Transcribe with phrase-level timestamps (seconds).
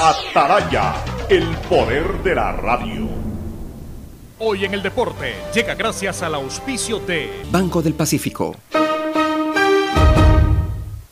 [0.00, 0.94] Ataraya,
[1.28, 3.08] el poder de la radio.
[4.38, 8.54] Hoy en el deporte llega gracias al auspicio de Banco del Pacífico.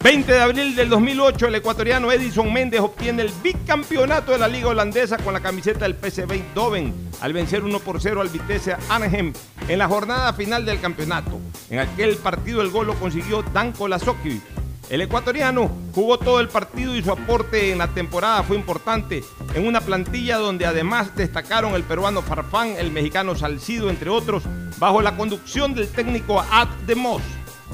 [0.05, 4.69] 20 de abril del 2008, el ecuatoriano Edison Méndez obtiene el bicampeonato de la Liga
[4.69, 9.33] Holandesa con la camiseta del PSV Eindhoven al vencer 1 por 0 al Vitesse Arnhem
[9.67, 11.41] en la jornada final del campeonato.
[11.71, 14.41] En aquel partido el gol lo consiguió Danko Lasoki.
[14.89, 19.67] El ecuatoriano jugó todo el partido y su aporte en la temporada fue importante en
[19.67, 24.45] una plantilla donde además destacaron el peruano Farfán, el mexicano Salcido, entre otros,
[24.79, 27.23] bajo la conducción del técnico Ad de Moss.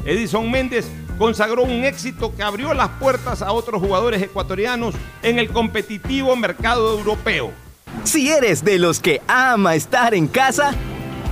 [0.06, 5.50] Edison Méndez consagró un éxito que abrió las puertas a otros jugadores ecuatorianos en el
[5.50, 7.52] competitivo mercado europeo.
[8.04, 10.74] Si eres de los que ama estar en casa,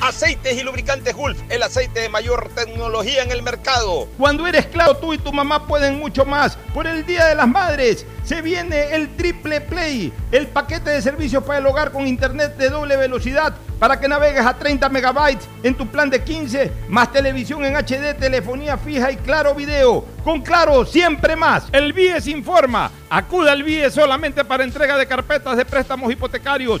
[0.00, 4.08] Aceites y lubricantes Gulf, el aceite de mayor tecnología en el mercado.
[4.16, 6.56] Cuando eres claro, tú y tu mamá pueden mucho más.
[6.72, 11.42] Por el Día de las Madres se viene el Triple Play, el paquete de servicios
[11.42, 15.74] para el hogar con internet de doble velocidad para que navegues a 30 megabytes en
[15.74, 20.04] tu plan de 15, más televisión en HD, telefonía fija y claro video.
[20.24, 21.64] Con claro, siempre más.
[21.72, 22.90] El BIES informa.
[23.08, 26.80] Acuda al BIES solamente para entrega de carpetas de préstamos hipotecarios.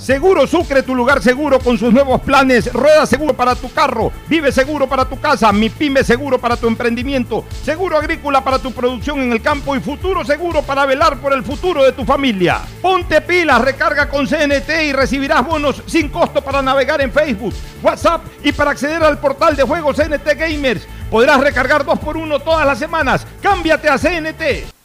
[0.00, 2.72] Seguro Sucre, tu lugar seguro con sus nuevos planes.
[2.72, 4.10] Rueda seguro para tu carro.
[4.28, 5.52] Vive seguro para tu casa.
[5.52, 7.44] Mi pyme seguro para tu emprendimiento.
[7.62, 9.76] Seguro agrícola para tu producción en el campo.
[9.76, 12.62] Y futuro seguro para velar por el futuro de tu familia.
[12.80, 17.52] Ponte pilas, recarga con CNT y recibirás bonos sin costo para navegar en Facebook,
[17.82, 20.88] WhatsApp y para acceder al portal de juegos CNT Gamers.
[21.10, 23.26] Podrás recargar 2 por 1 todas las semanas.
[23.42, 24.79] Cámbiate a CNT.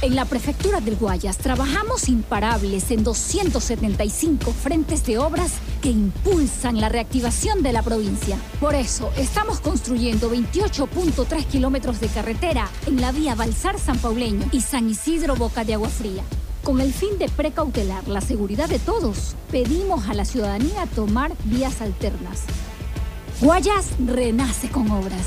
[0.00, 6.88] En la Prefectura del Guayas trabajamos imparables en 275 frentes de obras que impulsan la
[6.88, 8.38] reactivación de la provincia.
[8.60, 14.60] Por eso, estamos construyendo 28.3 kilómetros de carretera en la vía Balsar San Pauleño y
[14.60, 16.22] San Isidro Boca de Agua Fría.
[16.62, 21.80] Con el fin de precautelar la seguridad de todos, pedimos a la ciudadanía tomar vías
[21.80, 22.44] alternas.
[23.40, 25.26] Guayas renace con obras.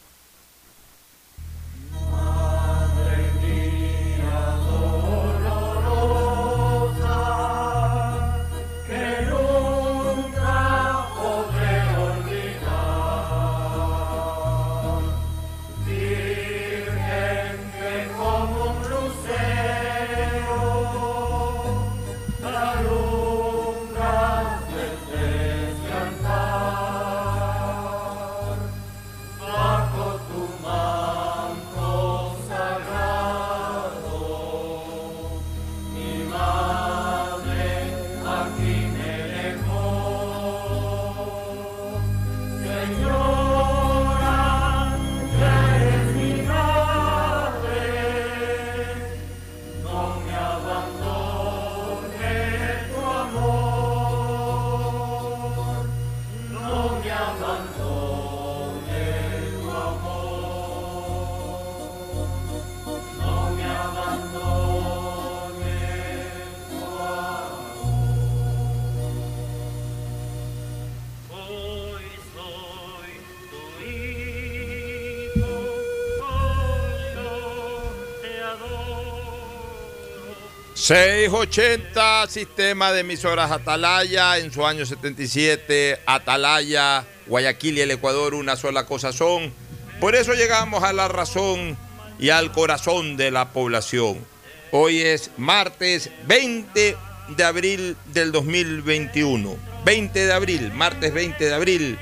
[80.81, 88.55] 680, sistema de emisoras Atalaya, en su año 77, Atalaya, Guayaquil y el Ecuador, una
[88.55, 89.53] sola cosa son.
[89.99, 91.77] Por eso llegamos a la razón
[92.17, 94.25] y al corazón de la población.
[94.71, 96.97] Hoy es martes 20
[97.27, 99.55] de abril del 2021.
[99.85, 101.99] 20 de abril, martes 20 de abril.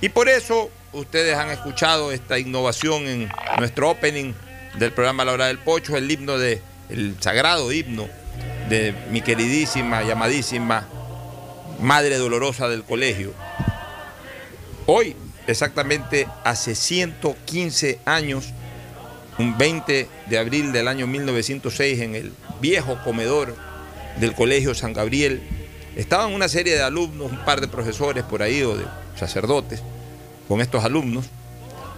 [0.00, 3.30] Y por eso ustedes han escuchado esta innovación en
[3.60, 4.32] nuestro opening
[4.76, 8.08] del programa La Hora del Pocho, el himno de el sagrado himno
[8.68, 10.86] de mi queridísima y amadísima
[11.80, 13.32] Madre Dolorosa del Colegio.
[14.86, 15.14] Hoy,
[15.46, 18.52] exactamente hace 115 años,
[19.38, 23.54] un 20 de abril del año 1906, en el viejo comedor
[24.18, 25.42] del Colegio San Gabriel,
[25.94, 28.84] estaban una serie de alumnos, un par de profesores por ahí o de
[29.16, 29.82] sacerdotes,
[30.48, 31.26] con estos alumnos,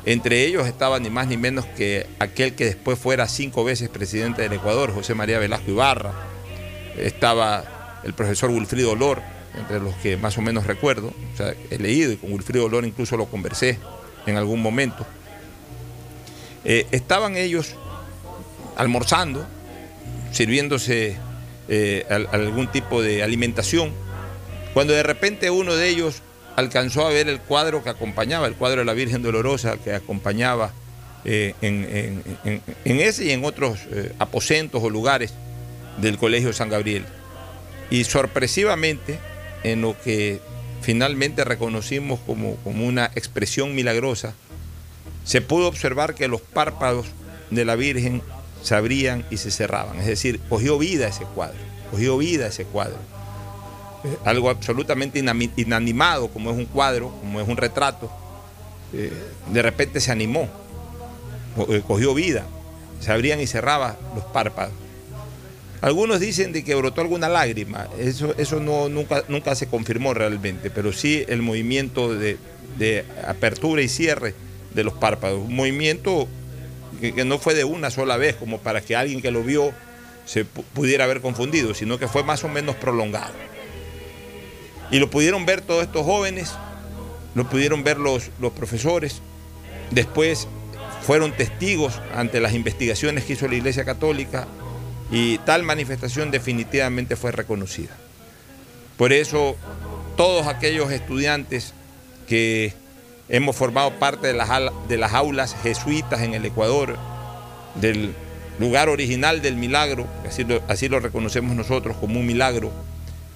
[0.07, 4.43] entre ellos estaba ni más ni menos que aquel que después fuera cinco veces presidente
[4.43, 6.13] del Ecuador, José María Velasco Ibarra.
[6.97, 9.21] Estaba el profesor Wilfrido Olor,
[9.59, 11.13] entre los que más o menos recuerdo.
[11.35, 13.79] O sea, he leído y con Wilfrido Olor incluso lo conversé
[14.27, 15.07] en algún momento.
[16.65, 17.75] Eh, estaban ellos
[18.77, 19.47] almorzando,
[20.33, 21.17] sirviéndose
[21.69, 23.93] eh, algún tipo de alimentación,
[24.73, 26.23] cuando de repente uno de ellos
[26.57, 30.73] alcanzó a ver el cuadro que acompañaba, el cuadro de la Virgen Dolorosa que acompañaba
[31.25, 35.33] eh, en, ese y en otros eh, aposentos o lugares
[35.99, 37.05] del Colegio San Gabriel.
[37.91, 39.19] Y sorpresivamente,
[39.65, 40.41] en lo que
[40.81, 44.35] finalmente reconocimos como, como una expresión milagrosa,
[45.25, 47.07] se pudo observar que los párpados
[47.51, 48.23] de la Virgen
[48.63, 49.99] se abrían y se cerraban.
[49.99, 51.59] Es decir, cogió vida ese cuadro,
[51.91, 52.99] cogió vida ese cuadro
[54.25, 55.23] algo absolutamente
[55.57, 58.11] inanimado, como es un cuadro, como es un retrato,
[58.93, 59.13] eh,
[59.53, 60.49] de repente se animó,
[61.69, 62.47] eh, cogió vida,
[63.01, 64.73] se abrían y cerraban los párpados.
[65.81, 70.71] Algunos dicen de que brotó alguna lágrima, eso, eso no, nunca, nunca se confirmó realmente,
[70.71, 72.39] pero sí el movimiento de,
[73.27, 74.35] apertura y cierre
[74.75, 76.29] de los párpados, un movimiento
[77.01, 79.73] que, no fue de una sola vez, como para que alguien que lo vio
[80.27, 83.33] se pudiera haber confundido, sino que fue más o menos prolongado.
[84.91, 86.53] Y lo pudieron ver todos estos jóvenes,
[87.35, 89.23] lo pudieron ver los, los profesores.
[89.91, 90.49] Después
[91.03, 94.47] fueron testigos ante las investigaciones que hizo la Iglesia Católica
[95.11, 97.97] y tal manifestación definitivamente fue reconocida.
[98.97, 99.57] Por eso
[100.17, 101.73] todos aquellos estudiantes
[102.29, 102.75] que
[103.29, 104.49] hemos formado parte de las,
[104.89, 106.99] de las aulas jesuitas en el Ecuador,
[107.77, 108.13] del
[108.59, 112.71] lugar original del milagro, así así lo reconocemos nosotros como un milagro,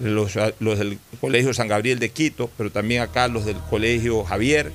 [0.01, 4.73] los, del Colegio San Gabriel de Quito, pero también acá los del Colegio Javier,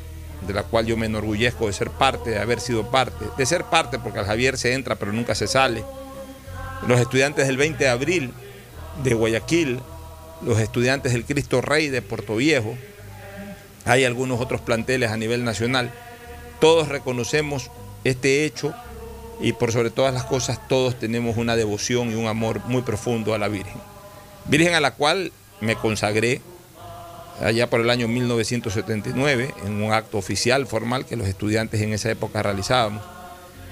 [0.47, 3.65] de la cual yo me enorgullezco de ser parte, de haber sido parte, de ser
[3.65, 5.83] parte porque al Javier se entra pero nunca se sale.
[6.87, 8.31] Los estudiantes del 20 de abril
[9.03, 9.79] de Guayaquil,
[10.41, 12.77] los estudiantes del Cristo Rey de Puerto Viejo,
[13.85, 15.91] hay algunos otros planteles a nivel nacional.
[16.61, 17.69] Todos reconocemos
[18.03, 18.73] este hecho
[19.41, 23.33] y por sobre todas las cosas todos tenemos una devoción y un amor muy profundo
[23.33, 23.81] a la Virgen.
[24.49, 26.41] Virgen a la cual me consagré
[27.39, 32.09] allá por el año 1979 en un acto oficial formal que los estudiantes en esa
[32.09, 33.03] época realizábamos.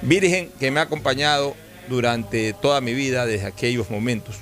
[0.04, 1.56] Virgen que me ha acompañado
[1.90, 4.36] durante toda mi vida desde aquellos momentos.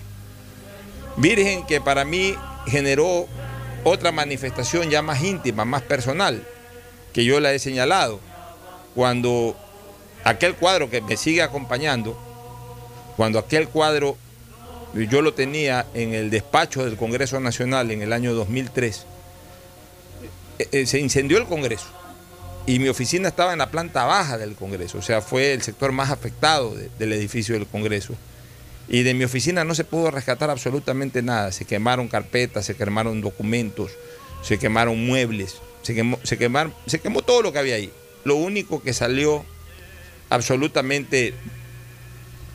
[1.15, 2.35] Virgen que para mí
[2.67, 3.27] generó
[3.85, 6.45] otra manifestación ya más íntima, más personal,
[7.13, 8.19] que yo la he señalado.
[8.93, 9.55] Cuando
[10.25, 12.19] aquel cuadro que me sigue acompañando,
[13.15, 14.17] cuando aquel cuadro
[15.03, 19.05] yo lo tenía en el despacho del Congreso Nacional en el año 2003,
[20.59, 21.87] eh, eh, se incendió el Congreso
[22.65, 25.91] y mi oficina estaba en la planta baja del Congreso, o sea, fue el sector
[25.91, 28.15] más afectado del edificio del Congreso.
[28.87, 33.19] Y de mi oficina no se pudo rescatar absolutamente nada, se quemaron carpetas, se quemaron
[33.19, 33.91] documentos,
[34.43, 37.91] se quemaron muebles, se quemó, se quemaron, se quemó todo lo que había ahí.
[38.23, 39.43] Lo único que salió
[40.29, 41.33] absolutamente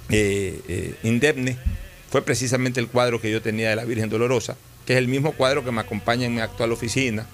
[0.09, 1.59] eh, indemne
[2.11, 5.33] fue precisamente el cuadro que yo tenía de la Virgen Dolorosa, que es el mismo
[5.33, 7.26] cuadro que me acompaña en mi actual oficina,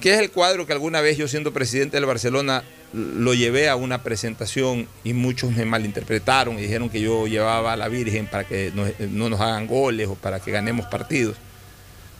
[0.00, 3.76] que es el cuadro que alguna vez yo siendo presidente del Barcelona lo llevé a
[3.76, 8.44] una presentación y muchos me malinterpretaron y dijeron que yo llevaba a la Virgen para
[8.44, 11.36] que no, no nos hagan goles o para que ganemos partidos.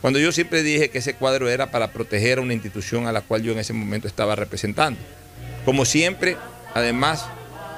[0.03, 3.23] Cuando yo siempre dije que ese cuadro era para proteger a una institución a la
[3.23, 5.01] cual yo en ese momento estaba representando.
[5.65, 6.37] Como siempre,
[6.75, 7.27] además,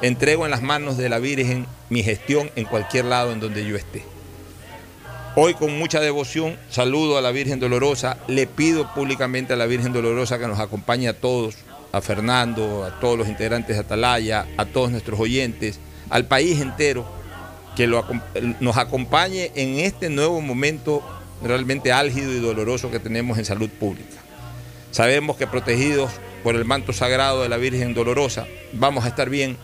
[0.03, 3.77] entrego en las manos de la Virgen mi gestión en cualquier lado en donde yo
[3.77, 4.05] esté.
[5.37, 9.93] Hoy con mucha devoción saludo a la Virgen Dolorosa, le pido públicamente a la Virgen
[9.93, 11.57] Dolorosa que nos acompañe a todos,
[11.93, 15.79] a Fernando, a todos los integrantes de Atalaya, a todos nuestros oyentes,
[16.09, 17.07] al país entero,
[17.77, 21.03] que nos acompañe en este nuevo momento
[21.43, 24.17] realmente álgido y doloroso que tenemos en salud pública.
[24.91, 26.11] Sabemos que protegidos
[26.43, 29.57] por el manto sagrado de la Virgen Dolorosa vamos a estar bien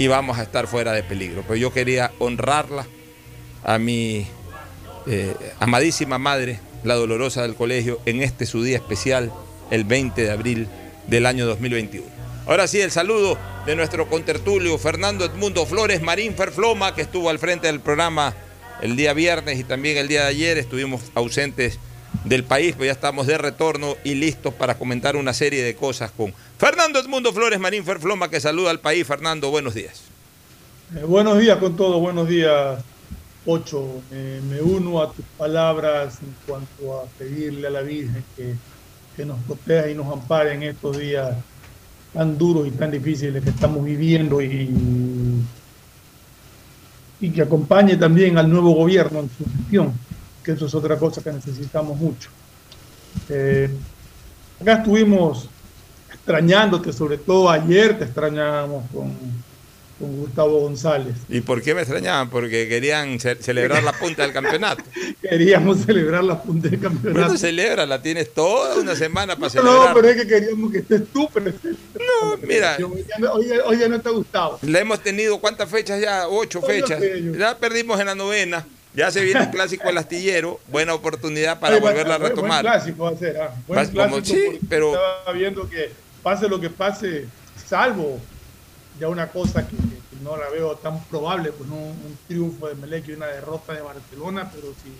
[0.00, 1.44] y vamos a estar fuera de peligro.
[1.46, 2.86] Pero yo quería honrarla
[3.62, 4.26] a mi
[5.06, 9.30] eh, amadísima madre, la dolorosa del colegio, en este su día especial,
[9.70, 10.68] el 20 de abril
[11.06, 12.06] del año 2021.
[12.46, 17.38] Ahora sí, el saludo de nuestro contertulio Fernando Edmundo Flores, Marín Ferfloma, que estuvo al
[17.38, 18.34] frente del programa
[18.80, 20.56] el día viernes y también el día de ayer.
[20.56, 21.78] Estuvimos ausentes
[22.24, 26.10] del país, pero ya estamos de retorno y listos para comentar una serie de cosas
[26.10, 29.06] con Fernando Edmundo Flores, Marín Ferfloma, que saluda al país.
[29.06, 30.02] Fernando, buenos días.
[30.94, 32.78] Eh, buenos días con todo, buenos días,
[33.46, 34.02] Ocho.
[34.10, 38.54] me uno a tus palabras en cuanto a pedirle a la Virgen que,
[39.16, 41.36] que nos proteja y nos ampare en estos días
[42.12, 44.68] tan duros y tan difíciles que estamos viviendo y,
[47.20, 49.94] y que acompañe también al nuevo gobierno en su gestión,
[50.44, 52.30] que eso es otra cosa que necesitamos mucho.
[53.28, 53.70] Eh,
[54.60, 55.48] acá estuvimos
[56.12, 59.14] extrañándote, sobre todo ayer te extrañábamos con
[60.00, 61.14] con Gustavo González.
[61.28, 62.30] ¿Y por qué me extrañaban?
[62.30, 64.82] Porque querían celebrar la punta del campeonato.
[65.20, 67.20] Queríamos celebrar la punta del campeonato.
[67.20, 69.88] Bueno, celebra, la tienes toda una semana para celebrar.
[69.90, 71.76] No, pero es que queríamos que estés tú presente.
[71.94, 72.78] No, mira.
[73.30, 74.58] Hoy, ya no te ha gustado.
[74.62, 76.26] Le hemos tenido, ¿cuántas fechas ya?
[76.28, 77.00] Ocho fechas.
[77.38, 78.66] Ya perdimos en la novena.
[78.94, 82.62] Ya se viene el clásico del astillero, buena oportunidad para volverla a retomar.
[82.62, 83.54] Buen clásico va a ser, ¿ah?
[83.66, 85.90] Buen clásico sí, pero estaba viendo que
[86.22, 87.26] pase lo que pase,
[87.66, 88.18] salvo
[88.98, 89.76] ya una cosa que,
[90.22, 93.80] no la veo tan probable, pues no un triunfo de Melec y una derrota de
[93.80, 94.92] Barcelona, pero si,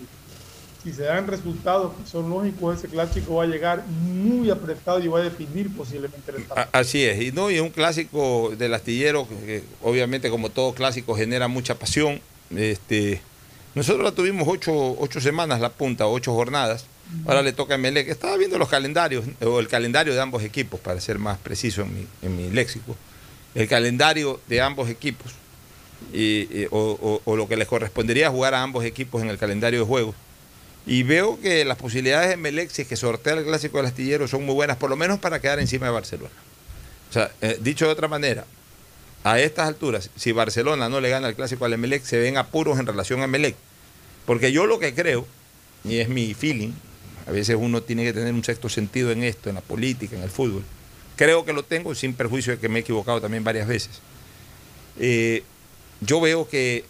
[0.83, 5.09] si se dan resultados que son lógicos, ese clásico va a llegar muy apretado y
[5.09, 6.67] va a definir posiblemente el estado.
[6.73, 11.49] Así es, y no, y un clásico del astillero que, obviamente como todo clásico genera
[11.49, 12.21] mucha pasión.
[12.57, 13.21] Este,
[13.75, 16.87] nosotros la tuvimos ocho, ocho semanas la punta, ocho jornadas.
[17.27, 18.09] Ahora le toca a Melec.
[18.09, 21.95] Estaba viendo los calendarios, o el calendario de ambos equipos, para ser más preciso en
[21.95, 22.97] mi, en mi léxico
[23.55, 25.33] el calendario de ambos equipos
[26.13, 30.15] y, o, lo que les correspondería jugar a ambos equipos en el calendario de juegos.
[30.87, 34.27] Y veo que las posibilidades de Melec, si es que sortea el clásico del astillero,
[34.27, 36.31] son muy buenas, por lo menos para quedar encima de Barcelona.
[37.11, 38.45] O sea, eh, dicho de otra manera,
[39.23, 42.79] a estas alturas, si Barcelona no le gana el clásico al Emelec, se ven apuros
[42.79, 43.55] en relación a Emelec.
[44.27, 45.27] Porque yo lo que creo,
[45.85, 46.73] y es mi feeling,
[47.27, 50.23] a veces uno tiene que tener un sexto sentido en esto, en la política, en
[50.23, 50.65] el fútbol
[51.17, 54.01] Creo que lo tengo, sin perjuicio de que me he equivocado también varias veces.
[54.99, 55.43] Eh,
[56.01, 56.87] yo veo que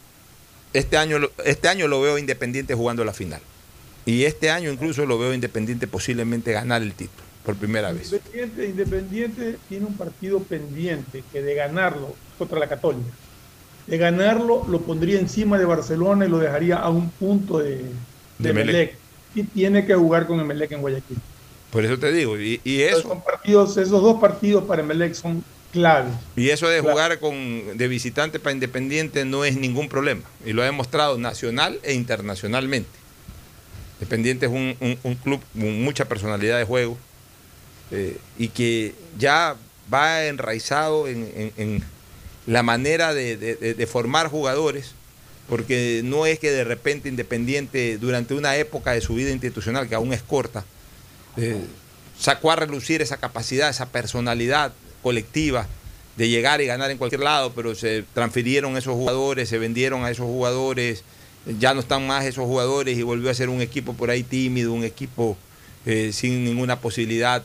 [0.73, 3.41] este año, este año lo veo Independiente jugando la final.
[4.07, 8.13] Y este año incluso lo veo Independiente posiblemente ganar el título por primera vez.
[8.13, 13.11] Independiente, Independiente tiene un partido pendiente que de ganarlo contra la Católica.
[13.87, 17.85] De ganarlo lo pondría encima de Barcelona y lo dejaría a un punto de,
[18.39, 18.95] de,
[19.35, 21.19] Y tiene que jugar con Emelec en Guayaquil.
[21.71, 23.23] Por eso te digo, y, eso...
[23.25, 26.13] partidos, esos dos partidos para Melec son claves.
[26.35, 30.23] Y eso de jugar con, de visitante para Independiente no es ningún problema.
[30.45, 32.91] Y lo ha demostrado nacional e internacionalmente.
[34.01, 36.99] Independiente es un, club con mucha personalidad de juego
[37.91, 39.57] eh, y que ya
[39.93, 41.83] va enraizado en,
[42.47, 44.93] la manera de, formar jugadores,
[45.49, 49.95] porque no es que de repente Independiente durante una época de su vida institucional, que
[49.95, 50.65] aún es corta,
[51.37, 51.61] eh,
[52.19, 55.67] sacó a relucir esa capacidad, esa personalidad colectiva
[56.17, 60.11] de llegar y ganar en cualquier lado, pero se transfirieron esos jugadores, se vendieron a
[60.11, 61.03] esos jugadores,
[61.59, 64.73] ya no están más esos jugadores y volvió a ser un equipo por ahí tímido,
[64.73, 65.37] un equipo
[65.87, 67.43] eh, sin ninguna posibilidad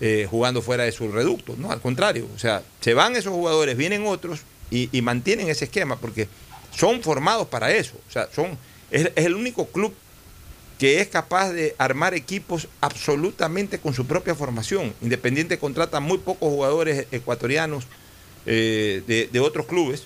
[0.00, 1.54] eh, jugando fuera de su reducto.
[1.56, 5.96] No, al contrario, o sea, se van esos jugadores, vienen otros y, mantienen ese esquema
[5.96, 6.28] porque
[6.74, 7.94] son formados para eso.
[8.08, 8.58] O sea, son,
[8.90, 9.94] es el único club
[10.78, 14.92] que es capaz de armar equipos absolutamente con su propia formación.
[15.00, 17.86] Independiente contrata muy pocos jugadores ecuatorianos
[18.44, 20.04] eh, de, otros clubes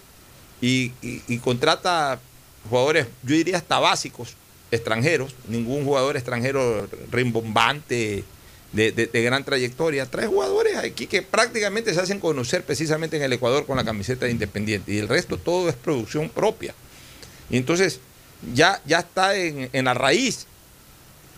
[0.61, 0.91] y,
[1.39, 2.21] contrata
[2.69, 4.35] jugadores, yo diría hasta básicos,
[4.71, 8.25] extranjeros, ningún jugador extranjero rimbombante
[8.73, 10.07] de, de, gran trayectoria.
[10.07, 14.27] Tres jugadores aquí que prácticamente se hacen conocer precisamente en el Ecuador con la camiseta
[14.27, 16.75] de Independiente y el resto todo es producción propia.
[17.49, 18.01] Y entonces
[18.55, 20.47] ya, ya está en, en la raíz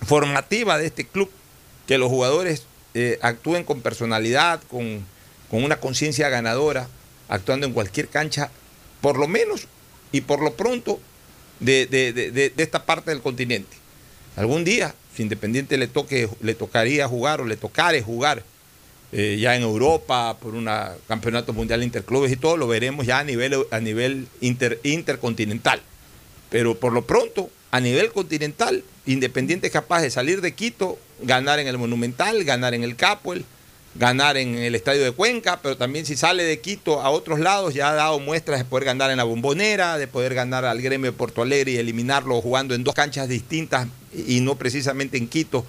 [0.05, 1.31] formativa de este club,
[1.87, 5.11] que los jugadores eh, actúen con personalidad, con,
[5.51, 6.89] una conciencia ganadora,
[7.29, 8.51] actuando en cualquier cancha,
[9.03, 9.67] por lo menos
[10.11, 10.99] y por lo pronto,
[11.61, 13.77] de, esta parte del continente.
[14.37, 18.43] Algún día, si Independiente le, toque, le tocaría jugar o le tocare jugar
[19.13, 20.71] eh, ya en Europa por un
[21.07, 25.83] campeonato mundial interclubes y todo, lo veremos ya a nivel, a nivel inter, intercontinental.
[26.49, 31.59] Pero por lo pronto, a nivel continental, Independiente es capaz de salir de Quito, ganar
[31.59, 33.45] en el Monumental, ganar en el Capuel,
[33.97, 37.75] ganar en el Estadio de Cuenca, pero también si sale de Quito a otros lados,
[37.75, 41.11] ya ha dado muestras de poder ganar en la Bombonera, de poder ganar al gremio
[41.11, 45.65] de Porto Alegre y eliminarlo jugando en dos canchas distintas y no precisamente en Quito,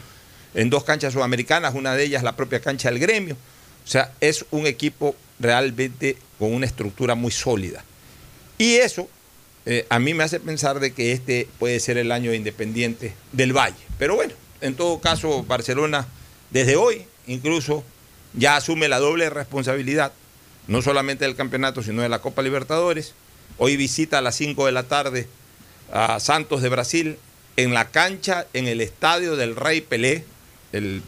[0.54, 3.36] en dos canchas sudamericanas, una de ellas la propia cancha del gremio.
[3.86, 7.84] O sea, es un equipo realmente con una estructura muy sólida.
[8.58, 9.10] Y eso
[9.66, 13.54] eh, a mí me hace pensar de que este puede ser el año independiente del
[13.54, 13.76] Valle.
[13.98, 16.08] Pero bueno, en todo caso, Barcelona
[16.52, 17.84] desde hoy incluso
[18.34, 20.12] ya asume la doble responsabilidad,
[20.68, 23.14] no solamente del campeonato, sino de la Copa Libertadores.
[23.58, 25.28] Hoy visita a las 5 de la tarde
[25.92, 27.18] a Santos de Brasil
[27.56, 30.26] en la cancha, en el estadio del Rey Pelé,
[30.72, 31.04] el,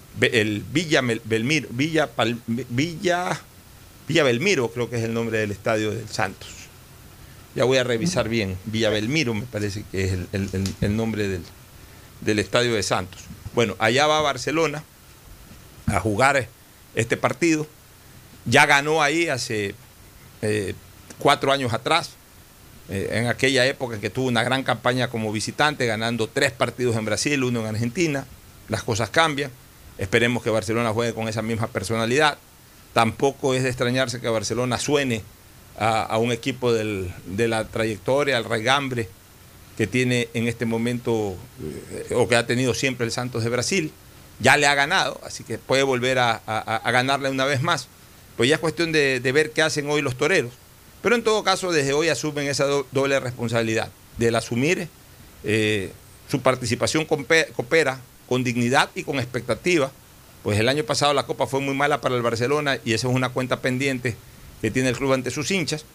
[0.72, 2.10] Villa Belmiro, Villa,
[2.70, 6.50] Villa, Belmiro creo que es el nombre del estadio del Santos.
[7.56, 8.58] Ya voy a revisar bien.
[8.66, 10.18] Villa Belmiro me parece que es
[10.82, 11.44] el, nombre del,
[12.22, 13.22] del, estadio de Santos.
[13.54, 14.84] Bueno, allá va Barcelona
[15.88, 16.48] a jugar
[16.94, 17.66] este partido.
[18.46, 19.74] Ya ganó ahí hace
[20.42, 20.76] eh,
[21.18, 22.12] cuatro años atrás,
[22.90, 26.96] eh, en aquella época en que tuvo una gran campaña como visitante, ganando tres partidos
[26.96, 28.26] en Brasil, uno en Argentina.
[28.70, 29.52] Las cosas cambian.
[29.98, 32.38] Esperemos que Barcelona juegue con esa misma personalidad.
[32.94, 35.22] Tampoco es de extrañarse que Barcelona suene
[35.78, 39.10] a, un equipo de la trayectoria, al regambre
[39.78, 41.36] que tiene en este momento
[41.92, 43.92] eh, o que ha tenido siempre el Santos de Brasil.
[44.40, 47.88] Ya le ha ganado, así que puede volver a, ganarle una vez más.
[48.36, 50.52] Pues ya es cuestión de, ver qué hacen hoy los toreros.
[51.06, 54.88] Pero en todo caso, desde hoy asumen esa doble responsabilidad del asumir
[55.44, 55.92] eh,
[56.28, 59.92] su participación coopera con dignidad y con expectativa.
[60.42, 63.14] Pues el año pasado la Copa fue muy mala para el Barcelona y esa es
[63.14, 64.16] una cuenta pendiente
[64.62, 65.86] que tiene el club ante sus hinchas,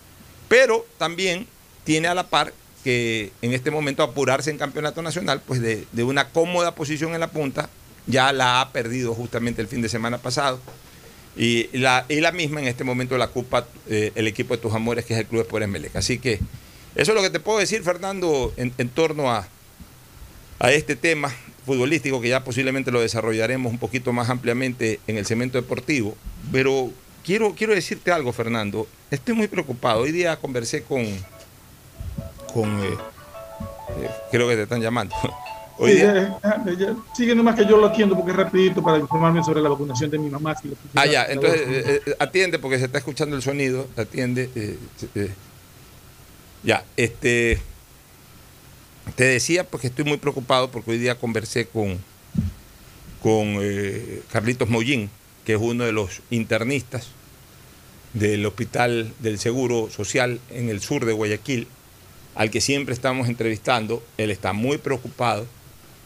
[0.46, 1.48] pero también
[1.82, 6.28] tiene a la par que en este momento apurarse en campeonato nacional, pues de, una
[6.28, 7.68] cómoda posición en la punta,
[8.06, 10.60] ya la ha perdido justamente el fin de semana pasado.
[11.40, 14.74] Y la, y la misma en este momento la ocupa eh, el equipo de tus
[14.74, 15.96] amores, que es el Club Sport Emelec.
[15.96, 16.34] Así que
[16.94, 19.48] eso es lo que te puedo decir, Fernando, en, torno a,
[20.58, 25.24] a este tema futbolístico, que ya posiblemente lo desarrollaremos un poquito más ampliamente en el
[25.24, 26.14] cemento deportivo.
[26.52, 26.92] Pero
[27.24, 28.86] quiero, quiero decirte algo, Fernando.
[29.10, 30.02] Estoy muy preocupado.
[30.02, 31.06] Hoy día conversé con.
[32.52, 32.98] con eh,
[34.02, 35.16] eh, creo que te están llamando.
[35.82, 36.38] Hoy día...
[37.16, 40.18] sigue nomás que yo lo atiendo porque es rapidito para informarme sobre la vacunación de
[40.18, 40.54] mi mamá.
[40.94, 44.78] ah, ya, entonces eh, atiende porque se está escuchando el sonido, atiende.
[46.62, 47.62] ya, este.
[49.16, 51.98] Te decía porque estoy muy preocupado porque hoy día conversé con,
[53.22, 53.58] con
[54.30, 55.08] Carlitos Mollín,
[55.46, 57.08] que es uno de los internistas
[58.12, 61.68] del Hospital del Seguro Social en el sur de Guayaquil,
[62.34, 64.02] al que siempre estamos entrevistando.
[64.18, 65.46] Él está muy preocupado.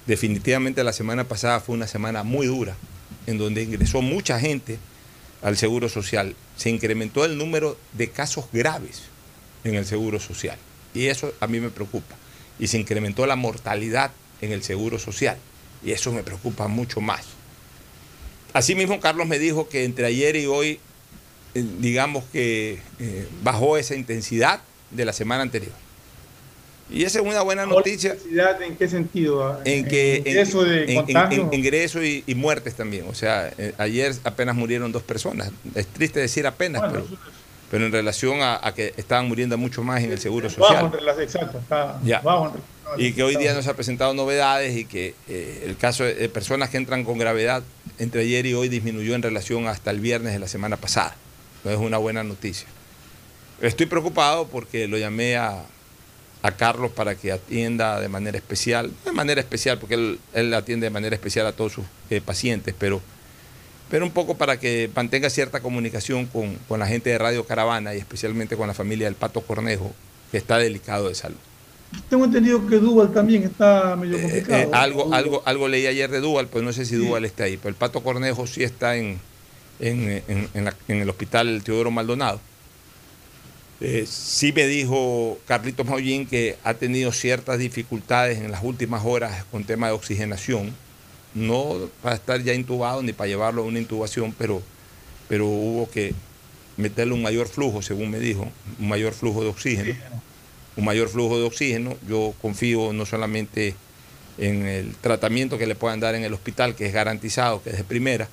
[0.06, 2.76] Definitivamente la semana pasada fue una semana muy dura,
[3.26, 4.78] en donde ingresó mucha gente
[5.42, 6.34] al Seguro Social.
[6.56, 9.02] Se incrementó el número de casos graves
[9.64, 10.58] en el Seguro Social.
[10.94, 12.16] Y eso a mí me preocupa.
[12.58, 15.38] Y se incrementó la mortalidad en el Seguro Social.
[15.84, 17.24] Y eso me preocupa mucho más.
[18.52, 20.78] Asimismo, Carlos me dijo que entre ayer y hoy,
[21.54, 25.83] eh, digamos que eh, bajó esa intensidad de la semana anterior.
[26.94, 28.12] Y esa es una buena noticia.
[28.12, 29.60] ¿Intensidad en qué sentido?
[29.64, 33.06] En que ingreso de ingreso y, muertes también.
[33.08, 35.50] O sea, eh, ayer apenas murieron dos personas.
[35.74, 37.04] Es triste decir apenas, pero,
[37.68, 40.90] pero en relación a, que estaban muriendo mucho más en el seguro social.
[40.90, 41.98] Bajo, exacto, está
[42.96, 46.28] y que hoy día no se ha presentado novedades y que eh, el caso de
[46.28, 47.64] personas que entran con gravedad
[47.98, 51.16] entre ayer y hoy disminuyó en relación hasta el viernes de la semana pasada.
[51.64, 52.68] No es una buena noticia.
[53.60, 55.64] Estoy preocupado porque lo llamé a,
[56.52, 60.90] Carlos para que atienda de manera especial, de manera especial porque él, él atiende de
[60.90, 63.00] manera especial a todos sus eh, pacientes, pero,
[63.90, 67.94] pero un poco para que mantenga cierta comunicación con, con la gente de Radio Caravana
[67.94, 69.92] y especialmente con la familia del Pato Cornejo,
[70.30, 71.38] que está delicado de salud.
[72.08, 74.62] Tengo entendido que Duval también está medio eh, complicado.
[74.62, 77.56] Eh, algo, algo, algo leí ayer de Duval, pero no sé si Duval está ahí.
[77.56, 79.18] Pero el Pato Cornejo sí está en,
[79.80, 82.40] en, el hospital Teodoro Maldonado.
[83.86, 89.44] Eh, sí me dijo Carlitos Maullín que ha tenido ciertas dificultades en las últimas horas
[89.50, 90.74] con tema de oxigenación.
[91.34, 94.62] No para estar ya intubado ni para llevarlo a una intubación, pero,
[95.28, 96.14] pero hubo que
[96.78, 99.94] meterle un mayor flujo, según me dijo, un mayor flujo de oxígeno
[100.76, 101.96] un mayor flujo de oxígeno.
[102.08, 103.74] Yo confío no solamente
[104.38, 107.76] en el tratamiento que le puedan dar en el hospital, que es garantizado, que es
[107.76, 108.28] de primera,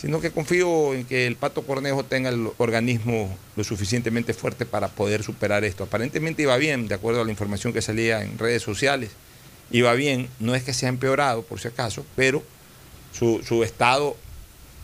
[0.00, 4.88] sino que confío en que el Pato Cornejo tenga el organismo lo suficientemente fuerte para
[4.88, 5.84] poder superar esto.
[5.84, 9.10] Aparentemente iba bien, de acuerdo a la información que salía en redes sociales,
[9.70, 12.42] iba bien, no es que se ha empeorado por si acaso, pero
[13.12, 14.16] su, estado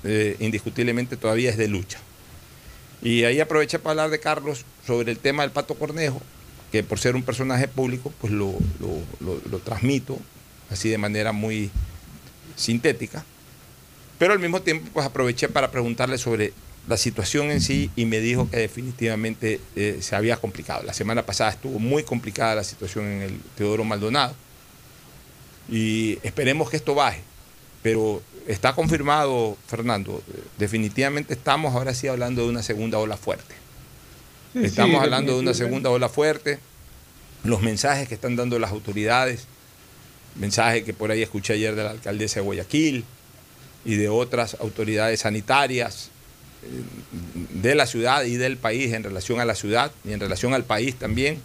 [0.05, 1.99] eh, indiscutiblemente todavía es de lucha.
[3.01, 6.21] Y ahí aproveché para hablar de Carlos sobre el tema del Pato Cornejo,
[6.71, 10.19] que por ser un personaje público, pues lo, lo transmito
[10.71, 11.71] así de manera muy
[12.55, 13.25] sintética.
[14.19, 16.53] Pero al mismo tiempo, pues aproveché para preguntarle sobre
[16.89, 20.83] la situación en sí y me dijo que definitivamente eh, se había complicado.
[20.85, 24.35] La semana pasada estuvo muy complicada la situación en el Teodoro Maldonado
[25.69, 27.21] y esperemos que esto baje.
[27.83, 30.23] Pero está confirmado, Fernando,
[30.59, 33.55] definitivamente estamos ahora sí hablando de una segunda ola fuerte.
[34.55, 36.59] estamos hablando de una segunda ola fuerte.
[37.45, 39.47] Los mensajes que están dando las autoridades,
[40.37, 43.05] mensaje que por ahí escuché ayer de la alcaldesa de Guayaquil
[43.87, 46.11] y de otras autoridades sanitarias
[46.63, 46.67] eh,
[47.63, 50.65] de la ciudad y del país en relación a la ciudad y en relación al
[50.65, 51.41] país también.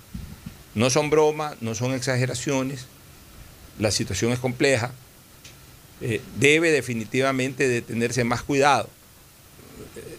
[0.73, 2.88] No son bromas, no son exageraciones,
[3.77, 4.91] la situación es compleja,
[6.01, 8.89] eh, debe definitivamente de tenerse más cuidado.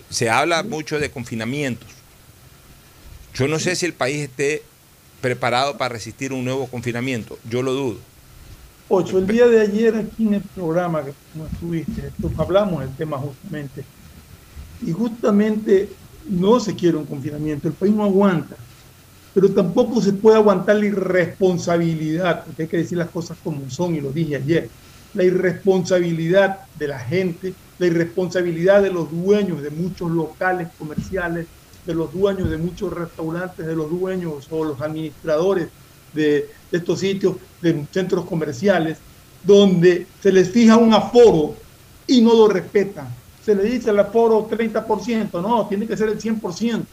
[0.09, 1.89] Se habla mucho de confinamientos.
[3.35, 4.63] Yo no sé si el país esté
[5.21, 8.12] preparado para resistir un nuevo confinamiento, yo lo dudo.
[8.95, 13.17] Ocho, el día de ayer aquí en el programa que no estuviste, hablamos del tema
[13.17, 13.87] justamente.
[14.83, 15.89] Y justamente
[16.29, 18.55] no se quiere un confinamiento, el país no aguanta.
[19.33, 23.95] Pero tampoco se puede aguantar la irresponsabilidad, porque hay que decir las cosas como son,
[23.95, 24.69] y lo dije ayer.
[25.15, 31.47] La irresponsabilidad de la gente, la irresponsabilidad de los dueños de muchos locales comerciales,
[31.87, 35.69] de los dueños de muchos restaurantes, de los dueños o los administradores
[36.13, 38.99] de, estos sitios, de centros comerciales,
[39.45, 41.55] donde se les fija un aforo
[42.07, 43.09] y no lo respetan.
[43.45, 46.85] Se le dice el aforo 30%, no, tiene que ser el 100%.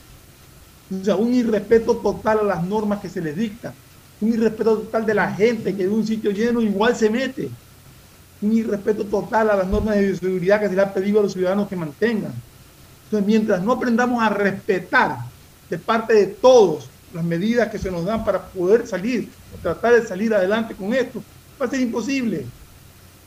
[1.01, 3.73] O sea, un irrespeto total a las normas que se les dictan.
[4.21, 7.49] Un irrespeto total de la gente que de un sitio lleno igual se mete.
[8.41, 11.33] Un irrespeto total a las normas de seguridad que se le ha pedido a los
[11.33, 12.33] ciudadanos que mantengan.
[13.05, 15.17] Entonces, mientras no aprendamos a respetar
[15.69, 19.29] de parte de todos las medidas que se nos dan para poder salir,
[19.61, 21.23] tratar de salir adelante con esto,
[21.59, 22.45] va a ser imposible.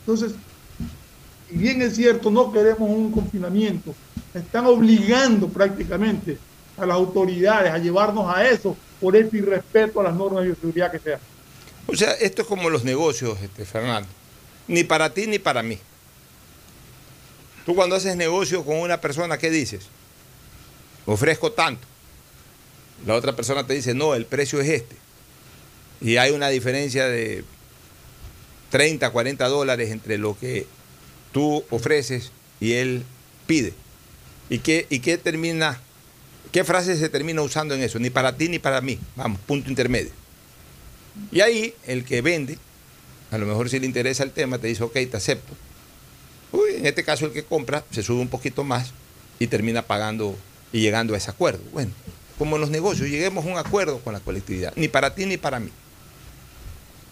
[0.00, 0.32] Entonces,
[1.50, 3.94] y bien es cierto, no queremos un confinamiento,
[4.32, 6.38] están obligando prácticamente
[6.76, 10.90] a las autoridades a llevarnos a eso por este irrespeto a las normas de seguridad
[10.90, 11.20] que sea.
[11.86, 14.08] O sea, esto es como los negocios, este, Fernando.
[14.68, 15.78] Ni para ti ni para mí.
[17.66, 19.86] Tú cuando haces negocio con una persona, ¿qué dices?
[21.04, 21.86] Ofrezco tanto.
[23.06, 24.96] La otra persona te dice, no, el precio es este.
[26.00, 27.44] Y hay una diferencia de
[28.70, 30.66] 30, 40 dólares entre lo que
[31.32, 33.04] tú ofreces y él
[33.46, 33.74] pide.
[34.48, 35.80] ¿Y qué, y qué termina?
[36.52, 37.98] ¿Qué frase se termina usando en eso?
[37.98, 38.98] Ni para ti ni para mí.
[39.16, 40.10] Vamos, punto intermedio.
[41.30, 42.58] Y ahí el que vende,
[43.30, 45.54] a lo mejor si le interesa el tema, te dice, ok, te acepto.
[46.52, 48.92] Uy, en este caso el que compra se sube un poquito más
[49.38, 50.36] y termina pagando
[50.72, 51.62] y llegando a ese acuerdo.
[51.72, 51.90] Bueno,
[52.38, 55.36] como en los negocios, lleguemos a un acuerdo con la colectividad, ni para ti ni
[55.36, 55.70] para mí.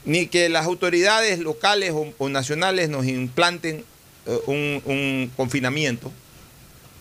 [0.04, 3.85] Ni que las autoridades locales o, nacionales nos implanten
[4.26, 6.11] eh, un, confinamiento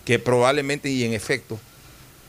[0.05, 1.59] que probablemente y en efecto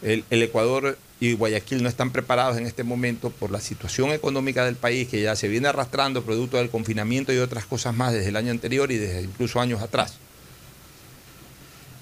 [0.02, 4.76] el, Ecuador y Guayaquil no están preparados en este momento por la situación económica del
[4.76, 8.36] país que ya se viene arrastrando producto del confinamiento y otras cosas más desde el
[8.36, 10.14] año anterior y desde incluso años atrás.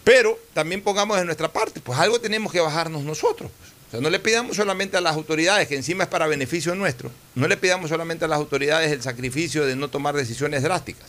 [0.04, 3.50] Pero también pongamos de nuestra parte, pues algo tenemos que bajarnos nosotros.
[3.58, 3.77] Pues.
[3.88, 7.10] O sea, no le pidamos solamente a las autoridades, que encima es para beneficio nuestro,
[7.34, 11.08] no le pidamos solamente a las autoridades el sacrificio de no tomar decisiones drásticas.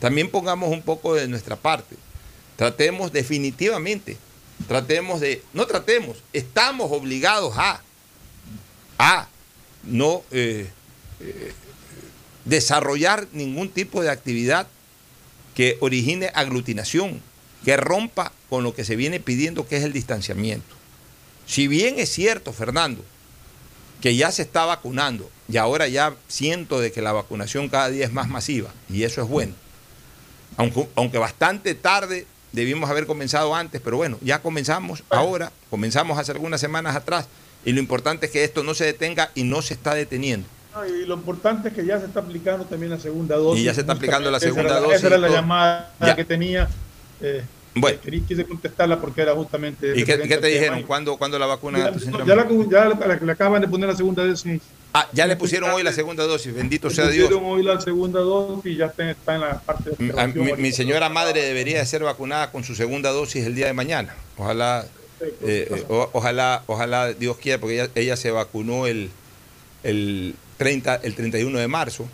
[0.00, 1.96] También pongamos un poco de nuestra parte.
[2.56, 4.16] Tratemos definitivamente,
[4.66, 7.80] tratemos de, no tratemos, estamos obligados a,
[8.98, 9.28] a
[9.84, 10.68] no eh,
[11.20, 11.52] eh,
[12.44, 14.66] desarrollar ningún tipo de actividad
[15.54, 17.20] que origine aglutinación,
[17.64, 20.75] que rompa con lo que se viene pidiendo, que es el distanciamiento.
[21.46, 23.04] Si bien es cierto, Fernando,
[24.00, 28.04] que ya se está vacunando y ahora ya siento de que la vacunación cada día
[28.04, 29.54] es más masiva y eso es bueno.
[30.56, 36.32] Aunque, aunque bastante tarde debimos haber comenzado antes, pero bueno, ya comenzamos ahora, comenzamos hace
[36.32, 37.28] algunas semanas atrás
[37.64, 40.48] y lo importante es que esto no se detenga y no se está deteniendo.
[40.84, 43.62] Y lo importante es que ya se está aplicando también la segunda dosis.
[43.62, 44.98] Y ya se está aplicando la segunda dosis.
[44.98, 46.68] Esa era la llamada que tenía.
[47.20, 47.42] Eh,
[47.76, 47.98] bueno.
[48.26, 49.92] Quise contestarla porque era justamente.
[49.94, 50.82] ¿Y qué, te dijeron?
[50.82, 51.78] ¿Cuándo, la vacuna?
[51.78, 51.92] Ya,
[52.24, 54.60] ya, la, ya la, acaban de poner la segunda dosis.
[54.92, 57.28] Ah, ya le pusieron hoy la segunda dosis, bendito Le sea Dios.
[57.28, 60.12] pusieron hoy la segunda dosis y ya está, está en la parte de Mi, a-
[60.14, 60.44] observación.
[60.46, 63.74] mi- mi señora madre debería de ser vacunada con su segunda dosis el día de
[63.74, 64.14] mañana.
[64.38, 64.86] Ojalá,
[65.42, 69.10] eh, o- ojalá, ojalá Dios quiera, porque ella, ella se vacunó el,
[69.82, 72.08] el 30, el 31 de marzo.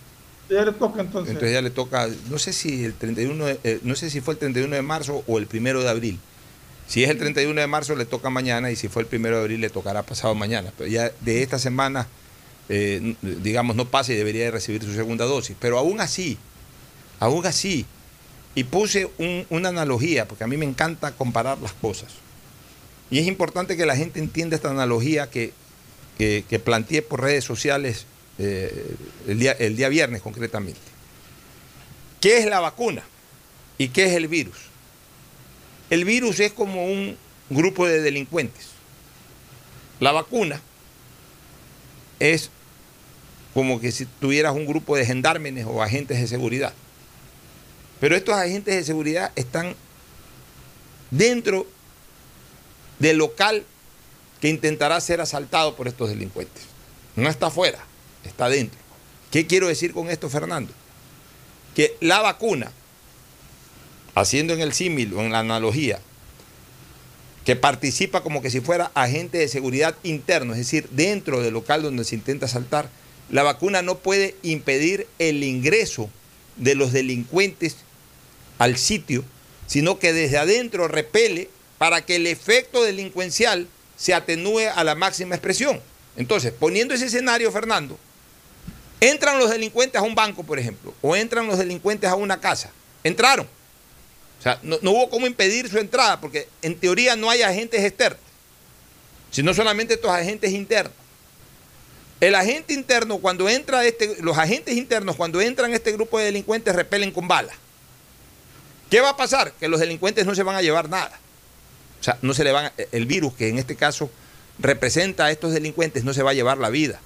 [0.52, 1.34] Ya le toca entonces.
[1.34, 4.34] Entonces ya le toca, no sé si el 31, de- eh, no sé si fue
[4.34, 6.18] el 31 de marzo o el primero de abril.
[6.86, 9.42] Si es el 31 de marzo le toca mañana y si fue el primero de
[9.42, 10.72] abril le tocará pasado mañana.
[10.76, 12.06] Pero ya de esta semana,
[12.68, 15.56] eh, digamos, no pasa y debería de recibir su segunda dosis.
[15.58, 16.36] Pero aún así,
[17.18, 17.86] aún así,
[18.54, 22.10] y puse un- una analogía, porque a mí me encanta comparar las cosas.
[23.10, 25.52] Y es importante que la gente entienda esta analogía que
[26.64, 28.06] planteé por redes sociales
[28.42, 28.96] eh,
[29.28, 30.80] el, día, el día viernes concretamente.
[32.20, 33.02] ¿Qué es la vacuna?
[33.78, 34.56] ¿Y qué es el virus?
[35.90, 37.16] El virus es como un
[37.50, 38.68] grupo de delincuentes.
[40.00, 40.60] La vacuna
[42.18, 42.50] es
[43.54, 46.72] como que si tuvieras un grupo de gendarmes o agentes de seguridad.
[48.00, 49.74] Pero estos agentes de seguridad están
[51.10, 51.66] dentro
[52.98, 53.64] del local
[54.40, 56.64] que intentará ser asaltado por estos delincuentes.
[57.14, 57.78] No está afuera,
[58.28, 58.78] está dentro.
[59.30, 60.72] ¿Qué quiero decir con esto, Fernando?
[61.74, 62.70] Que la vacuna,
[64.14, 66.00] haciendo en el símil o en la analogía,
[67.44, 71.82] que participa como que si fuera agente de seguridad interno, es decir, dentro del local
[71.82, 72.88] donde se intenta asaltar,
[73.30, 76.10] la vacuna no puede impedir el ingreso
[76.56, 77.76] de los delincuentes
[78.58, 79.24] al sitio,
[79.66, 85.34] sino que desde adentro repele para que el efecto delincuencial se atenúe a la máxima
[85.34, 85.80] expresión.
[86.16, 87.98] Entonces, poniendo ese escenario, Fernando,
[89.02, 92.70] entran los delincuentes a un banco, por ejemplo, o entran los delincuentes a una casa.
[93.02, 93.46] Entraron.
[94.38, 98.20] O sea, no, hubo cómo impedir su entrada, porque en teoría no hay agentes externos,
[99.30, 100.92] sino solamente estos agentes internos.
[102.20, 106.74] El agente interno, cuando entra este, los agentes internos, cuando entran este grupo de delincuentes,
[106.74, 107.56] repelen con balas.
[108.88, 109.52] ¿Qué va a pasar?
[109.54, 111.18] Que los delincuentes no se van a llevar nada.
[112.00, 114.10] O sea, no se le van a- el virus que en este caso
[114.60, 117.00] representa a estos delincuentes no se va a llevar la vida.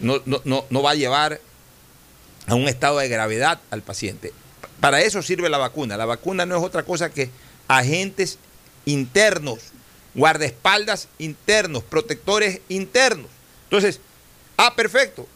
[0.00, 1.40] No, no, no, va a llevar
[2.46, 4.32] a un estado de gravedad al paciente.
[4.80, 5.96] Para eso sirve la vacuna.
[5.96, 7.30] La vacuna no es otra cosa que
[7.68, 8.38] agentes
[8.86, 9.58] internos,
[10.14, 13.26] guardaespaldas internos, protectores internos.
[13.64, 14.00] Entonces,
[14.56, 15.26] ah, perfecto.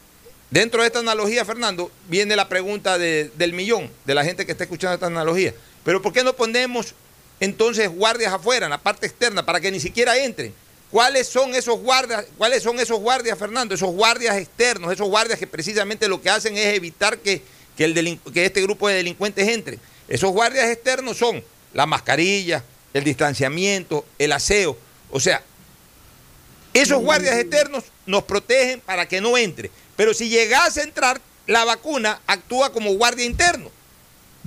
[0.49, 4.51] Dentro de esta analogía, Fernando, viene la pregunta de- del millón, de la gente que
[4.51, 5.53] está escuchando esta analogía.
[5.83, 6.93] Pero ¿por qué no ponemos
[7.39, 10.53] entonces guardias afuera, en la parte externa, para que ni siquiera entren?
[10.95, 13.75] ¿Cuáles son esos guardias, cuáles son esos guardias, Fernando?
[13.75, 17.41] Esos guardias externos, esos guardias que precisamente lo que hacen es evitar que,
[17.75, 19.77] que, el que este grupo de delincuentes entre.
[20.07, 24.77] Esos guardias externos son la mascarilla, el distanciamiento, el aseo.
[25.11, 25.43] O sea,
[26.73, 29.71] esos guardias externos nos protegen para que no entre.
[29.97, 33.69] Pero si llegase a entrar, la vacuna actúa como guardia interno.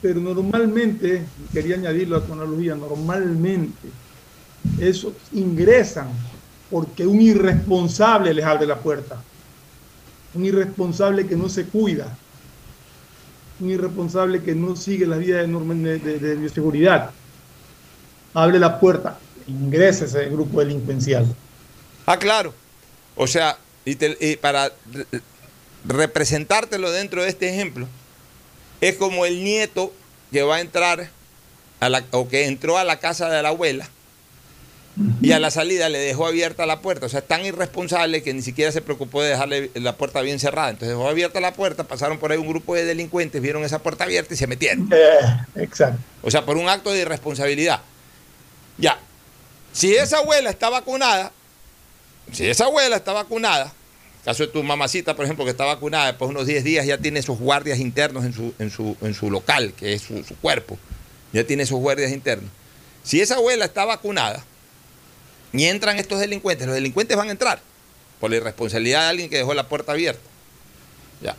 [0.01, 3.91] Pero normalmente, quería añadirlo a tu analogía, normalmente
[4.81, 6.09] esos ingresan
[6.71, 9.23] porque un irresponsable les abre la puerta.
[10.35, 12.17] Un irresponsable que no se cuida.
[13.61, 17.11] Un irresponsable que no sigue la vía de, de, de- bioseguridad.
[18.35, 21.27] Abre la puerta, ingresa ese grupo delincuencial.
[22.07, 22.55] Ah, claro.
[23.17, 25.21] O sea, y, y para re-
[25.87, 27.89] representártelo dentro de este ejemplo,
[28.81, 29.93] es como el nieto
[30.31, 31.09] que va a entrar
[31.81, 33.89] a la, o que entró a la casa de la abuela
[35.21, 37.07] y a la salida le dejó abierta la puerta.
[37.07, 40.39] O sea, es tan irresponsable que ni siquiera se preocupó de dejarle la puerta bien
[40.39, 40.71] cerrada.
[40.71, 44.05] Entonces dejó abierta la puerta, pasaron por ahí un grupo de delincuentes, vieron esa puerta
[44.05, 44.89] abierta y se metieron.
[44.93, 45.19] Eh,
[45.57, 45.99] exacto.
[46.23, 47.81] O sea, por un acto de irresponsabilidad.
[48.77, 48.99] Ya.
[49.73, 51.33] Si esa abuela está vacunada,
[52.33, 53.73] si esa abuela está vacunada,
[54.25, 56.99] caso de tu mamacita, por ejemplo, que está vacunada, después de unos 10 días ya
[56.99, 60.37] tiene sus guardias internos en su, en su, en su local, que es su, su
[60.37, 60.79] cuerpo.
[61.33, 62.51] Ya tiene sus guardias internos.
[63.05, 64.45] Si esa abuela está vacunada
[65.53, 67.61] y entran estos delincuentes, los delincuentes van a entrar
[68.21, 70.29] por la irresponsabilidad de alguien que dejó la puerta abierta.
[71.21, 71.37] Ya.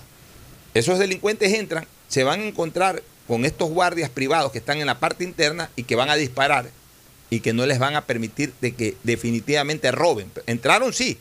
[0.73, 4.99] Esos delincuentes entran, se van a encontrar con estos guardias privados que están en la
[4.99, 6.69] parte interna y que van a disparar
[7.29, 10.31] y que no les van a permitir de que definitivamente roben.
[10.47, 11.19] Entraron sí,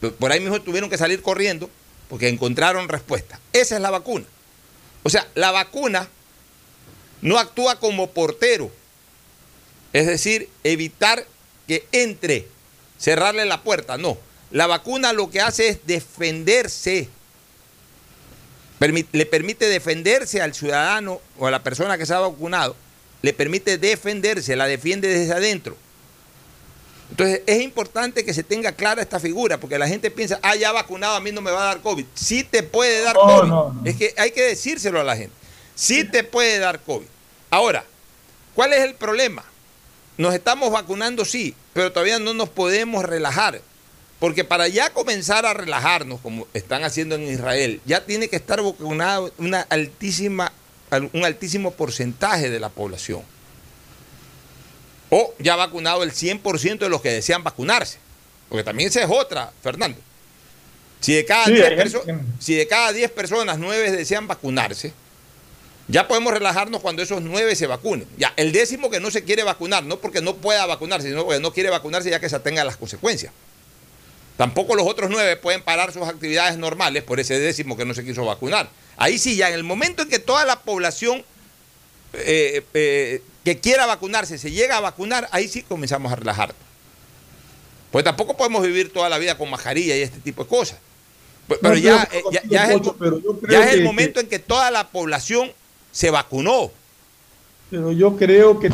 [0.00, 1.70] pero por ahí mismo tuvieron que salir corriendo
[2.08, 3.38] porque encontraron respuesta.
[3.52, 4.24] Esa es la vacuna.
[5.02, 6.08] O sea, la vacuna
[7.22, 8.70] no actúa como portero,
[9.92, 11.26] es decir, evitar
[11.66, 12.46] que entre,
[12.98, 14.18] cerrarle la puerta, no.
[14.50, 17.08] La vacuna lo que hace es defenderse
[18.78, 22.76] le permite defenderse al ciudadano o a la persona que se ha vacunado,
[23.22, 25.76] le permite defenderse, la defiende desde adentro.
[27.10, 30.72] Entonces es importante que se tenga clara esta figura, porque la gente piensa, ah, ya
[30.72, 32.04] vacunado, a mí no me va a dar COVID.
[32.14, 33.86] Sí te puede dar COVID.
[33.86, 35.34] Es que hay que decírselo a la gente.
[35.74, 37.06] Sí te puede dar COVID.
[37.50, 37.84] Ahora,
[38.54, 39.44] ¿cuál es el problema?
[40.18, 43.60] Nos estamos vacunando, sí, pero todavía no nos podemos relajar.
[44.18, 48.62] Porque para ya comenzar a relajarnos, como están haciendo en Israel, ya tiene que estar
[48.62, 50.52] vacunado una altísima,
[51.12, 53.22] un altísimo porcentaje de la población.
[55.10, 57.98] O ya vacunado el 100% de los que desean vacunarse.
[58.48, 59.98] Porque también esa es otra, Fernando.
[61.00, 61.96] Si de cada, 10,
[62.38, 64.94] si de cada 10 personas, 9 desean vacunarse,
[65.88, 68.08] ya podemos relajarnos cuando esos 9 se vacunen.
[68.18, 71.40] Ya, el décimo que no se quiere vacunar, no porque no pueda vacunarse, sino porque
[71.40, 73.32] no quiere vacunarse ya que se atenga a las consecuencias.
[74.36, 78.04] Tampoco los otros nueve pueden parar sus actividades normales por ese décimo que no se
[78.04, 78.68] quiso vacunar.
[78.96, 81.24] Ahí sí, ya en el momento en que toda la población
[82.12, 86.54] eh, eh, que quiera vacunarse se llega a vacunar, ahí sí comenzamos a relajar.
[87.92, 90.78] Pues tampoco podemos vivir toda la vida con mascarilla y este tipo de cosas.
[91.62, 92.08] Pero, ya,
[92.50, 95.52] ya, es el, momento en que toda la población
[95.92, 96.70] se vacunó.
[97.70, 98.70] Pero yo creo que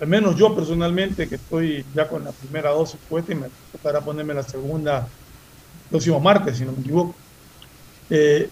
[0.00, 4.00] al menos yo personalmente, que estoy ya con la primera dosis puesta y me tocará
[4.00, 5.08] ponerme la segunda
[5.90, 7.14] próximo martes, si no me equivoco.
[8.10, 8.48] Eh,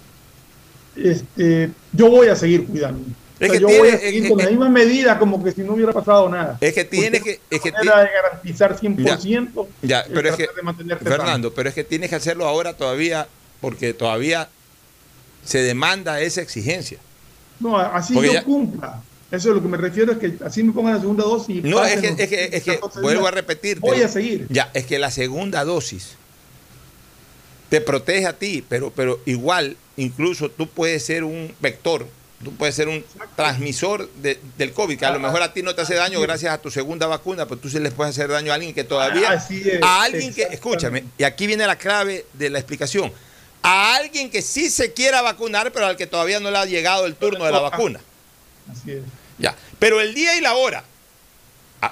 [0.96, 3.04] este, yo voy a seguir cuidando.
[3.40, 5.92] Es que yo voy a seguir con la misma medida como que si no hubiera
[5.92, 6.56] pasado nada.
[6.60, 7.40] Es que tiene que.
[7.50, 9.66] Es que tiene, de garantizar 100%.
[9.82, 10.48] Ya, pero es que.
[11.02, 13.26] Fernando, pero es que tienes que hacerlo ahora todavía,
[13.60, 14.48] porque todavía
[15.44, 16.98] se demanda esa exigencia.
[17.60, 19.02] No, así yo cumpla.
[19.30, 21.62] Eso es lo que me refiero, es que así me pongan la segunda dosis.
[21.64, 23.80] No, es que, es que, es que vuelvo a repetir.
[23.80, 24.46] Voy a seguir.
[24.48, 26.16] Ya, es que la segunda dosis
[27.68, 32.06] te protege a ti, pero, pero igual, incluso tú puedes ser un vector,
[32.44, 35.82] tú puedes ser un transmisor del COVID, que a lo mejor a ti no te
[35.82, 38.54] hace daño gracias a tu segunda vacuna, pero tú sí les puedes hacer daño a
[38.54, 39.42] alguien que todavía...
[39.82, 43.10] a alguien que, escúchame, y aquí viene la clave de la explicación,
[43.64, 47.06] a alguien que sí se quiera vacunar, pero al que todavía no le ha llegado
[47.06, 47.98] el turno de la vacuna.
[48.70, 49.02] Así es.
[49.38, 49.56] Ya.
[49.78, 50.84] Pero el día y la hora,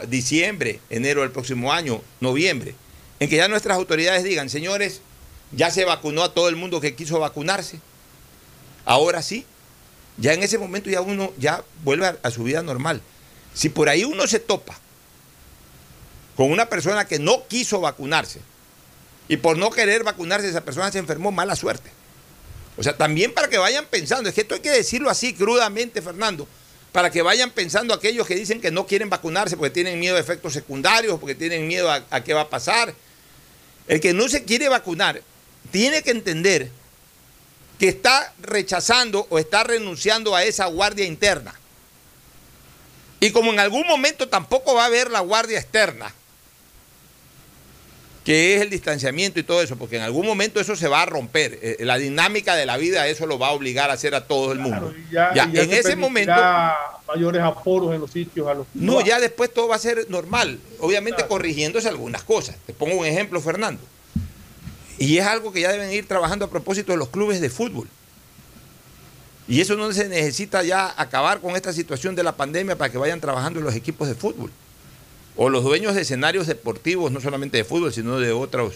[0.07, 2.75] diciembre, enero del próximo año, noviembre,
[3.21, 5.01] en que ya nuestras autoridades digan, señores,
[5.51, 7.81] ya se vacunó a todo el mundo que quiso vacunarse.
[8.85, 9.47] Ahora sí,
[10.19, 13.01] ya en ese momento ya uno ya vuelve a, a su vida normal.
[13.55, 14.79] Si por ahí uno se topa
[16.37, 18.41] con una persona que no quiso vacunarse
[19.29, 21.91] y por no querer vacunarse esa persona se enfermó, mala suerte.
[22.77, 26.03] O sea, también para que vayan pensando, es que esto hay que decirlo así crudamente,
[26.03, 26.49] Fernando
[26.93, 30.21] para que vayan pensando aquellos que dicen que no quieren vacunarse porque tienen miedo a
[30.21, 32.95] efectos secundarios, porque tienen miedo a, qué va a pasar.
[33.89, 35.23] El que no se quiere vacunar
[35.71, 36.71] tiene que entender
[37.79, 41.55] que está rechazando o está renunciando a esa guardia interna.
[43.21, 46.15] Y como en algún momento tampoco va a haber la guardia externa,
[48.25, 51.07] que es el distanciamiento y todo eso, porque en algún momento eso se va a
[51.07, 51.59] romper.
[51.61, 54.53] Eh, la dinámica de la vida eso lo va a obligar a hacer a todo
[54.53, 54.95] el mundo.
[55.11, 56.33] ya, en ese momento
[57.09, 60.59] mayores aforos en los sitios a los No, ya después todo va a ser normal,
[60.79, 62.57] obviamente corrigiéndose algunas cosas.
[62.65, 63.83] Te pongo un ejemplo, Fernando.
[64.99, 67.89] Y es algo que ya deben ir trabajando a propósito de los clubes de fútbol.
[69.49, 72.99] Y eso no se necesita ya acabar con esta situación de la pandemia para que
[72.99, 74.53] vayan trabajando los equipos de fútbol
[75.37, 78.75] o los dueños de escenarios deportivos, no solamente de fútbol, sino de otros,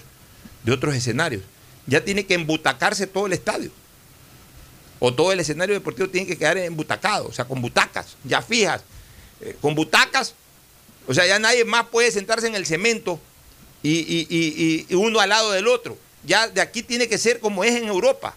[0.65, 1.43] de otros escenarios,
[1.87, 3.71] ya tiene que embutacarse todo el estadio.
[4.99, 8.83] O todo el escenario deportivo tiene que quedar embutacado, o sea, con butacas, ya fijas.
[9.43, 10.35] Eh, con butacas,
[11.07, 13.21] o sea, ya nadie más puede sentarse en el cemento
[13.83, 15.97] y, uno al lado del otro.
[16.25, 18.35] Ya de aquí tiene que ser como es en Europa.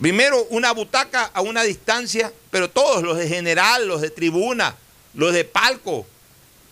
[0.00, 4.76] Primero una butaca a una distancia, pero todos, los de general, los de tribuna,
[5.14, 6.06] los de palco,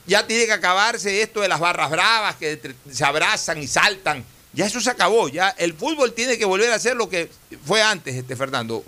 [0.07, 4.25] ya tiene que acabarse esto de las barras bravas que se abrazan y saltan.
[4.53, 7.29] Ya eso se acabó, ya el fútbol tiene que volver a ser lo que
[7.67, 8.83] fue antes, este Fernando,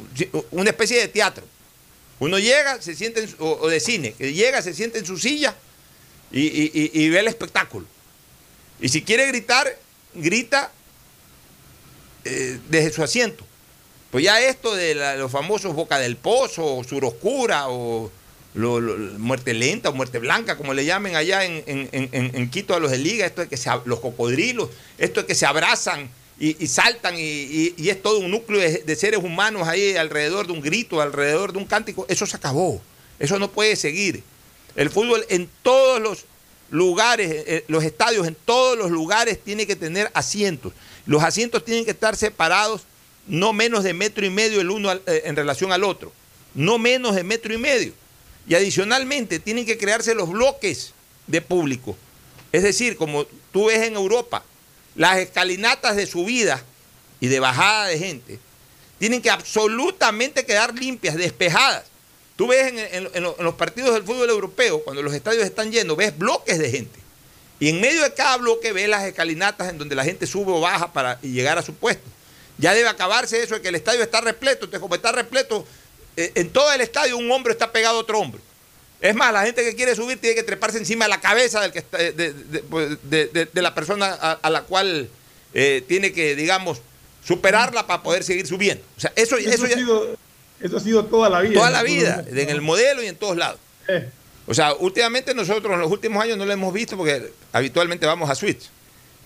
[0.52, 1.44] una especie de teatro.
[2.20, 5.54] Uno llega, se siente, o, de cine, que llega, se siente en su silla
[6.32, 7.86] y, ve el espectáculo.
[8.80, 9.78] Y si quiere gritar,
[10.14, 10.72] grita
[12.24, 13.44] eh, desde su asiento.
[14.10, 18.10] Pues ya esto de los famosos Boca del Pozo, Sur Oscura o
[18.58, 23.26] muerte lenta o muerte blanca, como le llamen allá en, Quito a los de Liga,
[23.26, 28.02] esto de que se, los cocodrilos, esto de que se abrazan y, saltan y, es
[28.02, 32.06] todo un núcleo de, seres humanos ahí alrededor de un grito, alrededor de un cántico,
[32.08, 32.80] eso se acabó,
[33.18, 34.22] eso no puede seguir.
[34.76, 36.24] El fútbol en todos los
[36.70, 40.72] lugares, eh, eh, los estadios en todos los lugares tiene que tener asientos.
[41.06, 42.82] Los asientos tienen que estar separados
[43.26, 46.12] no menos de metro y medio el uno eh, en relación al otro,
[46.54, 47.92] no menos de metro y medio.
[48.48, 50.94] Y adicionalmente tienen que crearse los bloques
[51.26, 51.96] de público.
[52.50, 54.42] Es decir, como tú ves en Europa,
[54.96, 56.64] las escalinatas de subida
[57.20, 58.38] y de bajada de gente
[58.98, 61.84] tienen que absolutamente quedar limpias, despejadas.
[62.36, 66.58] Tú ves en, los partidos del fútbol europeo, cuando los estadios están llenos, ves bloques
[66.58, 67.00] de gente.
[67.60, 70.60] Y en medio de cada bloque ves las escalinatas en donde la gente sube o
[70.60, 72.08] baja para llegar a su puesto.
[72.56, 74.64] Ya debe acabarse eso de que el estadio está repleto.
[74.64, 75.66] Entonces, como está repleto,
[76.34, 78.40] en todo el estadio un hombre está pegado a otro hombre.
[79.00, 81.72] Es más, la gente que quiere subir tiene que treparse encima de la cabeza del
[81.72, 82.98] que de, pues,
[83.54, 85.08] la persona a, la cual
[85.54, 86.80] eh, tiene que, digamos,
[87.24, 88.82] superarla para poder seguir subiendo.
[88.96, 90.16] O sea, eso, eso, ha, sido,
[90.60, 91.54] eso ha sido toda la vida.
[91.54, 93.60] Toda la vida, en el modelo y en todos lados.
[93.86, 94.08] Eh.
[94.48, 98.28] O sea, últimamente nosotros en los últimos años no lo hemos visto porque habitualmente vamos
[98.28, 98.68] a Switch.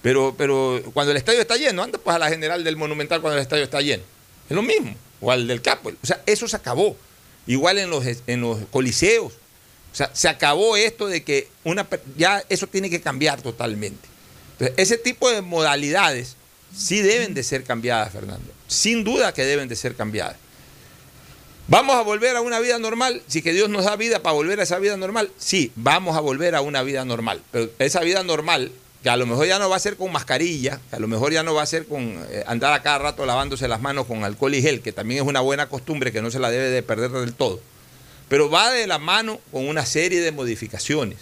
[0.02, 3.38] Pero, pero cuando el estadio está lleno, anda pues a la general del Monumental cuando
[3.38, 4.02] el estadio está lleno.
[4.50, 4.94] Es lo mismo.
[5.22, 5.90] O al del Capo.
[5.90, 6.96] O sea, eso se acabó.
[7.46, 9.32] Igual en los, en los coliseos.
[9.92, 14.08] O sea, se acabó esto de que una ya eso tiene que cambiar totalmente.
[14.52, 16.36] Entonces, ese tipo de modalidades
[16.76, 18.52] sí deben de ser cambiadas, Fernando.
[18.68, 20.36] Sin duda que deben de ser cambiadas.
[21.68, 23.22] ¿Vamos a volver a una vida normal?
[23.28, 26.20] Si que Dios nos da vida para volver a esa vida normal, sí, vamos a
[26.20, 27.42] volver a una vida normal.
[27.50, 30.78] Pero esa vida normal que a lo mejor ya no va a ser con mascarilla,
[30.88, 33.26] que a lo mejor ya no va a ser con eh, andar a cada rato
[33.26, 36.30] lavándose las manos con alcohol y gel, que también es una buena costumbre que no
[36.30, 37.60] se la debe de perder del todo,
[38.28, 41.18] pero va de la mano con una serie de modificaciones,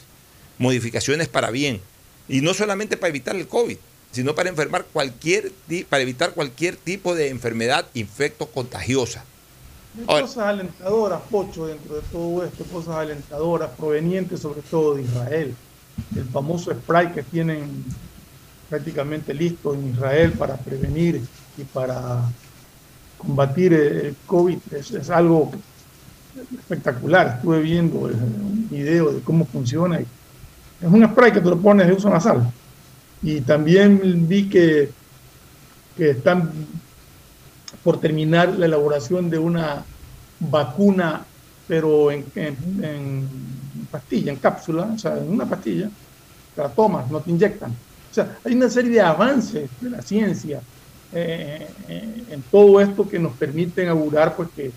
[0.58, 1.80] modificaciones para bien,
[2.28, 3.78] y no solamente para evitar el COVID,
[4.12, 5.50] sino para enfermar cualquier
[5.88, 9.24] para evitar cualquier tipo de enfermedad infecto contagiosa.
[10.06, 15.54] Hay cosas alentadoras, Pocho, dentro de todo esto, cosas alentadoras provenientes sobre todo de Israel
[16.16, 17.84] el famoso spray que tienen
[18.68, 21.20] prácticamente listo en Israel para prevenir
[21.59, 22.22] y para
[23.18, 25.51] combatir el COVID es, algo
[26.59, 27.36] espectacular.
[27.36, 29.99] Estuve viendo un video de cómo funciona.
[29.99, 30.09] es
[30.80, 32.51] un spray que te lo pones de uso nasal.
[33.22, 34.91] Y también vi que,
[35.97, 36.51] que están
[37.82, 39.84] por terminar la elaboración de una
[40.38, 41.24] vacuna,
[41.66, 42.24] pero en
[43.91, 45.91] pastilla, en cápsula, o sea, en una pastilla,
[46.55, 47.70] te la tomas, no te inyectan.
[47.70, 50.61] O sea, hay una serie de avances de la ciencia
[51.12, 54.70] eh, eh, en todo esto que nos permiten augurar, pues que,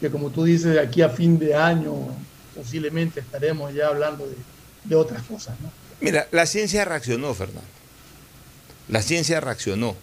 [0.00, 1.92] que, como tú dices, de aquí a fin de año
[2.54, 4.36] posiblemente estaremos ya hablando de,
[4.84, 5.54] de otras cosas.
[6.00, 7.68] Mira, la ciencia reaccionó, Fernando.
[8.88, 9.94] La ciencia reaccionó.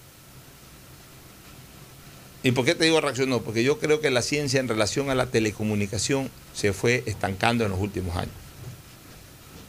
[2.44, 3.42] ¿Y por qué te digo reaccionó?
[3.42, 7.72] Porque yo creo que la ciencia en relación a la telecomunicación se fue estancando en
[7.72, 8.34] los últimos años.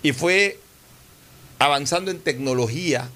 [0.03, 0.61] Y fue
[1.59, 3.09] avanzando en tecnología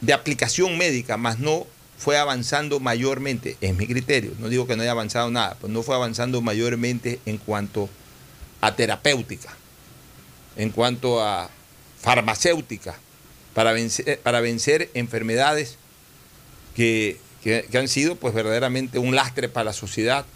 [0.00, 1.66] de aplicación médica, más no
[1.98, 5.82] fue avanzando mayormente, es mi criterio, no digo que no haya avanzado nada, pero no
[5.82, 7.88] fue avanzando mayormente en cuanto
[8.60, 9.48] a terapéutica,
[10.56, 11.50] en cuanto a
[12.00, 12.96] farmacéutica,
[13.54, 15.78] para vencer, para vencer enfermedades
[16.76, 17.18] que,
[17.74, 20.26] han sido pues verdaderamente un lastre para la sociedad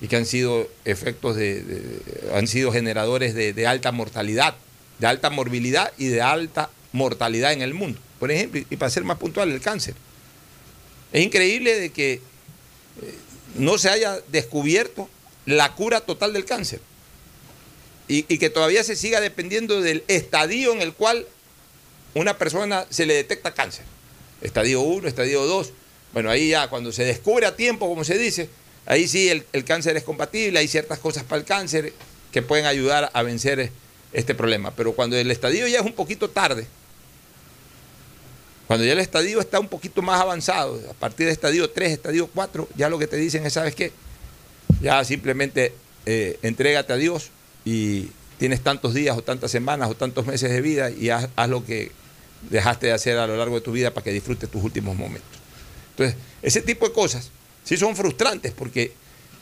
[0.00, 2.00] y que han sido efectos de,
[2.34, 4.54] han sido generadores de, alta mortalidad,
[4.98, 8.00] de alta morbilidad y de alta mortalidad en el mundo.
[8.18, 9.94] Por ejemplo, y para ser más puntual, el cáncer.
[11.12, 12.20] Es increíble de que eh,
[13.56, 15.08] no se haya descubierto
[15.46, 16.80] la cura total del cáncer
[18.08, 21.26] y, y, que todavía se siga dependiendo del estadio en el cual
[22.14, 23.84] una persona se le detecta cáncer
[24.44, 25.72] estadio 1, estadio 2.
[26.12, 28.48] Bueno, ahí ya cuando se descubre a tiempo, como se dice,
[28.86, 31.92] ahí sí el, cáncer es compatible, hay ciertas cosas para el cáncer
[32.30, 33.72] que pueden ayudar a vencer
[34.12, 34.70] este problema.
[34.76, 36.66] Pero cuando el estadio ya es un poquito tarde,
[38.68, 42.28] cuando ya el estadio está un poquito más avanzado, a partir de estadio 3, estadio
[42.32, 43.92] 4, ya lo que te dicen es, ¿sabes qué?
[44.80, 45.72] Ya simplemente
[46.06, 47.30] eh, entrégate a Dios
[47.64, 51.64] y tienes tantos días o tantas semanas o tantos meses de vida y haz lo
[51.64, 51.92] que
[52.50, 55.38] dejaste de hacer a lo largo de tu vida para que disfrutes tus últimos momentos.
[55.90, 57.30] Entonces, ese tipo de cosas
[57.64, 58.92] sí son frustrantes porque,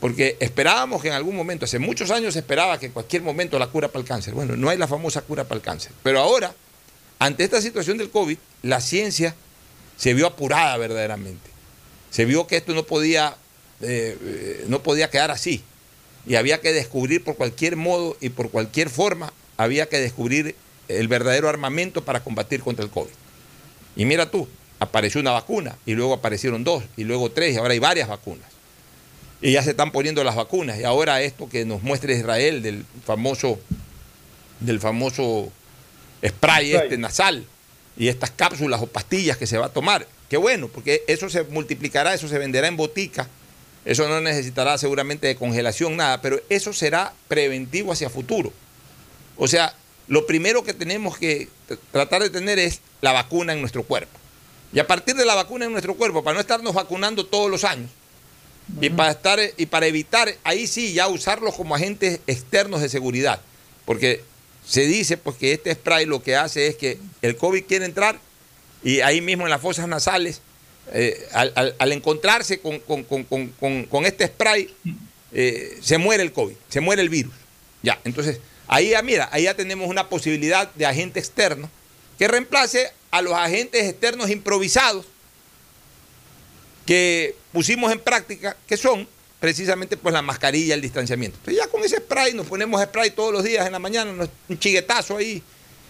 [0.01, 3.59] porque esperábamos que en algún momento, hace muchos años se esperaba que en cualquier momento
[3.59, 4.35] la cura para el cáncer.
[4.35, 5.93] Bueno, no hay la famosa cura para el cáncer.
[6.03, 6.55] Pero ahora,
[7.19, 9.35] ante esta situación del COVID, la ciencia
[9.97, 11.51] se vio apurada verdaderamente.
[12.11, 13.37] Se vio que esto no podía,
[13.81, 15.63] eh, eh, no podía quedar así.
[16.27, 20.55] Y había que descubrir por cualquier modo y por cualquier forma, había que descubrir
[20.99, 23.11] el verdadero armamento para combatir contra el COVID.
[23.97, 27.73] Y mira tú, apareció una vacuna y luego aparecieron dos y luego tres y ahora
[27.73, 28.47] hay varias vacunas.
[29.41, 30.79] Y ya se están poniendo las vacunas.
[30.79, 33.59] Y ahora esto que nos muestra Israel del famoso,
[34.61, 35.51] del famoso
[36.25, 37.45] spray, este nasal
[37.97, 40.07] y estas cápsulas o pastillas que se va a tomar.
[40.29, 43.29] Qué bueno, porque eso se multiplicará, eso se venderá en botica.
[43.85, 48.53] Eso no necesitará seguramente de congelación, nada, pero eso será preventivo hacia futuro.
[49.37, 49.75] O sea,
[50.09, 51.49] lo primero que tenemos que
[51.91, 54.19] tratar de tener es la vacuna en nuestro cuerpo.
[54.73, 57.65] Y a partir de la vacuna en nuestro cuerpo, para no estarnos vacunando todos los
[57.65, 57.91] años,
[58.81, 63.41] y para, estar, y para evitar, ahí sí, ya usarlos como agentes externos de seguridad.
[63.85, 64.23] Porque
[64.67, 68.19] se dice pues, que este spray lo que hace es que el COVID quiere entrar
[68.83, 70.41] y ahí mismo en las fosas nasales,
[70.93, 74.75] eh, al, encontrarse con, este spray,
[75.33, 77.35] eh, se muere el COVID, se muere el virus.
[77.83, 78.41] Ya, entonces,
[78.73, 81.71] ahí ya, mira, ahí ya tenemos una posibilidad de agente externo
[82.19, 85.07] que reemplace a los agentes externos improvisados
[86.87, 89.07] que pusimos en práctica, que son
[89.41, 91.37] precisamente pues la mascarilla, el distanciamiento.
[91.39, 94.59] Entonces ya con ese spray, nos ponemos spray todos los días en la mañana, un
[94.59, 95.43] chiguetazo ahí,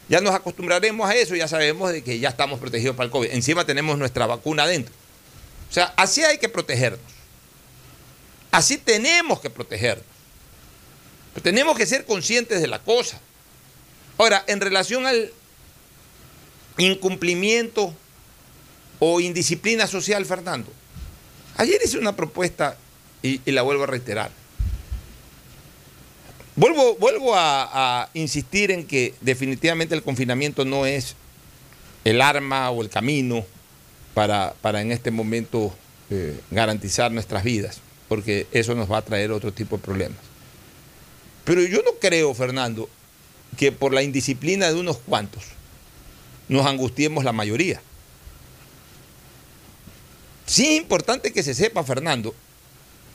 [0.08, 3.30] ya nos acostumbraremos a eso, ya sabemos de que ya estamos protegidos para el COVID.
[3.30, 4.92] Encima tenemos nuestra vacuna adentro.
[5.70, 7.00] O sea, así hay que protegernos.
[8.50, 10.11] Así tenemos que protegernos.
[11.40, 13.18] Tenemos que ser conscientes de la cosa.
[14.18, 15.32] Ahora, en relación al
[16.78, 17.94] incumplimiento
[18.98, 20.70] o indisciplina social, Fernando,
[21.56, 22.76] ayer hice una propuesta
[23.22, 24.30] y, la vuelvo a reiterar.
[26.54, 31.16] Vuelvo, vuelvo a, insistir en que definitivamente el confinamiento no es
[32.04, 33.46] el arma o el camino
[34.12, 35.74] para, en este momento
[36.10, 40.31] eh, garantizar nuestras vidas, porque eso nos va a traer otro tipo de problemas.
[41.44, 42.88] Pero yo no creo, Fernando,
[43.56, 45.44] que por la indisciplina de unos cuantos
[46.48, 47.80] nos angustiemos la mayoría.
[50.46, 52.34] Sí es importante que se sepa, Fernando,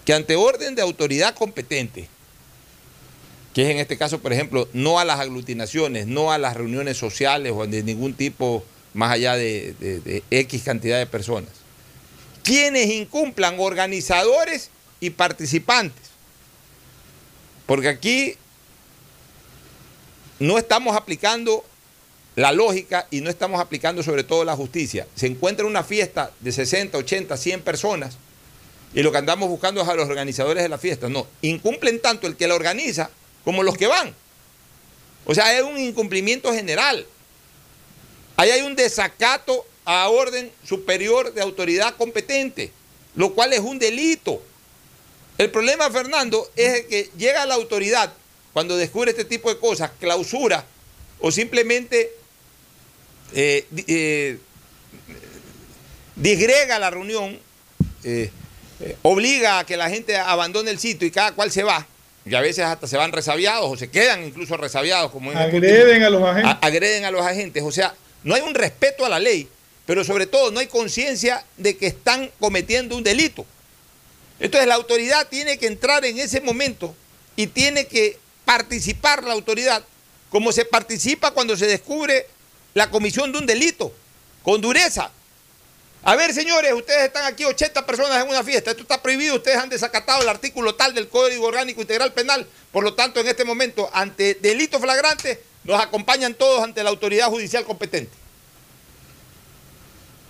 [0.06, 2.08] que ante orden de autoridad competente,
[3.54, 6.98] que es en este caso, por ejemplo, no a las aglutinaciones, no a las reuniones
[6.98, 8.64] sociales o de ningún tipo
[8.94, 11.52] más allá de, de X cantidad de personas,
[12.44, 14.70] quienes incumplan organizadores
[15.00, 16.07] y participantes.
[17.68, 18.36] Porque aquí
[20.40, 21.64] no estamos aplicando
[22.36, 25.08] la lógica y no estamos aplicando sobre todo la justicia.
[25.16, 28.18] Se encuentra una fiesta de 60, 80, 100 personas
[28.94, 31.10] y lo que andamos buscando es a los organizadores de la fiesta.
[31.10, 33.10] No, incumplen tanto el que la organiza
[33.44, 34.16] como los que van.
[35.26, 37.06] O sea, es un incumplimiento general.
[38.38, 42.72] Ahí hay un desacato a orden superior de autoridad competente,
[43.16, 44.42] lo cual es un delito.
[45.38, 48.12] El problema, Fernando, es que llega la autoridad
[48.54, 50.66] cuando descubre este tipo de cosas, clausura
[51.20, 52.12] o simplemente
[53.34, 54.40] eh, eh,
[56.16, 57.40] disgrega la reunión,
[58.04, 58.32] eh,
[59.04, 61.86] obliga a que la gente abandone el sitio y cada cual se va,
[62.26, 65.12] y a veces hasta se van resabiados o se quedan incluso resabiados.
[65.12, 66.58] Como agreden a los agentes.
[66.62, 67.64] agreden a los agentes.
[67.64, 69.48] O sea, no hay un respeto a la ley,
[69.86, 73.46] pero sobre todo no hay conciencia de que están cometiendo un delito.
[74.40, 76.96] Entonces la autoridad tiene que entrar en ese momento
[77.36, 79.84] y tiene que participar la autoridad
[80.30, 82.28] como se participa cuando se descubre
[82.74, 83.92] la comisión de un delito,
[84.44, 85.12] con dureza.
[86.04, 89.58] A ver, señores, ustedes están aquí 80 personas en una fiesta, esto está prohibido, ustedes
[89.58, 93.44] han desacatado el artículo tal del Código Orgánico Integral Penal, por lo tanto, en este
[93.44, 98.12] momento, ante delito flagrante, nos acompañan todos ante la autoridad judicial competente.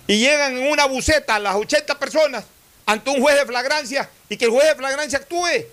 [0.08, 2.46] Y llegan en una buceta las 80 personas
[2.88, 5.66] ante un juez de flagrancia y que el juez de flagrancia actúe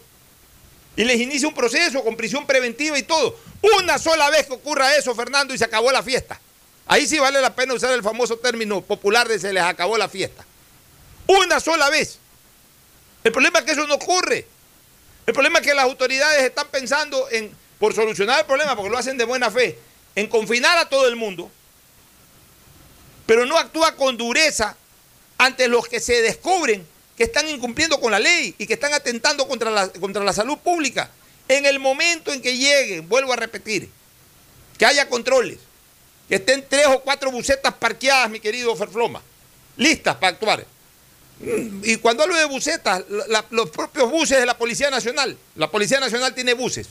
[0.97, 3.39] y les inicie un proceso con prisión preventiva y todo.
[3.79, 6.39] Una sola vez que ocurra eso, Fernando, y se acabó la fiesta.
[6.87, 10.09] Ahí sí vale la pena usar el famoso término popular de se les acabó la
[10.09, 10.45] fiesta.
[11.27, 12.19] Una sola vez.
[13.23, 14.47] El problema es que eso no ocurre.
[15.27, 18.99] El problema es que las autoridades están pensando en, por solucionar el problema, porque lo
[18.99, 19.79] hacen de buena fe,
[20.17, 21.51] en confinar a todo el mundo,
[23.25, 24.77] pero no actúa con dureza
[25.39, 26.87] ante los que se descubren
[27.17, 30.59] que están incumpliendo con la ley y que están atentando contra la, contra la salud
[30.59, 31.11] pública.
[31.49, 33.91] En el momento en que lleguen, vuelvo a repetir,
[34.79, 35.59] que haya controles,
[36.29, 39.23] que estén tres o cuatro bucetas parqueadas, mi querido Ferfloma,
[39.77, 40.67] listas para actuar.
[41.83, 43.05] Y cuando hablo de bucetas,
[43.51, 46.89] los propios buses de la Policía Nacional, la Policía Nacional tiene buses.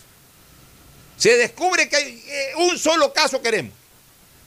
[1.17, 3.74] Se descubre que hay eh, un solo caso queremos.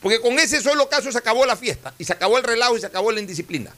[0.01, 2.81] Porque con ese solo caso se acabó la fiesta y se acabó el relajo y
[2.81, 3.75] se acabó la indisciplina.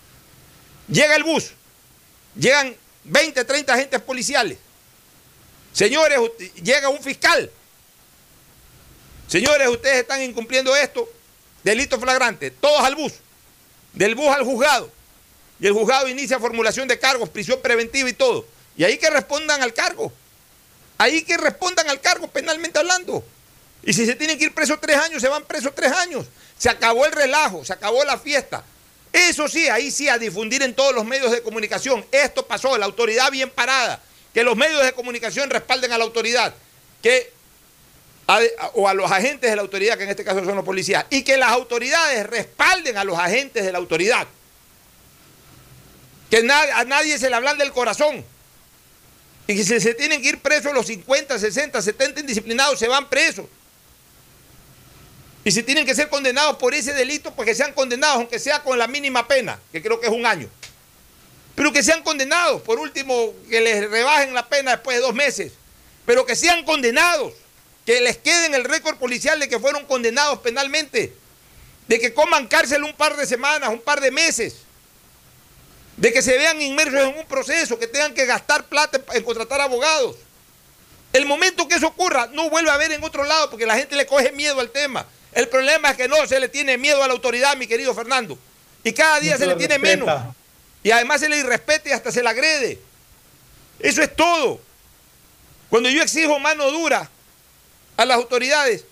[0.89, 1.53] Llega el bus,
[2.35, 2.75] llegan
[3.05, 4.59] 20, 30 agentes policiales.
[5.73, 6.19] Señores,
[6.63, 7.51] llega un fiscal
[9.29, 11.07] Señores, ustedes están incumpliendo esto,
[11.63, 13.13] delito flagrante, todos al bus,
[13.93, 14.91] del bus al juzgado.
[15.61, 18.47] Y el juzgado inicia formulación de cargos, prisión preventiva y todo.
[18.77, 20.11] Y ahí que respondan al cargo.
[20.97, 23.23] Ahí que respondan al cargo penalmente hablando.
[23.83, 26.27] Y si se tienen que ir presos tres años, se van presos tres años.
[26.57, 28.65] Se acabó el relajo, se acabó la fiesta.
[29.13, 32.05] Eso sí, ahí sí, a difundir en todos los medios de comunicación.
[32.13, 34.03] Esto pasó, la autoridad bien parada.
[34.35, 36.55] Que los medios de comunicación respalden a la autoridad.
[37.03, 37.33] Que
[38.75, 41.23] o a los agentes de la autoridad, que en este caso son los policías, y
[41.23, 44.27] que las autoridades respalden a los agentes de la autoridad.
[46.31, 48.23] Que a nadie se le hablan del corazón.
[49.47, 53.09] Y que si se tienen que ir presos los 50, 60, 70 indisciplinados, se van
[53.09, 53.47] presos.
[55.49, 58.63] Y si tienen que ser condenados por ese delito, pues que sean condenados, aunque sea
[58.63, 60.47] con la mínima pena, que creo que es un año.
[61.55, 65.55] Pero que sean condenados, por último, que les rebajen la pena después de dos meses.
[66.05, 67.33] Pero que sean condenados,
[67.87, 71.15] que les quede en el récord policial de que fueron condenados penalmente,
[71.87, 74.57] de que coman cárcel un par de semanas, un par de meses
[75.97, 79.63] de que se vean inmersos en un proceso, que tengan que gastar plata en contratar
[79.63, 80.15] abogados.
[81.15, 83.97] El momento que eso ocurra, no vuelve a haber en otro lado porque la gente
[83.97, 85.07] le coge miedo al tema.
[85.33, 88.39] El problema es que no se le tiene miedo a la autoridad, mi querido Fernando.
[88.85, 90.09] Y cada día se, le tiene menos.
[90.83, 92.79] Y además se le irrespete y hasta se le agrede.
[93.79, 94.61] Eso es todo.
[95.69, 97.11] Cuando yo exijo mano dura
[97.97, 98.85] a las autoridades,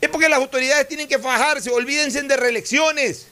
[0.00, 3.26] es porque las autoridades tienen que fajarse, olvídense de reelecciones.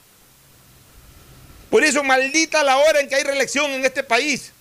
[1.69, 4.51] Por eso maldita la hora en que hay reelección en este país.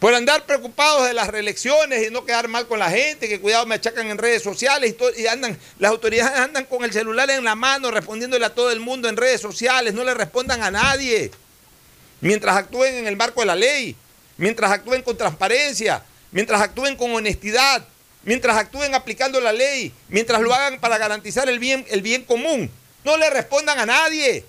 [0.00, 3.66] Por andar preocupados de las reelecciones y no quedar mal con la gente, que cuidado
[3.66, 7.54] me achacan en redes sociales y, andan, las autoridades andan con el celular en la
[7.54, 11.30] mano respondiéndole a todo el mundo en redes sociales, no le respondan a nadie.
[12.22, 13.94] Mientras actúen en el marco de la ley,
[14.38, 17.86] mientras actúen con transparencia, mientras actúen con honestidad,
[18.22, 22.70] mientras actúen aplicando la ley, mientras lo hagan para garantizar el bien, el bien común.
[23.04, 24.46] No le respondan a nadie.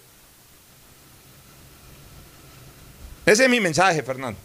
[3.25, 4.39] Ese es mi mensaje, Fernando.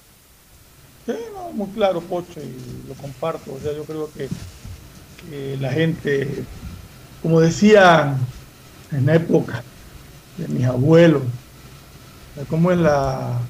[1.06, 1.12] Sí,
[1.54, 3.54] muy claro, Pocho, y lo comparto.
[3.54, 4.28] O sea, yo creo que,
[5.60, 6.44] la gente,
[7.22, 8.16] como decía
[8.92, 9.62] en la época
[10.36, 11.22] de mis abuelos,
[12.48, 13.40] ¿cómo es la,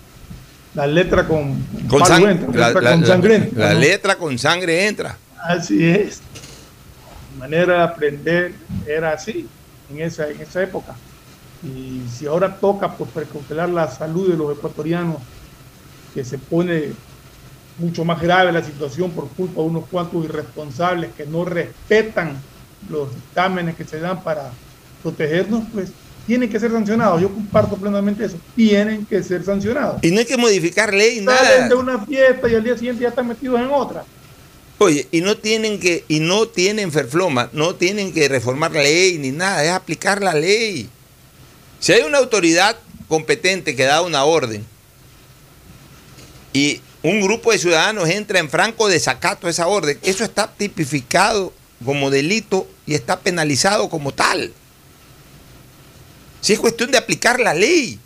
[0.75, 5.19] la letra con, con, sangre entra, la, sangre La letra con sangre entra.
[5.43, 6.21] Así es.
[7.35, 8.53] La manera de aprender
[8.87, 9.49] era así
[9.91, 10.95] en esa, en esa época.
[11.63, 15.17] Y si ahora toca pues, precautelar la salud de los ecuatorianos,
[16.15, 16.93] que se pone
[17.79, 22.37] mucho más grave la situación por culpa de unos cuantos irresponsables que no respetan
[22.89, 24.51] los dictámenes que se dan para
[25.03, 25.91] protegernos, pues
[26.27, 27.21] tienen que ser sancionados.
[27.21, 28.37] Yo comparto plenamente eso.
[28.55, 30.03] Tienen que ser sancionados.
[30.03, 31.69] Y no hay que modificar ley, nada.
[31.69, 34.05] de una fiesta y al día siguiente ya están metidos en otra.
[34.79, 39.17] Oye, y no tienen que, y no tienen Ferfloma, no tienen que reformar la ley
[39.17, 40.91] ni nada, es aplicar la ley.
[41.79, 42.77] Si hay una autoridad
[43.09, 44.65] competente que da una orden
[46.53, 51.53] y un grupo de ciudadanos entra en franco desacato a esa orden, eso está tipificado
[51.85, 54.53] como delito y está penalizado como tal.
[56.41, 57.99] Si es cuestión de aplicar la ley.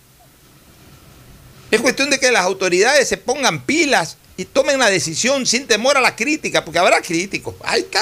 [1.70, 5.98] Es cuestión de que las autoridades se pongan pilas y tomen la decisión sin temor
[5.98, 7.54] a la crítica, porque habrá críticos.
[7.62, 8.00] ¡Ay, está!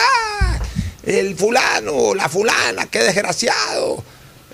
[1.03, 4.05] El fulano, la fulana, qué desgraciado.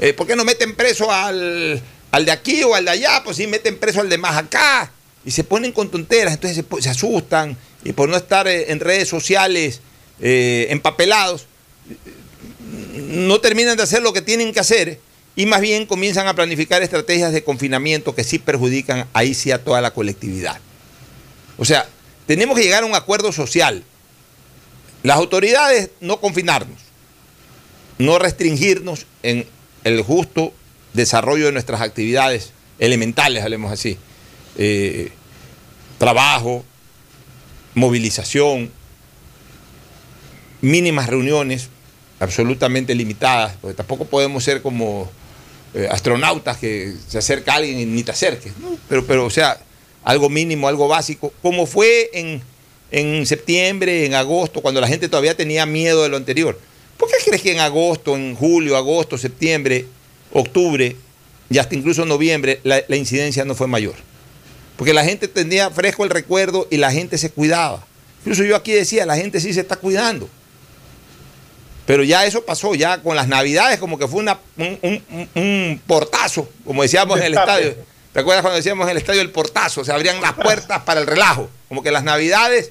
[0.01, 1.83] Eh, ¿Por qué no meten preso al,
[2.25, 3.23] de aquí o al de allá?
[3.23, 4.91] Pues sí, meten preso al de más acá.
[5.27, 7.57] Y se ponen con tonteras, entonces se, asustan.
[7.85, 9.81] Y por no estar eh, en redes sociales
[10.21, 11.47] eh, empapelados,
[12.95, 15.01] no terminan de hacer lo que tienen que hacer
[15.37, 19.63] y más bien comienzan a planificar estrategias de confinamiento que sí perjudican ahí sí a
[19.63, 20.61] toda la colectividad.
[21.57, 21.89] O sea,
[22.27, 23.83] tenemos que llegar a un acuerdo social.
[25.03, 26.79] Las autoridades no confinarnos,
[27.99, 29.47] no restringirnos en
[29.83, 30.55] el justo
[30.93, 33.99] desarrollo de nuestras actividades elementales, hablemos así.
[34.57, 35.11] Eh,
[35.99, 36.65] trabajo,
[37.75, 38.71] movilización,
[40.61, 41.69] mínimas reuniones
[42.21, 45.11] absolutamente limitadas, porque tampoco podemos ser como
[45.75, 48.53] eh, astronautas que se acerca a alguien y ni te acerques,
[48.89, 49.59] pero, pero o sea,
[50.05, 52.43] algo mínimo, algo básico, como fue en,
[52.91, 56.59] en septiembre, en agosto, cuando la gente todavía tenía miedo de lo anterior.
[56.97, 59.87] ¿Por qué crees que en agosto, en julio, agosto, septiembre,
[60.33, 60.97] octubre
[61.51, 63.95] y hasta incluso noviembre la, la, incidencia no fue mayor?
[64.77, 67.85] Porque la gente tenía fresco el recuerdo y la gente se cuidaba.
[68.21, 70.29] Incluso yo aquí decía, la gente sí se está cuidando.
[71.87, 75.03] Pero ya eso pasó, ya con las navidades como que fue una, un,
[75.35, 77.75] un portazo, como decíamos en el estadio
[78.15, 79.85] ¿Te acuerdas cuando decíamos en el estadio el portazo?
[79.85, 81.51] Se abrían las puertas para el relajo.
[81.69, 82.71] Como que las navidades,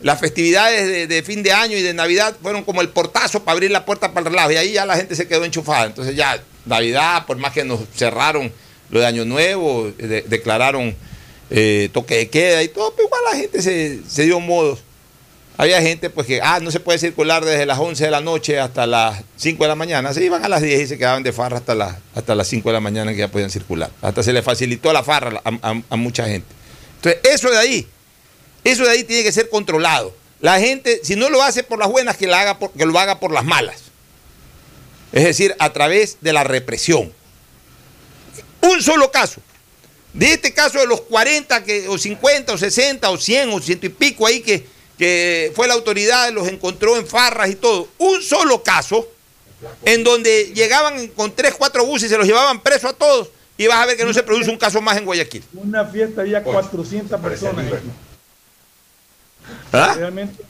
[0.00, 3.70] las festividades de, fin de año y de Navidad fueron como el portazo para abrir
[3.70, 4.52] la puerta para el relajo.
[4.52, 5.84] Y ahí ya la gente se quedó enchufada.
[5.84, 8.50] Entonces ya Navidad, por más que nos cerraron
[8.88, 10.96] lo de Año Nuevo, declararon
[11.50, 14.80] eh, toque de queda y todo, pero igual la gente se, dio modos.
[15.56, 18.58] Había gente pues que, ah, no se puede circular desde las 11 de la noche
[18.58, 20.14] hasta las 5 de la mañana.
[20.14, 22.68] Se iban a las 10 y se quedaban de farra hasta, las hasta las 5
[22.68, 23.90] de la mañana que ya podían circular.
[24.00, 26.46] Hasta se le facilitó la farra a, mucha gente.
[26.96, 27.86] Entonces, eso de ahí,
[28.64, 30.14] eso de ahí tiene que ser controlado.
[30.40, 33.20] la gente, si no lo hace por las buenas, que, la haga que lo haga
[33.20, 33.90] por las malas.
[35.12, 37.12] Es decir, a través de la represión.
[38.62, 39.42] Un solo caso.
[40.12, 43.86] De este caso de los 40, que, o 50, o 60, o 100, o ciento
[43.86, 44.66] y pico ahí que,
[44.98, 47.88] que fue la autoridad, los encontró en farras y todo.
[47.98, 49.08] Un solo caso
[49.84, 53.28] en donde llegaban con 3, 4 buses y se los llevaban presos a todos.
[53.56, 55.44] Y vas a ver que no se produce un caso más en Guayaquil.
[55.52, 57.66] Una fiesta había 400 personas.
[59.72, 59.94] ¿Ah?
[59.96, 60.42] Realmente,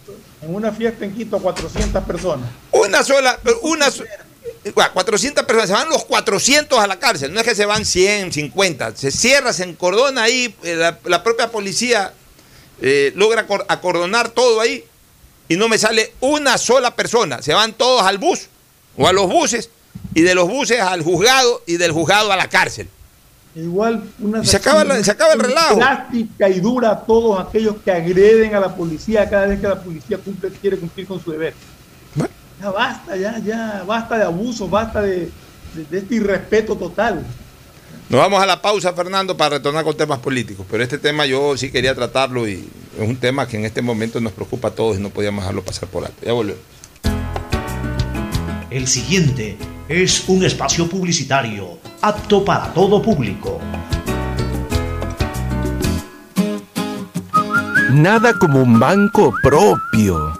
[0.42, 2.48] en una fiesta en Quito, 400 personas.
[2.70, 3.86] Una sola, una,
[4.62, 8.32] 400 personas, se van los 400 a la cárcel, no es que se van 100,
[8.32, 12.12] 50, se cierra, se encordona ahí, eh, la, propia policía
[12.82, 14.84] eh, logra acordonar todo ahí
[15.48, 18.48] y no me sale una sola persona, se van todos al bus
[18.96, 19.70] o a los buses
[20.14, 22.88] y de los buses al juzgado y del juzgado a la cárcel.
[23.54, 25.76] Igual una se acaba, se acaba el relajo.
[25.76, 29.82] Plástica y dura a todos aquellos que agreden a la policía cada vez que la
[29.82, 31.54] policía cumple, quiere cumplir con su deber.
[32.60, 35.30] Ya basta, ya, ya, basta de abuso, basta de,
[35.90, 37.24] este irrespeto total.
[38.10, 40.66] Nos vamos a la pausa, Fernando, para retornar con temas políticos.
[40.70, 44.20] Pero este tema yo sí quería tratarlo y es un tema que en este momento
[44.20, 46.26] nos preocupa a todos y no podíamos dejarlo pasar por alto.
[46.26, 46.60] Ya volvemos.
[48.68, 49.56] El siguiente
[49.88, 53.58] es un espacio publicitario apto para todo público.
[57.92, 60.39] Nada como un banco propio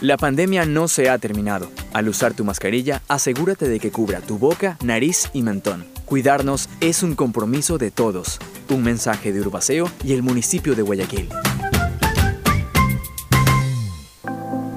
[0.00, 1.70] la pandemia no se ha terminado.
[1.92, 5.84] Al usar tu mascarilla, asegúrate de que cubra tu boca, nariz y mentón.
[6.06, 8.38] Cuidarnos es un compromiso de todos.
[8.70, 11.28] Un mensaje de Urbaceo y el municipio de Guayaquil.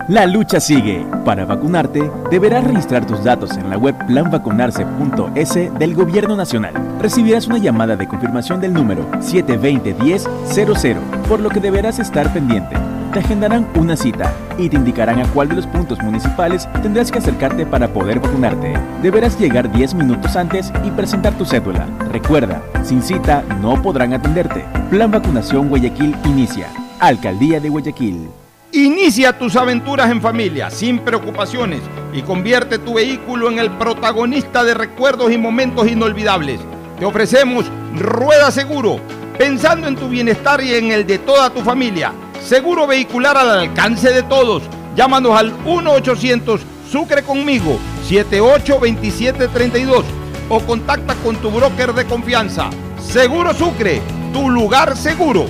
[0.09, 1.05] La lucha sigue.
[1.23, 6.73] Para vacunarte, deberás registrar tus datos en la web planvacunarse.es del Gobierno Nacional.
[6.99, 10.99] Recibirás una llamada de confirmación del número 720-1000,
[11.29, 12.75] por lo que deberás estar pendiente.
[13.13, 17.19] Te agendarán una cita y te indicarán a cuál de los puntos municipales tendrás que
[17.19, 18.73] acercarte para poder vacunarte.
[19.03, 21.85] Deberás llegar 10 minutos antes y presentar tu cédula.
[22.11, 24.65] Recuerda, sin cita no podrán atenderte.
[24.89, 26.69] Plan Vacunación Guayaquil inicia.
[26.99, 28.29] Alcaldía de Guayaquil.
[28.71, 31.81] Inicia tus aventuras en familia, sin preocupaciones,
[32.13, 36.59] y convierte tu vehículo en el protagonista de recuerdos y momentos inolvidables.
[36.97, 38.99] Te ofrecemos Rueda Seguro,
[39.37, 42.11] pensando en tu bienestar y en el de toda tu familia.
[42.45, 44.63] Seguro vehicular al alcance de todos.
[44.95, 46.59] Llámanos al 1-800
[46.91, 50.05] Sucre conmigo, 782732
[50.49, 52.69] o contacta con tu broker de confianza.
[53.01, 53.99] Seguro Sucre,
[54.31, 55.47] tu lugar seguro.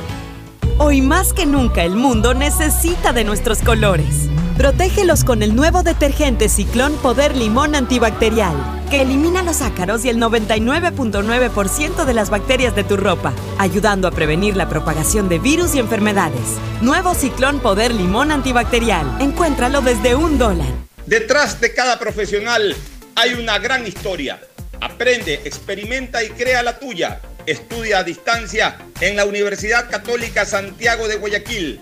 [0.78, 4.30] Hoy más que nunca el mundo necesita de nuestros colores.
[4.58, 8.54] Protégelos con el nuevo detergente Ciclón Poder Limón Antibacterial,
[8.92, 14.12] que elimina los ácaros y el 99.9% de las bacterias de tu ropa, ayudando a
[14.12, 16.40] prevenir la propagación de virus y enfermedades.
[16.82, 19.18] Nuevo Ciclón Poder Limón Antibacterial.
[19.20, 20.70] Encuéntralo desde un dólar.
[21.08, 22.76] Detrás de cada profesional
[23.16, 24.40] hay una gran historia.
[24.82, 27.22] Aprende, experimenta y crea la tuya.
[27.48, 31.82] Estudia a distancia en la Universidad Católica Santiago de Guayaquil.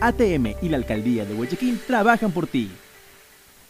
[0.00, 2.70] ATM y la Alcaldía de Guayaquil trabajan por ti.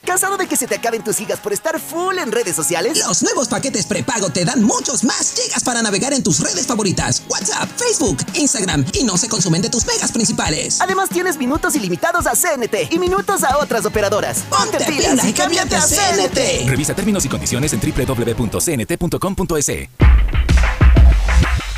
[0.05, 2.97] ¿Cansado de que se te acaben tus gigas por estar full en redes sociales?
[3.07, 7.23] Los nuevos paquetes prepago te dan muchos más gigas para navegar en tus redes favoritas.
[7.29, 10.81] WhatsApp, Facebook, Instagram y no se consumen de tus megas principales.
[10.81, 14.45] Además tienes minutos ilimitados a CNT y minutos a otras operadoras.
[14.49, 16.69] Ponte, pilas y cámbiate a CNT.
[16.69, 19.69] Revisa términos y condiciones en www.cnt.com.es.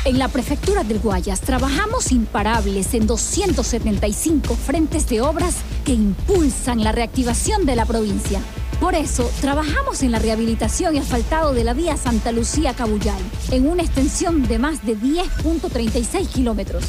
[0.03, 6.91] En la prefectura del Guayas trabajamos imparables en 275 frentes de obras que impulsan la
[6.91, 8.41] reactivación de la provincia.
[8.79, 13.21] Por eso, trabajamos en la rehabilitación y asfaltado de la vía Santa Lucía Cabullay,
[13.51, 16.83] en una extensión de más de 10.36 kilómetros.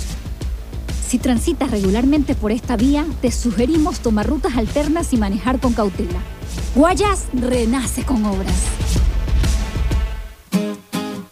[1.07, 6.23] Si transitas regularmente por esta vía, te sugerimos tomar rutas alternas y manejar con cautela.
[6.75, 8.57] Guayas renace con obras.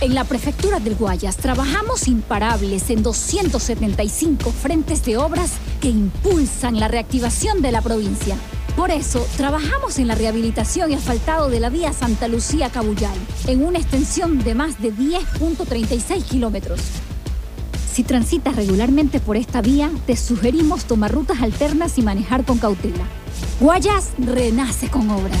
[0.00, 6.86] En la prefectura del Guayas trabajamos imparables en 275 frentes de obras que impulsan la
[6.86, 8.36] reactivación de la provincia.
[8.76, 13.18] Por eso, trabajamos en la rehabilitación y asfaltado de la vía Santa Lucía Cabullay,
[13.48, 16.78] en una extensión de más de 10.36 kilómetros.
[17.92, 23.04] Si transitas regularmente por esta vía, te sugerimos tomar rutas alternas y manejar con cautela.
[23.58, 25.40] Guayas renace con obras.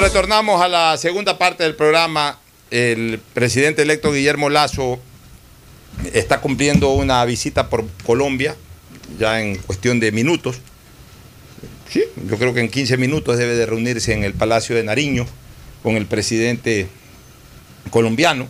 [0.00, 2.38] Retornamos a la segunda parte del programa.
[2.70, 4.98] El presidente electo Guillermo Lazo
[6.12, 8.56] está cumpliendo una visita por Colombia,
[9.18, 10.56] ya en cuestión de minutos.
[11.88, 15.26] Sí, yo creo que en 15 minutos debe de reunirse en el Palacio de Nariño
[15.82, 16.88] con el presidente
[17.90, 18.48] colombiano.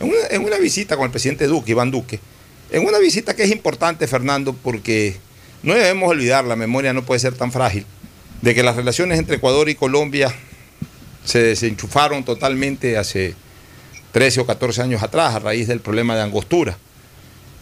[0.00, 2.18] En una, en una visita con el presidente Duque, Iván Duque.
[2.70, 5.16] En una visita que es importante, Fernando, porque
[5.62, 7.86] no debemos olvidar, la memoria no puede ser tan frágil,
[8.42, 10.34] de que las relaciones entre Ecuador y Colombia
[11.24, 13.34] se desenchufaron totalmente hace
[14.10, 16.76] 13 o 14 años atrás a raíz del problema de Angostura.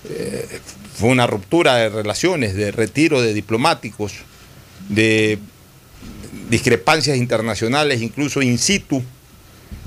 [0.08, 0.46] Eh,
[0.94, 4.14] fue una ruptura de relaciones, de retiro de diplomáticos,
[4.88, 5.38] de
[6.48, 9.02] discrepancias internacionales, incluso in situ,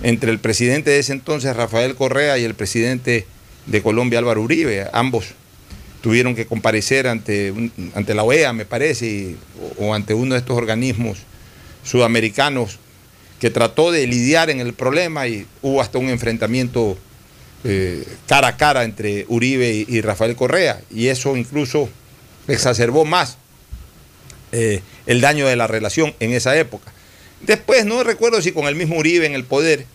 [0.03, 3.25] entre el presidente de ese entonces, Rafael Correa, y el presidente
[3.65, 4.87] de Colombia, Álvaro Uribe.
[4.93, 5.25] Ambos
[6.03, 7.53] tuvieron que comparecer ante,
[7.95, 9.37] ante la OEA, me parece,
[9.79, 11.19] o, ante uno de estos organismos
[11.85, 12.77] sudamericanos
[13.39, 16.97] que trató de lidiar en el problema y hubo hasta un enfrentamiento
[17.63, 20.81] eh, cara a cara entre Uribe y, y Rafael Correa.
[20.91, 21.87] Y eso incluso
[22.49, 23.37] exacerbó más
[24.51, 26.91] eh, el daño de la relación en esa época.
[27.39, 29.85] Después, no recuerdo si con el mismo Uribe en el poder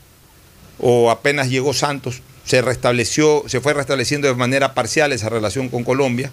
[0.78, 5.84] o apenas llegó Santos, se restableció, se fue restableciendo de manera parcial esa relación con
[5.84, 6.30] Colombia.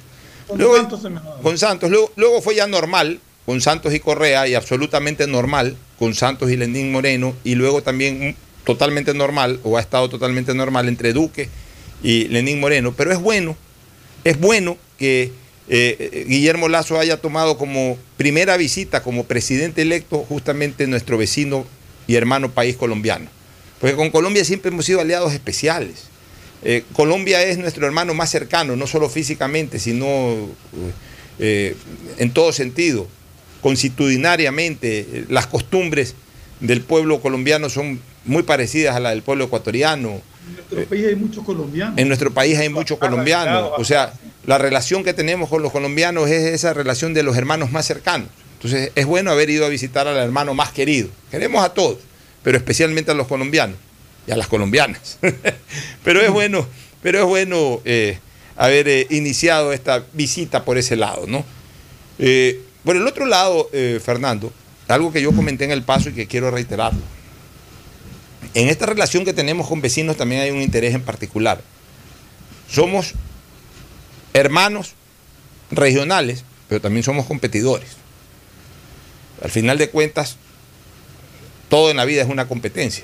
[0.48, 1.10] Con Luego- Santos se
[1.44, 1.90] con Santos.
[1.92, 6.56] Luego, luego fue ya normal con Santos y Correa y absolutamente normal con Santos y
[6.58, 11.50] Lenín Moreno y luego también totalmente normal o ha estado totalmente normal entre Duque
[12.02, 12.94] y Lenín Moreno.
[12.96, 13.58] Pero es bueno,
[14.24, 15.24] es bueno que
[15.68, 21.66] eh, eh, Guillermo Lazo haya tomado como primera visita como presidente electo justamente nuestro vecino
[22.08, 23.35] y hermano país colombiano.
[23.86, 26.06] Porque con Colombia siempre hemos sido aliados especiales.
[26.64, 30.50] Eh, Colombia es nuestro hermano más cercano, no solo físicamente, sino
[31.38, 31.76] eh,
[32.18, 33.06] en todo sentido.
[33.62, 36.16] Constitucionariamente, eh, las costumbres
[36.62, 40.20] del pueblo colombiano son muy parecidas a las del pueblo ecuatoriano.
[40.48, 41.98] En nuestro país hay muchos colombianos.
[42.00, 43.72] En nuestro país hay muchos colombianos.
[43.78, 44.14] O sea,
[44.48, 48.30] la relación que tenemos con los colombianos es esa relación de los hermanos más cercanos.
[48.56, 51.08] Entonces, es bueno haber ido a visitar al hermano más querido.
[51.30, 52.00] Queremos a todos,
[52.46, 53.76] pero especialmente a los colombianos
[54.28, 55.18] y a las colombianas.
[56.04, 56.68] pero es bueno,
[57.02, 58.20] pero es bueno eh,
[58.56, 61.44] haber eh, iniciado esta visita por ese lado, ¿no?
[62.20, 63.68] Eh, por el otro lado,
[64.00, 64.54] Fernando,
[64.88, 67.00] algo que yo comenté en el paso y que quiero reiterarlo.
[68.54, 71.60] En esta relación que tenemos con vecinos también hay un interés en particular.
[72.70, 73.16] Somos
[74.34, 74.94] hermanos
[75.72, 77.90] regionales, pero también somos competidores.
[79.42, 80.38] Al final de cuentas,
[81.70, 83.04] todo en la vida es una competencia.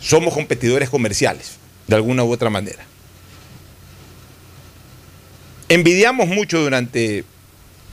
[0.00, 2.84] Somos competidores comerciales, de alguna u otra manera.
[5.68, 7.24] Envidiamos mucho durante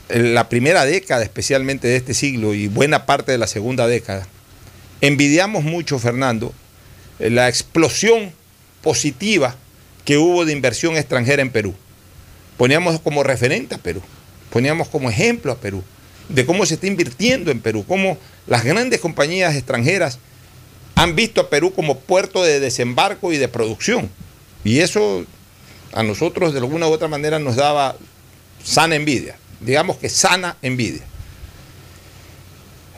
[0.09, 4.27] la primera década, especialmente de este siglo, y buena parte de la segunda década,
[5.01, 6.53] envidiamos mucho, Fernando,
[7.19, 8.31] la explosión
[8.81, 9.55] positiva
[10.05, 11.75] que hubo de inversión extranjera en Perú.
[12.57, 14.01] Poníamos como referente a Perú,
[14.51, 15.83] poníamos como ejemplo a Perú,
[16.29, 18.17] de cómo se está invirtiendo en Perú, cómo
[18.47, 20.19] las grandes compañías extranjeras
[20.95, 24.09] han visto a Perú como puerto de desembarco y de producción.
[24.63, 25.25] Y eso
[25.93, 27.95] a nosotros de alguna u otra manera nos daba
[28.63, 31.03] sana envidia, digamos que sana envidia.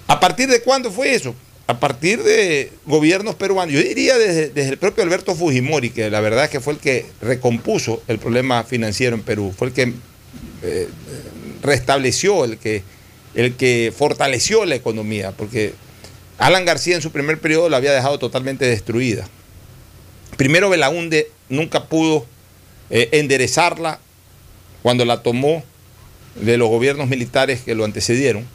[0.07, 1.35] ¿A partir de cuándo fue eso?
[1.67, 6.21] A partir de gobiernos peruanos, yo diría desde, desde el propio Alberto Fujimori, que la
[6.21, 9.93] verdad es que fue el que recompuso el problema financiero en Perú, fue el que
[10.63, 10.87] eh,
[11.61, 12.83] restableció, el que,
[13.37, 15.73] el que fortaleció la economía, porque
[16.39, 19.27] Alan García en su primer periodo la había dejado totalmente destruida.
[20.35, 22.25] Primero Belaunde nunca pudo
[22.89, 23.99] eh, enderezarla
[24.81, 25.63] cuando la tomó
[26.35, 28.45] de los gobiernos militares que lo antecedieron.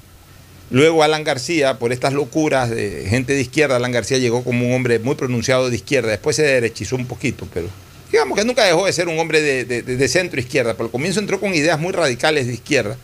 [0.70, 4.74] Luego Alan García, por estas locuras de gente de izquierda, Alan García llegó como un
[4.74, 7.68] hombre muy pronunciado de izquierda, después se derechizó un poquito, pero
[8.10, 11.38] digamos que nunca dejó de ser un hombre de, centro izquierda, por el comienzo entró
[11.38, 12.96] con ideas muy radicales de izquierda,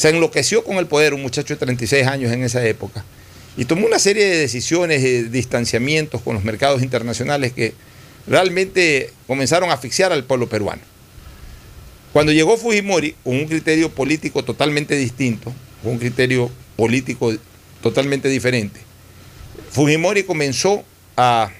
[0.00, 3.04] se enloqueció con el poder, un muchacho de 36 años en esa época,
[3.58, 7.74] y tomó una serie de decisiones, de distanciamientos con los mercados internacionales que
[8.26, 10.80] realmente comenzaron a asfixiar al pueblo peruano.
[12.14, 17.34] Cuando llegó Fujimori, con un criterio político totalmente distinto, con un criterio político
[17.82, 18.80] totalmente diferente,
[19.70, 20.82] Fujimori comenzó
[21.18, 21.50] a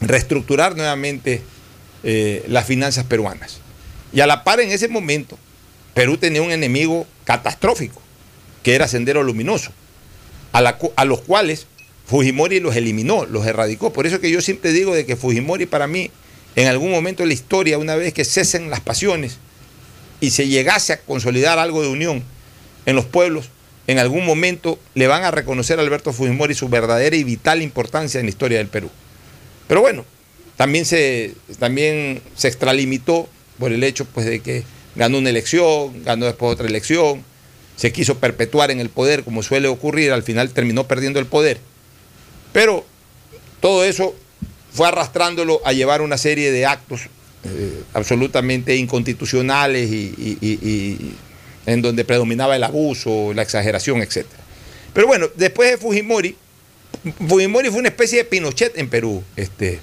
[0.00, 1.42] reestructurar nuevamente
[2.04, 3.58] eh, las finanzas peruanas.
[4.12, 5.36] Y a la par en ese momento,
[5.94, 8.02] Perú tenía un enemigo catastrófico,
[8.62, 9.72] que era Sendero Luminoso,
[10.52, 11.66] a, los cuales
[12.06, 13.92] Fujimori los eliminó, los erradicó.
[13.92, 16.10] Por eso que yo siempre digo de que Fujimori para mí,
[16.56, 19.38] en algún momento de la historia, una vez que cesen las pasiones
[20.20, 22.22] y se llegase a consolidar algo de unión
[22.86, 23.50] en los pueblos,
[23.86, 28.18] en algún momento le van a reconocer a Alberto Fujimori su verdadera y vital importancia
[28.18, 28.90] en la historia del Perú.
[29.68, 30.04] Pero bueno,
[30.56, 33.28] también se, también se extralimitó
[33.58, 34.64] por el hecho pues, de que
[34.94, 37.24] ganó una elección, ganó después otra elección,
[37.76, 41.58] se quiso perpetuar en el poder como suele ocurrir, al final terminó perdiendo el poder.
[42.52, 42.84] Pero
[43.60, 44.14] todo eso
[44.72, 47.02] fue arrastrándolo a llevar una serie de actos
[47.44, 51.16] eh, absolutamente inconstitucionales y,
[51.66, 54.26] en donde predominaba el abuso, la exageración, etc.
[54.92, 56.36] Pero bueno, después de Fujimori,
[57.26, 59.80] Fujimori fue una especie de Pinochet en Perú, este,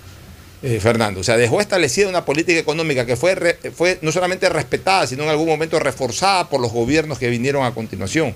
[0.63, 1.21] eh, Fernando.
[1.21, 5.47] O sea, dejó establecida una política económica que fue, no solamente respetada, sino en algún
[5.47, 8.35] momento reforzada por los gobiernos que vinieron a continuación.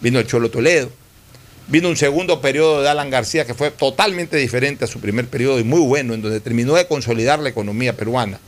[0.00, 0.90] Vino el Cholo Toledo,
[1.68, 5.58] vino un segundo periodo de Alan García que fue totalmente diferente a su primer periodo
[5.58, 8.40] y muy bueno, en donde terminó de consolidar la economía peruana.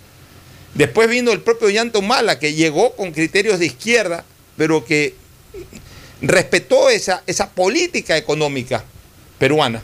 [0.75, 4.25] Después vino el propio Llanto Mala, que llegó con criterios de izquierda,
[4.57, 5.15] pero que
[6.23, 8.85] respetó esa, esa política económica
[9.39, 9.83] peruana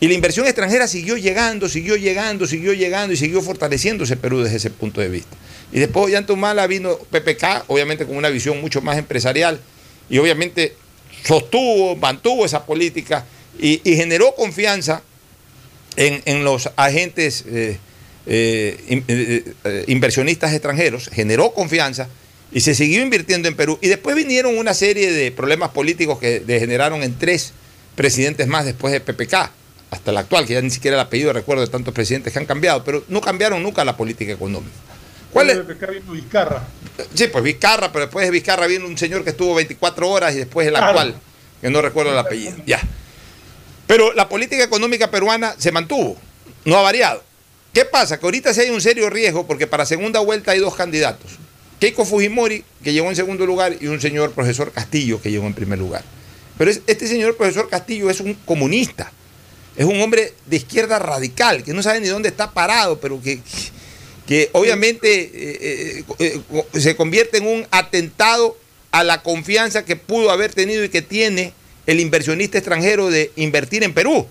[0.00, 4.56] y la inversión extranjera siguió llegando, siguió llegando, siguió llegando y siguió fortaleciéndose Perú desde
[4.56, 5.36] ese punto de vista.
[5.72, 9.60] Y después ya Mala vino PPK, obviamente con una visión mucho más empresarial
[10.08, 10.74] y obviamente
[11.24, 13.26] sostuvo, mantuvo esa política
[13.58, 15.02] y, generó confianza
[15.96, 17.76] en, los agentes eh,
[18.26, 22.08] eh, eh, inversionistas extranjeros, generó confianza
[22.52, 23.78] y se siguió invirtiendo en Perú.
[23.82, 27.52] Y después vinieron una serie de problemas políticos que degeneraron en tres
[27.96, 29.59] presidentes más después de PPK
[29.90, 32.46] hasta la actual, que ya ni siquiera el apellido recuerdo de tantos presidentes que han
[32.46, 34.70] cambiado, pero no cambiaron nunca la política económica.
[35.32, 35.66] ¿Cuál es?
[35.66, 36.62] vino Vizcarra.
[37.14, 40.38] Sí, pues Vizcarra, pero después de Vizcarra vino un señor que estuvo 24 horas y
[40.38, 41.14] después el actual,
[41.60, 42.56] que no recuerdo el apellido.
[42.66, 42.80] Ya.
[43.86, 46.16] Pero la política económica peruana se mantuvo,
[46.64, 47.22] no ha variado.
[47.72, 48.18] ¿Qué pasa?
[48.18, 51.38] Que ahorita sí hay un serio riesgo porque para segunda vuelta hay dos candidatos.
[51.78, 55.54] Keiko Fujimori, que llegó en segundo lugar, y un señor profesor Castillo, que llegó en
[55.54, 56.04] primer lugar.
[56.58, 59.10] Pero este señor profesor Castillo es un comunista
[59.80, 63.40] es un hombre de izquierda radical, que no sabe ni dónde está parado, pero que,
[64.26, 68.58] que obviamente eh, eh, eh, se convierte en un atentado
[68.92, 71.54] a la confianza que pudo haber tenido y que tiene
[71.86, 74.26] el inversionista extranjero de invertir en Perú.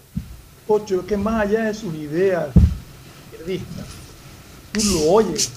[0.68, 2.50] Ocho, que más allá de sus ideas
[3.32, 3.86] izquierdistas,
[4.72, 5.50] tú lo oyes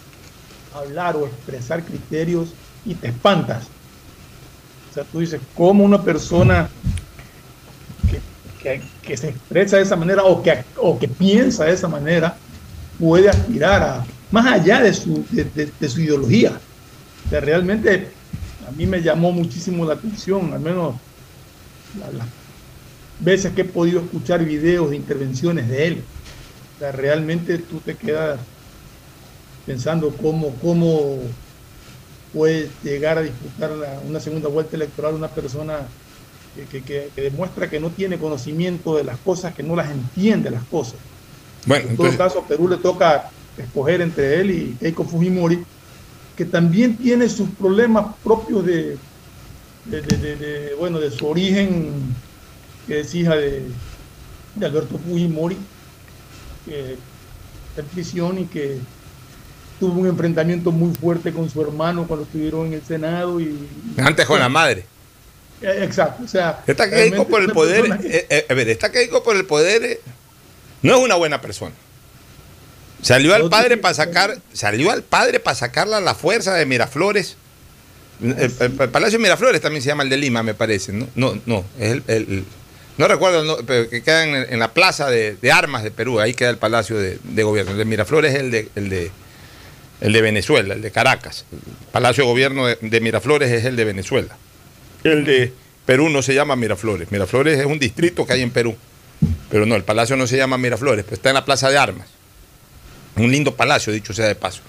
[0.72, 2.54] hablar o expresar criterios
[2.86, 3.64] y te espantas.
[4.90, 6.70] O sea, tú dices, ¿cómo una persona
[8.62, 12.36] que, se expresa de esa manera o que, o que piensa de esa manera
[12.98, 16.58] puede aspirar a, más allá de su, de, su ideología.
[17.30, 18.08] O realmente
[18.66, 20.94] a mí me llamó muchísimo la atención, al menos
[21.98, 22.26] las
[23.20, 26.04] veces que he podido escuchar videos de intervenciones de él.
[26.80, 28.40] O realmente tú te quedas
[29.66, 31.18] pensando cómo, cómo
[32.32, 33.70] puede llegar a disputar
[34.08, 35.80] una segunda vuelta electoral una persona
[36.54, 40.96] que, demuestra que no tiene conocimiento de las cosas, que no las entiende las cosas.
[41.66, 45.64] Bueno, en todo caso, a Perú le toca escoger entre él y Keiko Fujimori,
[46.36, 48.98] que también tiene sus problemas propios de,
[49.84, 51.92] de, bueno, de su origen,
[52.86, 53.62] que es hija de,
[54.60, 55.56] Alberto Fujimori,
[56.66, 56.96] que
[57.68, 58.78] está en prisión y que
[59.80, 63.40] tuvo un enfrentamiento muy fuerte con su hermano cuando estuvieron en el Senado.
[63.40, 63.56] y
[63.96, 64.86] Antes con la madre.
[65.62, 66.62] Eh, exacto, o sea.
[66.66, 70.00] Esta Keiko por el poder, eh, eh, a ver, esta Keiko por el poder
[70.82, 71.74] no es una buena persona.
[73.00, 77.36] Salió al padre para sacar, salió al padre para sacarla a la fuerza de Miraflores.
[78.22, 80.92] El, Palacio de Miraflores también se llama el de Lima, me parece.
[80.92, 82.44] No, no, no es el,
[82.98, 86.58] no recuerdo, pero que queda en, la plaza de, armas de Perú, ahí queda el
[86.58, 87.72] Palacio de, Gobierno.
[87.72, 89.10] El de Miraflores es el de, el de,
[90.00, 91.44] el de Venezuela, el de Caracas.
[91.50, 91.58] El
[91.90, 94.36] Palacio de Gobierno de Miraflores es el de Venezuela.
[95.04, 95.52] El de
[95.86, 97.10] Perú no se llama Miraflores.
[97.10, 98.76] Miraflores es un distrito que hay en Perú.
[99.50, 102.08] Pero no, el palacio no se llama Miraflores, pues está en la Plaza de Armas.
[103.16, 104.62] Un lindo palacio, dicho sea de paso.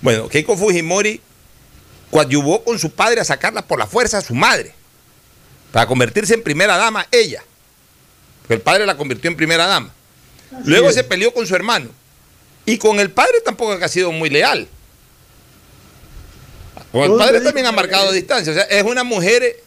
[0.00, 1.20] Bueno, Keiko Fujimori
[2.10, 4.74] coadyuvó con su padre a sacarla por la fuerza a su madre,
[5.70, 7.42] para convertirse en primera dama ella.
[8.42, 9.92] Porque el padre la convirtió en primera dama.
[10.64, 11.90] Luego se peleó con su hermano.
[12.66, 14.68] Y con el padre tampoco ha sido muy leal.
[16.90, 18.52] Con el padre también ha marcado distancia.
[18.52, 19.62] O sea, es una mujer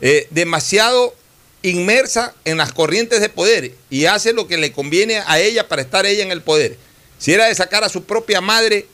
[0.00, 1.14] eh, demasiado
[1.62, 5.82] inmersa en las corrientes de poder y hace lo que le conviene a ella para
[5.82, 6.76] estar ella en el poder.
[7.18, 8.86] Si era de sacar a su propia madre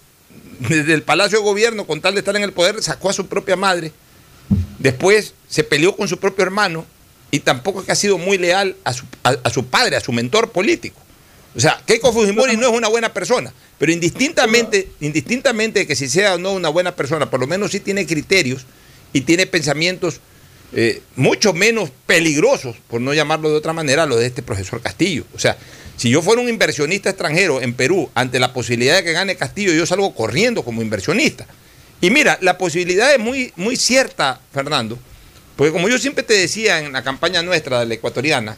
[0.60, 3.26] desde el Palacio de Gobierno con tal de estar en el poder, sacó a su
[3.26, 3.92] propia madre.
[4.78, 6.86] Después se peleó con su propio hermano
[7.30, 10.12] y tampoco es que ha sido muy leal a su, a su padre, a su
[10.12, 11.00] mentor político.
[11.56, 16.08] O sea, Keiko Fujimori no es una buena persona, pero indistintamente, indistintamente de que si
[16.08, 18.66] sea o no una buena persona, por lo menos sí tiene criterios
[19.12, 20.20] y tiene pensamientos
[20.76, 25.24] eh, mucho menos peligrosos, por no llamarlo de otra manera, lo de este profesor Castillo.
[25.34, 25.56] O sea,
[25.96, 29.72] si yo fuera un inversionista extranjero en Perú, ante la posibilidad de que gane Castillo,
[29.72, 31.46] yo salgo corriendo como inversionista.
[32.00, 34.98] Y mira, la posibilidad es muy, muy cierta, Fernando,
[35.56, 38.56] porque como yo siempre te decía en la campaña nuestra de la ecuatoriana,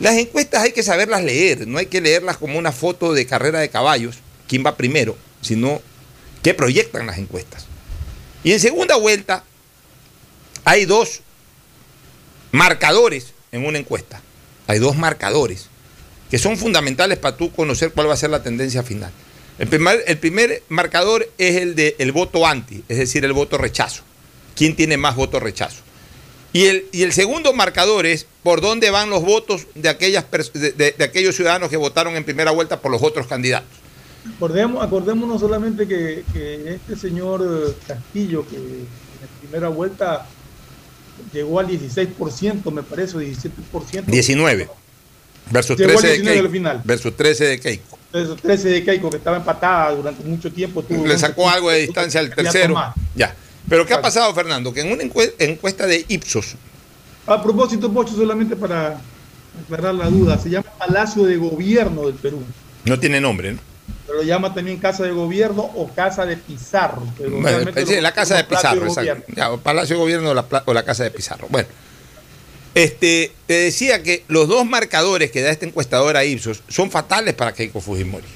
[0.00, 3.60] las encuestas hay que saberlas leer, no hay que leerlas como una foto de carrera
[3.60, 4.16] de caballos,
[4.48, 5.80] quién va primero, sino
[6.42, 7.66] qué proyectan las encuestas.
[8.42, 9.44] Y en segunda vuelta
[10.64, 11.20] hay dos
[12.54, 14.22] marcadores en una encuesta.
[14.68, 15.66] Hay dos marcadores
[16.30, 19.10] que son fundamentales para tú conocer cuál va a ser la tendencia final.
[19.58, 23.58] El primer, el primer marcador es el del el voto anti, es decir, el voto
[23.58, 24.04] rechazo.
[24.54, 25.82] ¿Quién tiene más voto rechazo?
[26.52, 30.94] Y el, y el segundo marcador es por dónde van los votos de, aquellas de,
[30.96, 33.78] de, aquellos ciudadanos que votaron en primera vuelta por los otros candidatos.
[34.80, 38.86] Acordémonos solamente que, que este señor Castillo, que en
[39.40, 40.28] primera vuelta
[41.32, 44.04] llegó al 16%, me parece, 17%.
[44.06, 44.68] 19.
[45.50, 46.48] Versus 13 de Keiko.
[46.48, 46.82] Final.
[46.84, 47.98] Versus 13 de Keiko.
[48.12, 50.84] Versus 13 de Keiko, que estaba empatada durante mucho tiempo.
[50.88, 52.74] Le sacó algo de distancia al tercero.
[53.14, 53.34] Ya.
[53.68, 54.72] Pero ¿qué ha pasado, Fernando?
[54.72, 56.54] Que en una encuesta de Ipsos.
[57.26, 59.00] A propósito, Pocho, solamente para
[59.64, 62.42] aclarar la duda, se llama Palacio de Gobierno del Perú.
[62.84, 63.58] No tiene nombre, ¿no?
[64.06, 67.02] Pero lo llama también Casa de Gobierno o Casa de Pizarro.
[67.18, 69.60] bueno, sí, la Casa de Pizarro, exacto.
[69.62, 71.46] Palacio de Gobierno o la, o la Casa de Pizarro.
[71.50, 71.68] Bueno.
[72.74, 77.52] Este, te decía que los dos marcadores que da esta encuestadora Ipsos son fatales para
[77.52, 78.26] Keiko Fujimori.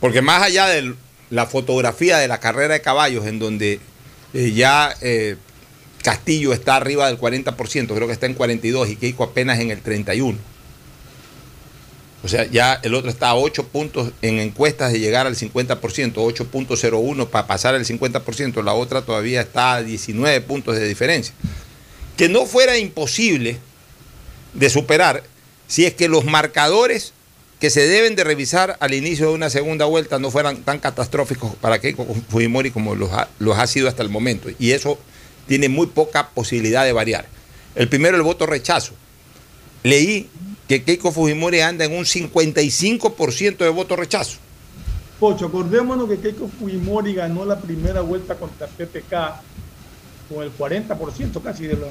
[0.00, 0.94] Porque más allá de
[1.30, 3.80] la fotografía de la carrera de caballos, en donde
[4.34, 5.36] eh, ya eh,
[6.02, 9.82] Castillo está arriba del 40%, creo que está en 42% y Keiko apenas en el
[9.82, 10.36] 31%.
[12.24, 15.80] O sea, ya el otro está a 8 puntos en encuestas de llegar al 50%,
[16.14, 21.34] 8.01 para pasar al 50%, la otra todavía está a 19 puntos de diferencia
[22.16, 23.58] que no fuera imposible
[24.54, 25.22] de superar
[25.66, 27.12] si es que los marcadores
[27.58, 31.54] que se deben de revisar al inicio de una segunda vuelta no fueran tan catastróficos
[31.56, 34.48] para Keiko Fujimori como los ha, los ha sido hasta el momento.
[34.58, 34.98] Y eso
[35.46, 37.26] tiene muy poca posibilidad de variar.
[37.74, 38.94] El primero, el voto rechazo.
[39.84, 40.28] Leí
[40.68, 44.38] que Keiko Fujimori anda en un 55% de voto rechazo.
[45.18, 49.12] Pocho, acordémonos que Keiko Fujimori ganó la primera vuelta contra PPK
[50.28, 51.88] con el 40% casi de lo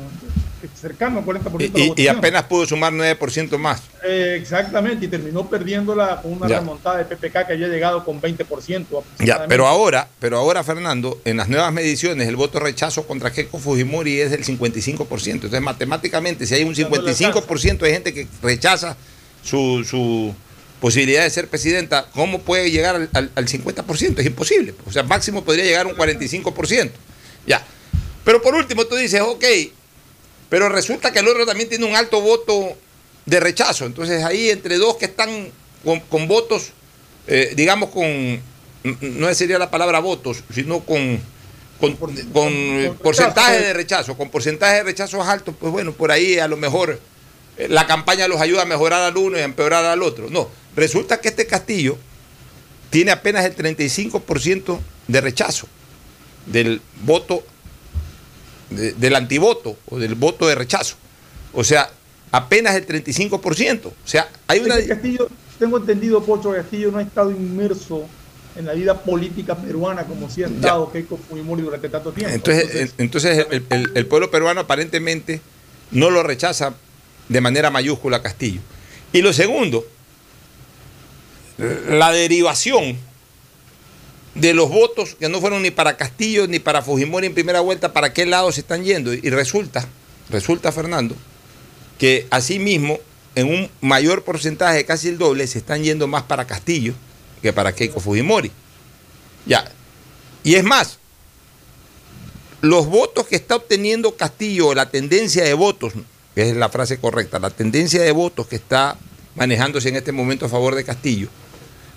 [0.79, 3.81] cercano al 40% de la y, y apenas pudo sumar 9% más.
[4.03, 8.85] Eh, exactamente, y terminó perdiéndola con una remontada de PPK que había llegado con 20%.
[9.19, 13.59] Ya, pero ahora, pero ahora, Fernando, en las nuevas mediciones, el voto rechazo contra Keiko
[13.59, 15.31] Fujimori es del 55%.
[15.31, 18.95] Entonces, matemáticamente, si hay un 55% de gente que rechaza
[19.43, 20.33] su, su
[20.79, 24.19] posibilidad de ser presidenta, ¿cómo puede llegar al, al, al 50%?
[24.19, 24.73] Es imposible.
[24.85, 26.91] O sea, máximo podría llegar a un 45%.
[27.47, 27.65] Ya.
[28.23, 29.45] Pero por último tú dices, ok,
[30.49, 32.77] pero resulta que el otro también tiene un alto voto
[33.25, 33.85] de rechazo.
[33.85, 35.49] Entonces ahí entre dos que están
[36.09, 36.71] con, votos,
[37.27, 38.41] eh, digamos con,
[39.01, 41.19] no sería la palabra votos, sino con,
[41.79, 41.95] con,
[42.97, 46.99] porcentaje de rechazo, con porcentaje de rechazos altos, pues bueno, por ahí a lo mejor
[47.57, 50.29] eh, la campaña los ayuda a mejorar al uno y a empeorar al otro.
[50.29, 51.97] No, resulta que este Castillo
[52.89, 55.67] tiene apenas el 35% de rechazo
[56.45, 57.43] del voto
[58.71, 60.95] del antivoto o del voto de rechazo.
[61.53, 61.89] O sea,
[62.31, 63.85] apenas el 35%.
[63.85, 64.75] O sea, hay una...
[64.85, 65.27] Castillo,
[65.59, 68.07] tengo entendido, Pocho Castillo no ha estado inmerso
[68.55, 72.33] en la vida política peruana como si ha estado Keiko Fujimori durante tanto tiempo.
[72.33, 75.41] Entonces, entonces, el, pueblo peruano aparentemente
[75.91, 76.73] no lo rechaza
[77.29, 78.61] de manera mayúscula a Castillo.
[79.13, 79.85] Y lo segundo,
[81.89, 82.97] la derivación
[84.35, 87.93] de los votos que no fueron ni para Castillo ni para Fujimori en primera vuelta,
[87.93, 89.13] ¿para qué lado se están yendo?
[89.13, 89.87] Y resulta,
[90.29, 91.15] resulta, Fernando,
[91.97, 92.99] que asimismo,
[93.35, 96.93] en un mayor porcentaje, casi el doble, se están yendo más para Castillo
[97.41, 98.51] que para Keiko Fujimori.
[99.45, 99.71] Ya.
[100.43, 100.99] Y es más,
[102.61, 105.93] los votos que está obteniendo Castillo, la tendencia de votos,
[106.35, 108.97] que es la frase correcta, la tendencia de votos que está
[109.35, 111.27] manejándose en este momento a favor de Castillo,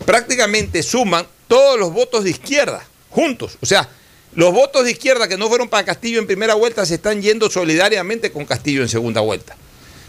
[0.06, 3.58] prácticamente suman todos los votos de izquierda juntos.
[3.60, 3.88] O sea,
[4.34, 7.48] los votos de izquierda que no fueron para Castillo en primera vuelta se están yendo
[7.48, 9.56] solidariamente con Castillo en segunda vuelta.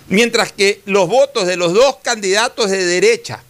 [0.08, 3.44] Mientras que los votos de los dos candidatos de derecha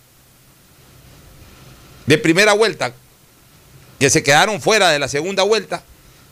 [2.06, 2.94] de primera vuelta,
[3.98, 5.82] que se quedaron fuera de la segunda vuelta,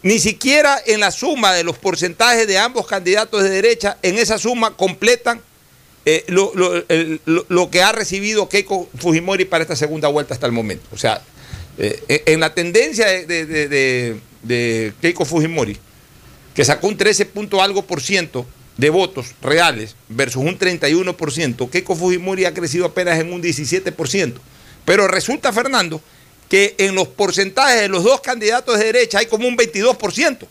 [0.02, 4.38] ni siquiera en la suma de los porcentajes de ambos candidatos de derecha, en esa
[4.38, 5.42] suma completan
[6.04, 10.86] eh, lo, que ha recibido Keiko Fujimori para esta segunda vuelta hasta el momento.
[10.92, 11.22] O sea,
[11.78, 15.78] eh, en la tendencia de, Keiko Fujimori,
[16.54, 18.46] que sacó un 13 punto algo por ciento
[18.78, 24.34] de votos reales versus un 31%, Keiko Fujimori ha crecido apenas en un 17%.
[24.86, 26.02] Pero resulta, Fernando,
[26.50, 30.48] que en los porcentajes de los dos candidatos de derecha hay como un 22%.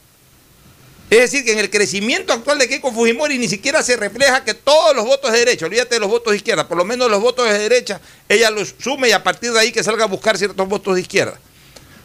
[1.12, 4.55] Es decir, que en el crecimiento actual de Keiko Fujimori ni siquiera se refleja que
[4.55, 7.20] todos los votos de derecha, olvídate de los votos de izquierda, por lo menos los
[7.20, 10.39] votos de derecha, ella los sume y a partir de ahí que salga a buscar
[10.39, 11.39] ciertos votos de izquierda.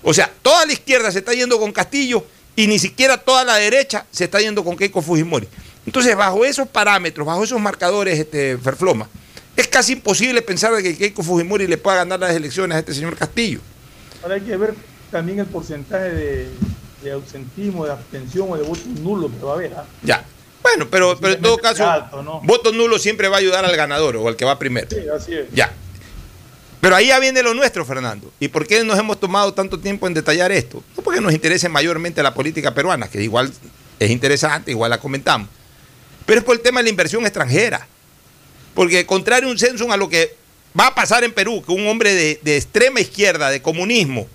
[0.04, 3.56] O sea, toda la izquierda se está yendo con Castillo y ni siquiera toda la
[3.56, 5.48] derecha se está yendo con Keiko Fujimori.
[5.86, 9.08] Entonces, bajo esos parámetros, bajo esos marcadores, este, Ferfloma,
[9.56, 12.94] es casi imposible pensar de que Keiko Fujimori le pueda ganar las elecciones a este
[12.94, 13.62] señor Castillo.
[14.22, 14.74] Ahora hay que ver
[15.12, 16.50] también el porcentaje de,
[17.02, 19.74] de ausentismo, de abstención o de votos nulos que va a haber.
[19.74, 19.86] ¿ah?
[20.04, 20.26] Ya.
[20.62, 22.42] Bueno, pero, pero en todo caso, alto, ¿no?
[22.44, 24.88] voto nulo siempre va a ayudar al ganador o al que va primero.
[24.90, 25.46] Sí, así es.
[25.54, 25.72] Ya.
[26.82, 28.32] Pero ahí ya viene lo nuestro, Fernando.
[28.40, 30.84] ¿Y por qué nos hemos tomado tanto tiempo en detallar esto?
[30.96, 33.52] No porque nos interese mayormente la política peruana, que igual
[34.00, 35.50] es interesante, igual la comentamos.
[36.26, 37.88] Pero es por el tema de la inversión extranjera.
[38.74, 40.36] Porque contrario a un censo a lo que
[40.78, 44.28] va a pasar en Perú, que un hombre de, de extrema izquierda, de comunismo,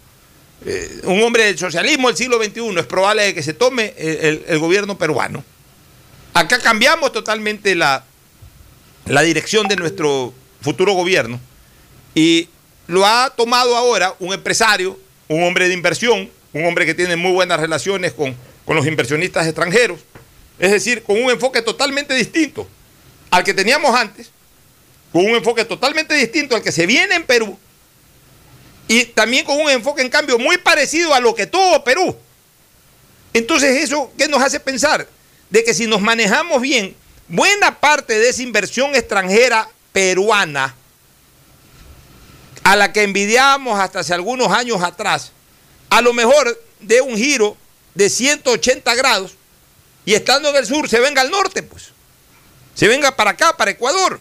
[0.67, 4.59] eh, un hombre del socialismo del siglo XXI, es probable que se tome el, el-
[4.59, 5.45] gobierno peruano.
[6.35, 8.05] Acá cambiamos totalmente la,
[9.07, 11.41] la dirección de nuestro futuro gobierno
[12.15, 12.49] y
[12.87, 14.99] lo ha tomado ahora un empresario,
[15.29, 18.35] un hombre de inversión, un hombre que tiene muy buenas relaciones con,
[18.65, 20.01] con los inversionistas extranjeros,
[20.59, 22.69] es decir, con un enfoque totalmente distinto
[23.31, 24.31] al que teníamos antes,
[25.13, 27.59] con un enfoque totalmente distinto al que se viene en Perú
[28.93, 32.15] y también con un enfoque en cambio muy parecido a lo que tuvo Perú.
[33.33, 35.09] Entonces eso, ¿qué nos hace pensar?
[35.49, 36.95] De que si nos manejamos bien,
[37.27, 40.75] buena parte de esa inversión extranjera peruana,
[42.65, 45.33] a la que envidiábamos hasta hace algunos años atrás,
[45.89, 47.57] a lo mejor de un giro
[47.95, 49.33] de 180 grados
[50.05, 51.93] y estando en el sur se venga al norte, pues.
[52.75, 54.21] Se venga para acá, para Ecuador.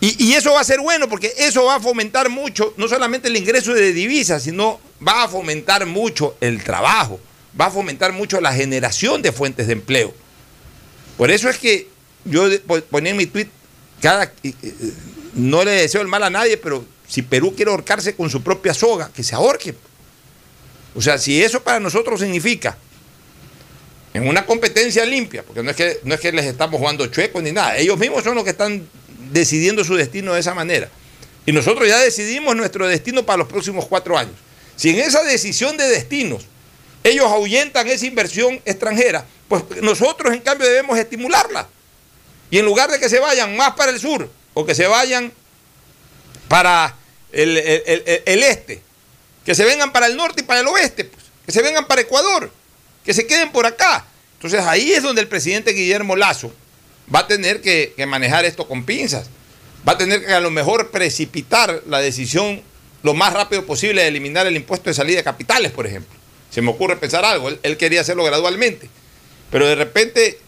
[0.00, 3.36] Y, eso va a ser bueno porque eso va a fomentar mucho, no solamente el
[3.36, 7.18] ingreso de divisas, sino va a fomentar mucho el trabajo,
[7.58, 10.14] va a fomentar mucho la generación de fuentes de empleo.
[11.16, 11.88] Por eso es que
[12.26, 12.46] yo
[12.90, 13.48] ponía en mi tweet,
[14.02, 14.74] cada, eh, eh,
[15.34, 18.74] no le deseo el mal a nadie, pero si Perú quiere ahorcarse con su propia
[18.74, 19.74] soga, que se ahorque.
[20.94, 22.76] O sea, si eso para nosotros significa
[24.12, 27.42] en una competencia limpia, porque no es que, no es que les estamos jugando chuecos
[27.42, 28.86] ni nada, ellos mismos son los que están
[29.32, 30.88] decidiendo su destino de esa manera.
[31.46, 34.34] Y nosotros ya decidimos nuestro destino para los próximos cuatro años.
[34.76, 36.44] Si en esa decisión de destinos
[37.04, 41.68] ellos ahuyentan esa inversión extranjera, pues nosotros en cambio debemos estimularla.
[42.50, 45.32] Y en lugar de que se vayan más para el sur o que se vayan
[46.48, 46.96] para
[47.32, 48.82] el, este,
[49.44, 52.00] que se vengan para el norte y para el oeste, pues, que se vengan para
[52.00, 52.50] Ecuador,
[53.04, 54.04] que se queden por acá.
[54.34, 56.52] Entonces ahí es donde el presidente Guillermo Lazo
[57.14, 59.28] va a tener que, manejar esto con pinzas.
[59.86, 62.62] Va a tener que a lo mejor precipitar la decisión
[63.02, 66.18] lo más rápido posible de eliminar el impuesto de salida de capitales, por ejemplo.
[66.50, 68.88] Se me ocurre pensar algo, él, quería hacerlo gradualmente.
[69.50, 70.40] Pero de repente,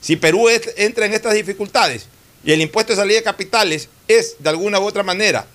[0.00, 2.06] si Perú entra en estas dificultades
[2.44, 5.46] y el impuesto de salida de capitales es de alguna u otra manera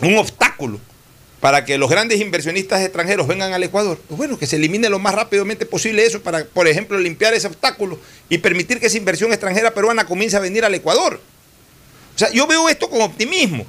[0.00, 0.80] un obstáculo
[1.40, 4.98] para que los grandes inversionistas extranjeros vengan al Ecuador, pues bueno, que se elimine lo
[4.98, 7.98] más rápidamente posible eso para, por ejemplo, limpiar ese obstáculo
[8.28, 11.20] y permitir que esa inversión extranjera peruana comience a venir al Ecuador.
[12.14, 13.64] O sea, yo veo esto con optimismo,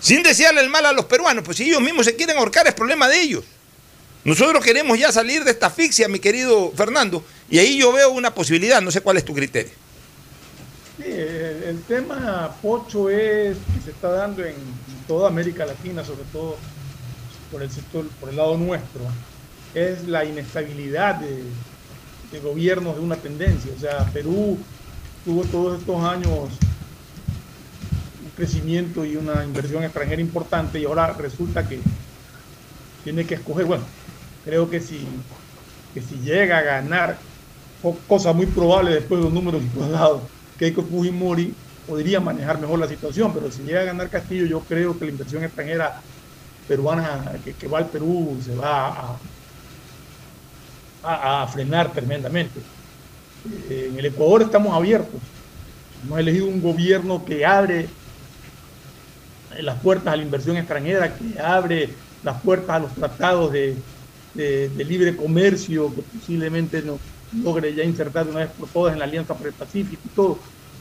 [0.00, 2.74] sin desearle el mal a los peruanos, pues si ellos mismos se quieren ahorcar es
[2.74, 3.44] problema de ellos.
[4.24, 8.34] Nosotros queremos ya salir de esta asfixia, mi querido Fernando, y ahí yo veo una
[8.34, 9.70] posibilidad, no sé cuál es tu criterio.
[10.96, 14.56] Sí, el, tema Pocho es que se está dando en
[15.06, 16.56] toda América Latina, sobre todo
[17.48, 19.16] por el sector, por el lado nuestro,
[19.72, 21.56] es la inestabilidad de,
[22.30, 23.74] de gobiernos de una tendencia.
[23.74, 24.68] O sea, Perú
[25.22, 26.66] tuvo todos estos años
[28.18, 31.86] un crecimiento y una inversión extranjera importante y ahora resulta que
[33.02, 33.96] tiene que escoger, bueno,
[34.40, 35.24] creo que si,
[35.92, 37.24] que si llega a ganar,
[37.80, 42.88] co- cosa muy probable después de los números dado, Keiko Fujimori podría manejar mejor la
[42.88, 45.94] situación, pero si llega a ganar Castillo, yo creo que la inversión extranjera
[46.66, 49.18] peruana que, va al Perú se va
[51.02, 52.60] a, frenar tremendamente.
[53.70, 55.20] Eh, En el Ecuador estamos abiertos.
[56.04, 57.88] Hemos elegido un gobierno que abre
[59.60, 63.76] las puertas a la inversión extranjera, que abre las puertas a los tratados de,
[64.34, 66.98] de- de libre comercio, que posiblemente nos
[67.42, 70.08] logre ya insertar de una vez por todas en la Alianza para el Pacífico y
[70.10, 70.38] todo.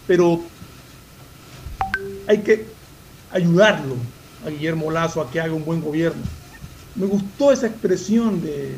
[0.07, 0.41] Pero
[2.27, 2.65] hay que
[3.29, 3.95] ayudarlo
[4.45, 6.21] a Guillermo Lazo a que haga un buen gobierno.
[6.95, 8.75] Me gustó esa expresión de,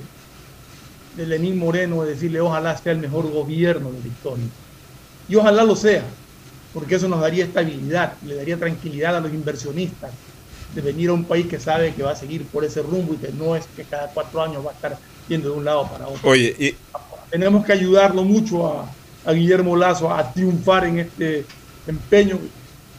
[1.16, 4.46] de Lenín Moreno es decirle ojalá sea el mejor gobierno de la historia.
[5.30, 6.04] Y ojalá lo sea,
[6.74, 10.12] porque eso nos daría estabilidad, le daría tranquilidad a los inversionistas
[10.74, 13.18] de venir a un país que sabe que va a seguir por ese rumbo y
[13.18, 16.08] que no es que cada cuatro años va a estar yendo de un lado para
[16.08, 16.30] otro.
[16.30, 16.76] Oye, y,
[17.30, 18.90] Tenemos que ayudarlo mucho a,
[19.26, 21.46] a Guillermo Lazo a triunfar en este
[21.88, 22.40] empeño.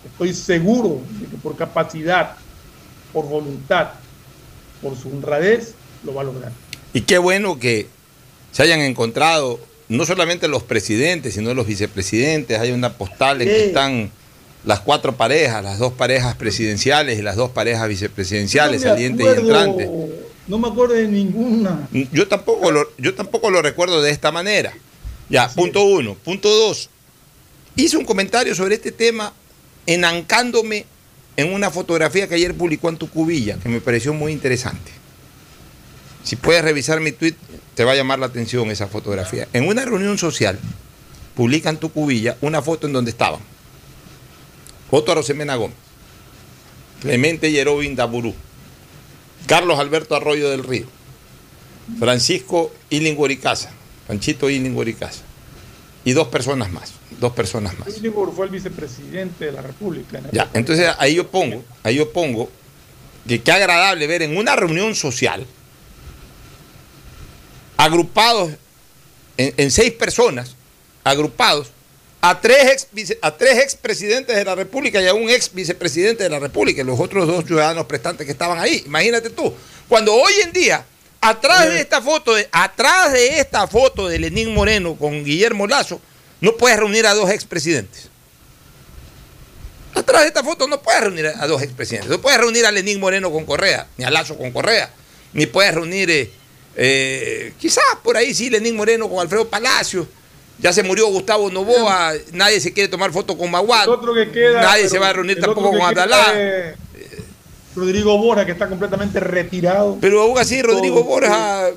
[0.04, 2.36] Estoy seguro de que por capacidad,
[3.18, 3.88] por voluntad,
[4.80, 5.74] por su honradez,
[6.04, 6.52] lo va a lograr.
[6.92, 7.88] y qué bueno que
[8.52, 9.58] se hayan encontrado
[9.88, 12.60] no solamente los presidentes, sino los vicepresidentes.
[12.60, 14.10] Hay una postal en que están
[14.64, 19.22] las cuatro parejas, las dos parejas presidenciales y las dos parejas vicepresidenciales, No me saliente
[19.24, 19.90] y acuerdo- entrante.
[20.46, 21.88] No me acuerdo de ninguna.
[22.12, 24.72] Yo tampoco lo, yo tampoco lo recuerdo de esta manera.
[25.28, 26.14] Ya, punto uno.
[26.14, 26.88] Punto dos.
[27.74, 29.32] Hice un comentario sobre este tema
[29.86, 30.86] enancándome
[31.38, 34.90] en una fotografía que ayer publicó en tu cubilla, que me pareció muy interesante.
[36.24, 37.36] Si puedes revisar mi tweet,
[37.76, 39.46] te va a llamar la atención esa fotografía.
[39.52, 40.58] En una reunión social,
[41.36, 43.38] publican tu cubilla una foto en donde estaban
[44.90, 45.76] Otto Arosemena Gómez,
[47.02, 48.34] Clemente Yerovin Daburú,
[49.46, 50.86] Carlos Alberto Arroyo del Río,
[52.00, 53.70] Francisco Ilinguoricaza,
[54.08, 55.22] Panchito Ilinguoricaza,
[56.04, 57.88] y dos personas más, dos personas más.
[58.00, 60.18] Luis fue el vicepresidente de la República.
[60.18, 62.50] en Ya, entonces ahí yo pongo, ahí yo pongo
[63.26, 65.46] que qué agradable ver en una reunión social
[67.76, 68.52] agrupados
[69.36, 70.56] en, en seis personas,
[71.04, 71.70] agrupados
[72.20, 76.30] a tres ex a tres expresidentes de la República y a un ex vicepresidente de
[76.30, 78.82] la República y los otros dos ciudadanos prestantes que estaban ahí.
[78.86, 79.54] Imagínate tú,
[79.88, 80.84] cuando hoy en día
[81.20, 86.00] atrás de esta foto de atrás de esta foto de Lenín Moreno con Guillermo Lazo
[86.40, 88.08] no puedes reunir a dos expresidentes.
[89.94, 92.10] Atrás de esta foto no puedes reunir a dos expresidentes.
[92.10, 94.90] No puedes reunir a Lenín Moreno con Correa, ni a Lazo con Correa,
[95.32, 96.30] ni puedes reunir, eh,
[96.76, 100.06] eh, quizás por ahí sí, Lenín Moreno con Alfredo Palacio.
[100.60, 104.88] Ya se murió Gustavo Novoa, nadie se quiere tomar foto con Maguad, que queda, nadie
[104.88, 106.74] se va a reunir tampoco con es
[107.76, 109.98] Rodrigo Borja, que está completamente retirado.
[110.00, 111.70] Pero aún así, Rodrigo Borja,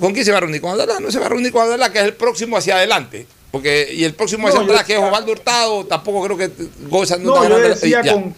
[0.00, 0.62] ¿con quién se va a reunir?
[0.62, 3.26] Con Abdalá, no se va a reunir con Abdalá, que es el próximo hacia adelante.
[3.50, 6.50] Porque, y el próximo No, atrás, que es Osvaldo Hurtado, tampoco creo que
[6.90, 8.34] goza de No, yo decía con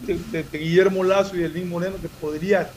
[0.00, 2.70] de, de- de Guillermo Lazo y de Lin Moreno que podría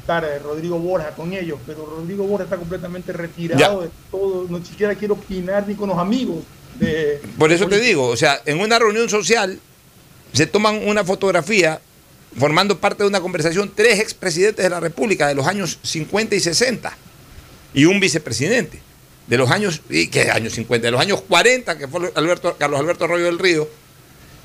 [0.00, 3.86] estar eh, Rodrigo Borja con ellos, pero Rodrigo Borja está completamente retirado Ya.
[3.86, 6.36] de todo, no siquiera quiere opinar ni con los amigos.
[6.78, 9.58] De, Por eso te digo, o sea, en una reunión social
[10.32, 11.80] se toman una fotografía
[12.38, 16.40] formando parte de una conversación tres expresidentes de la República de los años 50 y
[16.40, 16.96] 60
[17.74, 18.80] y un vicepresidente
[19.28, 20.86] de los años, ¿y qué años 50?
[20.86, 23.68] De los años 40, que fue Alberto, Carlos Alberto Arroyo del Río,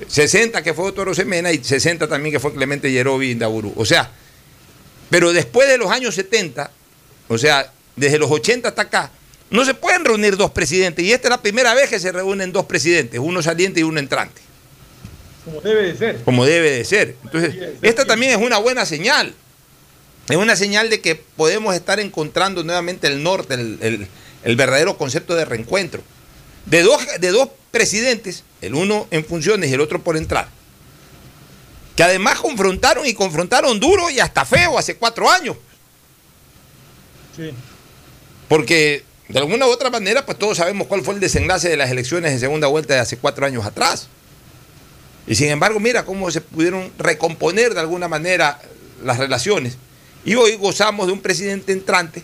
[0.06, 3.72] 60 que fue Otto Semena y 60 también que fue Clemente Yerobi Indaburu.
[3.76, 4.10] O sea,
[5.10, 6.70] pero después de los años 70,
[7.28, 9.10] o sea, desde los 80 hasta acá,
[9.50, 11.04] no se pueden reunir dos presidentes.
[11.04, 14.00] Y esta es la primera vez que se reúnen dos presidentes, uno saliente y uno
[14.00, 14.40] entrante,
[15.44, 16.20] como debe de ser.
[16.24, 17.16] como debe de ser.
[17.24, 19.32] Entonces, esta también es una buena señal.
[20.28, 24.08] Es una señal de que podemos estar encontrando nuevamente el norte, el, el-
[24.44, 26.02] el verdadero concepto de reencuentro.
[26.66, 30.48] De dos, de dos presidentes, el uno en funciones y el otro por entrar,
[31.96, 35.56] que además confrontaron y confrontaron duro y hasta feo hace cuatro años.
[37.36, 37.50] Sí.
[38.48, 41.90] Porque de alguna u otra manera, pues todos sabemos cuál fue el desenlace de las
[41.90, 44.08] elecciones de segunda vuelta de hace cuatro años atrás.
[45.26, 48.60] Y sin embargo, mira cómo se pudieron recomponer de alguna manera
[49.02, 49.78] las relaciones.
[50.24, 52.22] Y hoy gozamos de un presidente entrante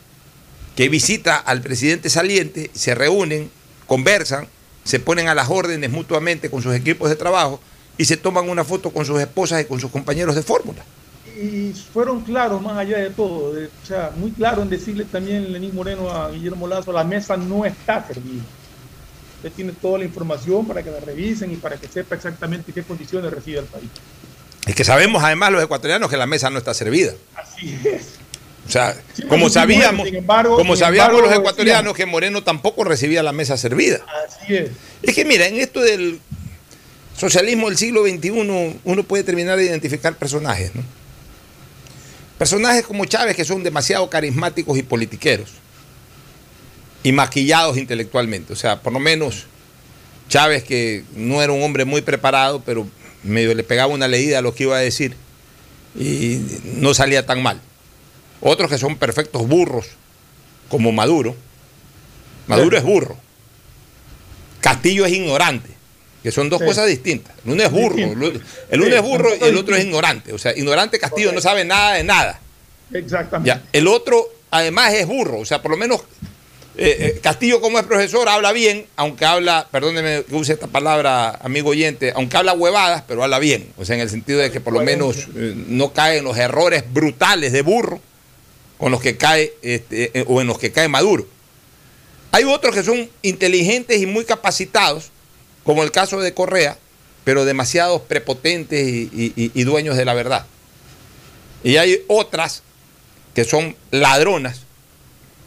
[0.81, 3.51] que visita al presidente saliente, se reúnen,
[3.86, 4.48] conversan,
[4.82, 7.61] se ponen a las órdenes mutuamente con sus equipos de trabajo
[7.98, 10.82] y se toman una foto con sus esposas y con sus compañeros de fórmula.
[11.36, 15.52] Y fueron claros más allá de todo, de- o sea, muy claro en decirle también
[15.52, 18.43] Lenín Moreno a Guillermo Lazo, la mesa no está servida.
[19.36, 22.82] Usted tiene toda la información para que la revisen y para que sepa exactamente qué
[22.82, 23.90] condiciones recibe el país.
[24.66, 27.12] Es que sabemos además los ecuatorianos que la mesa no está servida.
[27.36, 28.15] Así es.
[28.66, 33.23] O sea, Sí, como sabíamos, embargo- como sabíamos embargo, los ecuatorianos que Moreno tampoco recibía
[33.23, 34.01] la mesa servida.
[34.27, 34.70] Así es.
[35.03, 36.20] Es que mira, en esto del
[37.16, 38.31] socialismo del siglo XXI
[38.85, 40.82] uno puede terminar de identificar personajes, ¿no?
[42.39, 45.51] Personajes como Chávez que son demasiado carismáticos y politiqueros
[47.03, 48.53] y maquillados intelectualmente.
[48.53, 49.47] O sea, por lo menos
[50.28, 52.87] Chávez que no era un hombre muy preparado, pero
[53.23, 55.15] medio le pegaba una leída a lo que iba a decir
[55.99, 56.41] y
[56.77, 57.61] no salía tan mal.
[58.41, 59.87] Otros que son perfectos burros,
[60.69, 61.37] como Maduro.
[62.47, 63.17] Maduro es burro.
[64.61, 65.71] Castillo es ignorante,
[66.23, 66.67] que son dos Sí.
[66.67, 67.35] cosas distintas.
[67.45, 68.41] El uno es burro, Distinto.
[68.71, 70.33] el uno Sí, es burro y el otro es ignorante.
[70.33, 72.41] O sea, ignorante Castillo no sabe nada de nada.
[72.93, 73.49] Exactamente.
[73.49, 76.01] Ya, el otro además es burro, o sea, por lo menos
[76.77, 81.39] eh, eh, Castillo como es profesor habla bien, aunque habla, perdóneme que use esta palabra,
[81.43, 84.61] amigo oyente, aunque habla huevadas, pero habla bien, o sea, en el sentido de que
[84.61, 88.01] por lo menos eh, no cae en los errores brutales de burro
[88.81, 91.28] con los que cae este, o en los que cae Maduro.
[92.32, 95.11] Hay otros que son inteligentes y muy capacitados,
[95.65, 96.78] como el caso de Correa,
[97.23, 100.47] pero demasiado prepotentes y dueños de la verdad.
[101.62, 102.62] Y hay otras
[103.35, 104.62] que son ladronas,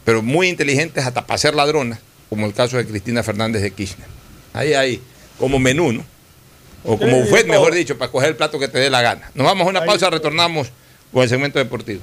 [0.04, 1.98] pero muy inteligentes hasta para ser ladronas,
[2.30, 4.06] como el caso de Cristina Fernández de Kirchner.
[4.52, 5.02] Ahí hay
[5.40, 6.04] como menú, ¿no?
[6.84, 9.30] O como buffet, mejor dicho, para coger el plato que te dé la gana.
[9.34, 10.68] Nos vamos a una pausa, retornamos
[11.12, 12.02] con el segmento deportivo.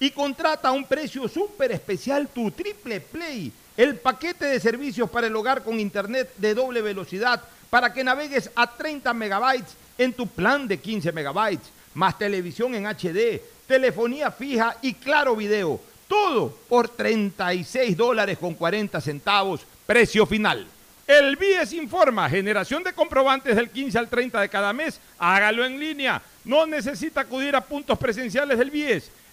[0.00, 5.28] y contrata a un precio súper especial tu Triple Play, el paquete de servicios para
[5.28, 10.26] el hogar con internet de doble velocidad para que navegues a 30 megabytes en tu
[10.26, 13.40] plan de 15 megabytes, más televisión en HD
[13.70, 15.80] telefonía fija y claro video.
[16.08, 20.66] Todo por 36 dólares con 40 centavos, precio final.
[21.06, 25.78] El BIES informa, generación de comprobantes del 15 al 30 de cada mes, hágalo en
[25.78, 26.20] línea.
[26.44, 29.08] No necesita acudir a puntos presenciales del BIES.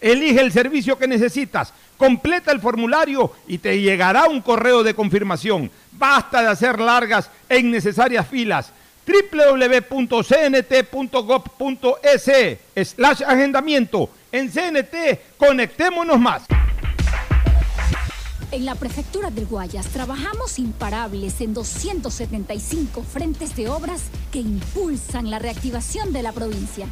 [0.00, 5.70] elige el servicio que necesitas, completa el formulario y te llegará un correo de confirmación.
[5.92, 8.72] Basta de hacer largas e innecesarias filas
[9.08, 10.18] www.cnt.gov.es
[12.88, 14.10] slash agendamiento.
[14.30, 16.42] En CNT, conectémonos más.
[18.50, 25.38] En la prefectura del Guayas trabajamos imparables en 275 frentes de obras que impulsan la
[25.38, 26.86] reactivación de la provincia.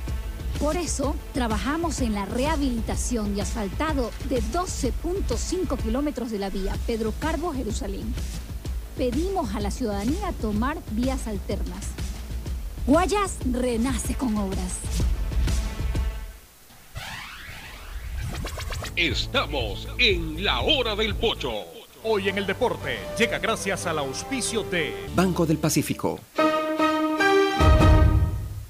[0.61, 7.13] Por eso, trabajamos en la rehabilitación y asfaltado de 12.5 kilómetros de la vía Pedro
[7.21, 8.15] Carbo Jerusalén.
[8.97, 11.89] Pedimos a la ciudadanía tomar vías alternas.
[12.87, 14.79] Guayas renace con obras.
[18.97, 21.53] Estamos en la hora del pocho.
[22.03, 26.19] Hoy en el deporte llega gracias al auspicio de Banco del Pacífico.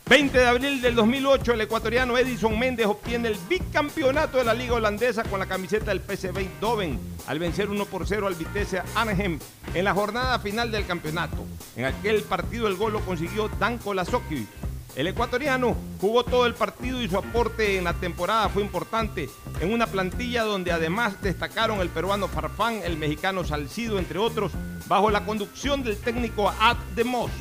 [0.09, 4.75] 20 de abril del 2008, el ecuatoriano Edison Méndez obtiene el bicampeonato de la Liga
[4.75, 9.41] Holandesa con la camiseta del PSV Eindhoven al vencer 1 por 0 al Vitesse Anaheim
[9.75, 11.45] en la jornada final del campeonato.
[11.75, 14.47] En aquel partido el gol lo consiguió Danko Lasoki.
[14.95, 19.29] El ecuatoriano jugó todo el partido y su aporte en la temporada fue importante
[19.61, 24.53] en una plantilla donde además destacaron el peruano Farfán, el mexicano Salcido, entre otros,
[24.87, 27.33] bajo la conducción del técnico Ad de Moss.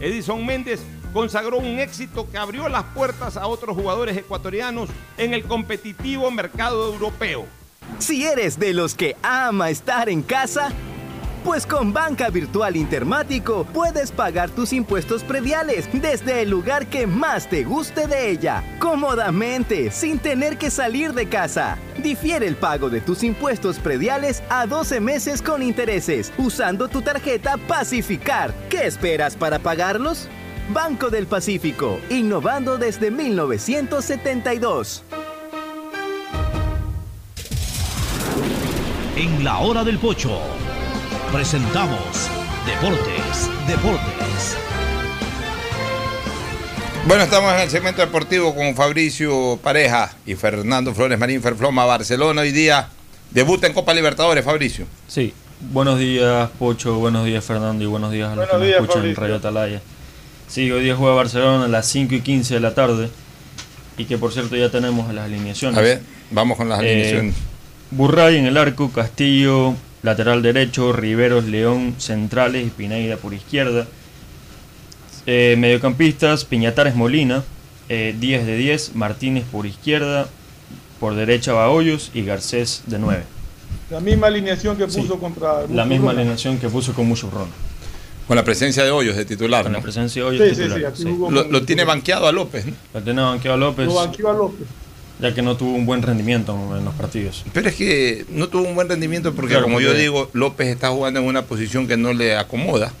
[0.00, 0.80] Edison Méndez
[1.12, 6.92] consagró un éxito que abrió las puertas a otros jugadores ecuatorianos en el competitivo mercado
[6.92, 7.46] europeo.
[7.98, 10.70] Si eres de los que ama estar en casa,
[11.44, 17.48] pues con Banca Virtual Intermático puedes pagar tus impuestos prediales desde el lugar que más
[17.48, 21.78] te guste de ella, cómodamente, sin tener que salir de casa.
[22.02, 27.56] Difiere el pago de tus impuestos prediales a 12 meses con intereses, usando tu tarjeta
[27.56, 28.52] Pacificar.
[28.68, 30.28] ¿Qué esperas para pagarlos?
[30.68, 35.02] Banco del Pacífico, innovando desde 1972.
[39.16, 40.38] En la hora del pocho
[41.32, 42.28] presentamos
[42.66, 44.56] Deportes, Deportes.
[47.06, 52.42] Bueno, estamos en el segmento deportivo con Fabricio Pareja y Fernando Flores Marín Ferfloma, Barcelona.
[52.42, 52.90] Hoy día
[53.30, 54.86] debuta en Copa Libertadores, Fabricio.
[55.06, 55.32] Sí,
[55.72, 59.16] buenos días Pocho, buenos días Fernando y buenos días a los que me escuchan en
[59.16, 59.80] Radio Atalaya.
[60.48, 63.10] Sí, hoy día juega Barcelona a las 5 y 15 de la tarde
[63.98, 65.78] y que por cierto ya tenemos las alineaciones.
[65.78, 66.00] A ver,
[66.30, 67.34] vamos con las alineaciones.
[67.34, 67.38] Eh,
[67.90, 73.86] Burray en el arco, Castillo, lateral derecho, Riveros, León, centrales y Pineida por izquierda.
[75.26, 77.44] Eh, mediocampistas, Piñatares Molina,
[77.90, 80.28] eh, 10 de 10, Martínez por izquierda,
[80.98, 83.22] por derecha Bahoyos y Garcés de 9.
[83.90, 85.66] La misma alineación que puso contra...
[85.66, 87.48] La misma alineación que puso con Muchurrón.
[88.28, 89.64] Con la presencia de Hoyos de titular.
[89.64, 89.78] Con ¿no?
[89.78, 90.92] la presencia de Hoyos de Sí, sí, titular.
[90.94, 91.16] sí, sí.
[91.30, 92.66] Lo, lo tiene banqueado a López.
[92.66, 92.72] ¿no?
[92.94, 94.66] Lo tiene banqueado a López, Lo banqueó a López.
[95.18, 97.44] ya que no tuvo un buen rendimiento en los partidos.
[97.52, 100.90] Pero es que no tuvo un buen rendimiento porque, Claro, como yo digo, López está
[100.90, 102.92] jugando en una posición que no le acomoda.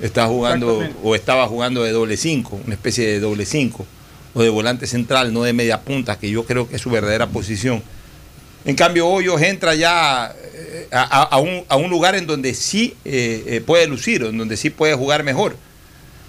[0.00, 3.86] Está jugando o estaba jugando de doble 5, una especie de doble 5,
[4.34, 7.26] o de volante central, no de media punta, que yo creo que es su verdadera
[7.28, 7.82] posición.
[8.64, 12.54] En cambio, Hoyos entra ya eh, a, a- a un, a un lugar en donde
[12.54, 15.56] sí eh, eh, puede lucir, en donde sí puede jugar mejor.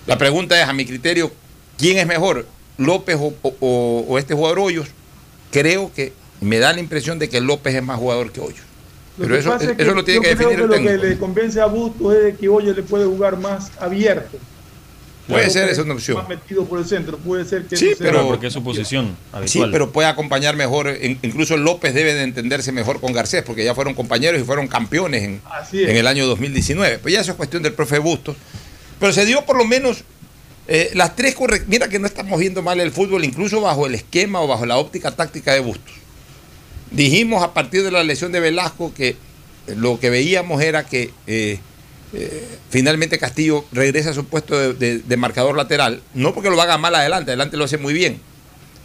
[0.07, 1.31] La pregunta es, a mi criterio,
[1.77, 2.45] ¿quién es mejor?
[2.77, 4.87] ¿López o, o- o este jugador Hoyos?
[5.51, 6.11] Creo que
[6.41, 8.65] me da la impresión de que López es más jugador que Hoyos.
[9.17, 11.01] Lo Pero eso, eso lo tiene yo que creo definir el Lo técnico.
[11.01, 14.39] que le convence a Bustos es de que Hoyos le puede jugar más abierto.
[15.27, 16.17] Puede ser, es una opción.
[16.17, 17.17] Más metido por el centro.
[17.17, 19.71] Puede ser que Sí, no sea- pero- porque es su posición Sí, habitual.
[19.71, 20.97] pero puede acompañar mejor.
[21.01, 24.67] in- Incluso López debe de entenderse mejor con Garcés, porque ya fueron compañeros y fueron
[24.67, 25.41] campeones en,
[25.71, 26.99] en el año 2019.
[26.99, 28.35] Pues ya eso es cuestión del profe Bustos.
[28.99, 30.03] Pero se dio por lo menos
[30.67, 31.67] eh, las tres correctas.
[31.69, 34.77] Mira que no estamos viendo mal el fútbol, incluso bajo el esquema o bajo la
[34.77, 35.93] óptica táctica de Bustos.
[36.91, 39.15] Dijimos a partir de la lesión de Velasco que
[39.67, 41.59] lo que veíamos era que eh,
[42.13, 46.01] eh, finalmente Castillo regresa a su puesto de, de- de marcador lateral.
[46.13, 48.19] No porque lo haga mal adelante, adelante lo hace muy bien.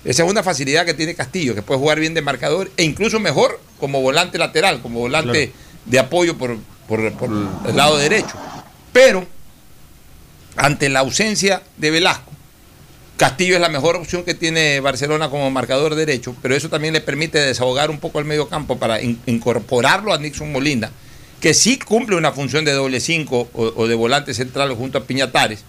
[0.05, 3.19] Esa es una facilidad que tiene Castillo, que puede jugar bien de marcador e incluso
[3.21, 5.53] mejor como volante lateral, como volante
[5.85, 6.57] de apoyo por,
[6.87, 7.31] por- por
[7.69, 8.35] el lado derecho.
[8.93, 9.27] Pero,
[10.57, 12.33] ante la ausencia de Velasco,
[13.17, 17.01] Castillo es la mejor opción que tiene Barcelona como marcador derecho, pero eso también le
[17.01, 20.91] permite desahogar un poco el medio campo para in- incorporarlo a Nixon Molina,
[21.41, 25.61] que sí cumple una función de doble 5 o, de volante central junto a Piñatares,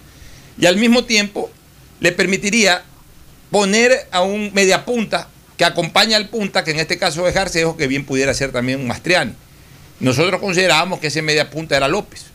[0.58, 1.50] y al mismo tiempo
[2.00, 2.82] le permitiría
[3.50, 7.86] poner a un mediapunta que acompaña al punta, que en este caso es Garcejo, que
[7.86, 9.34] bien pudiera ser también un Mastriani.
[10.00, 12.26] Nosotros considerábamos que ese mediapunta era López.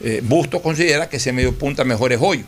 [0.00, 2.46] Eh, Bustos considera que ese mediapunta mejor es Hoyos.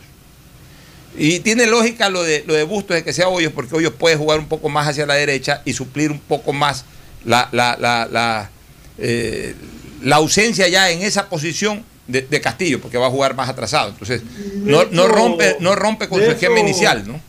[1.15, 4.39] Y tiene lógica lo de, lo de Bustos que sea Hoyos, porque Hoyos puede jugar
[4.39, 6.85] un poco más hacia la derecha y suplir un poco más
[7.23, 8.49] la, la,
[8.97, 9.55] eh,
[10.01, 13.89] la ausencia ya en esa posición de, de Castillo, porque va a jugar más atrasado.
[13.89, 14.21] Entonces,
[14.63, 17.19] no, rompe, no rompe con su esquema hecho, inicial, ¿no?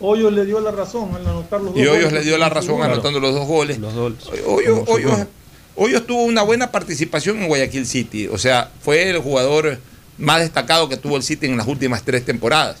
[0.00, 2.12] Hoyos le dio la razón al anotar los dos Y Hoyos goles.
[2.12, 2.94] le dio la razón Claro.
[2.94, 3.78] anotando los dos goles.
[3.78, 4.18] Los goles.
[4.46, 5.26] Hoyos, Hoyos-.
[5.76, 8.28] Hoyos tuvo una buena participación en Guayaquil City.
[8.28, 9.78] O sea, fue el jugador
[10.18, 12.76] más destacado que tuvo el City en las últimas tres temporadas.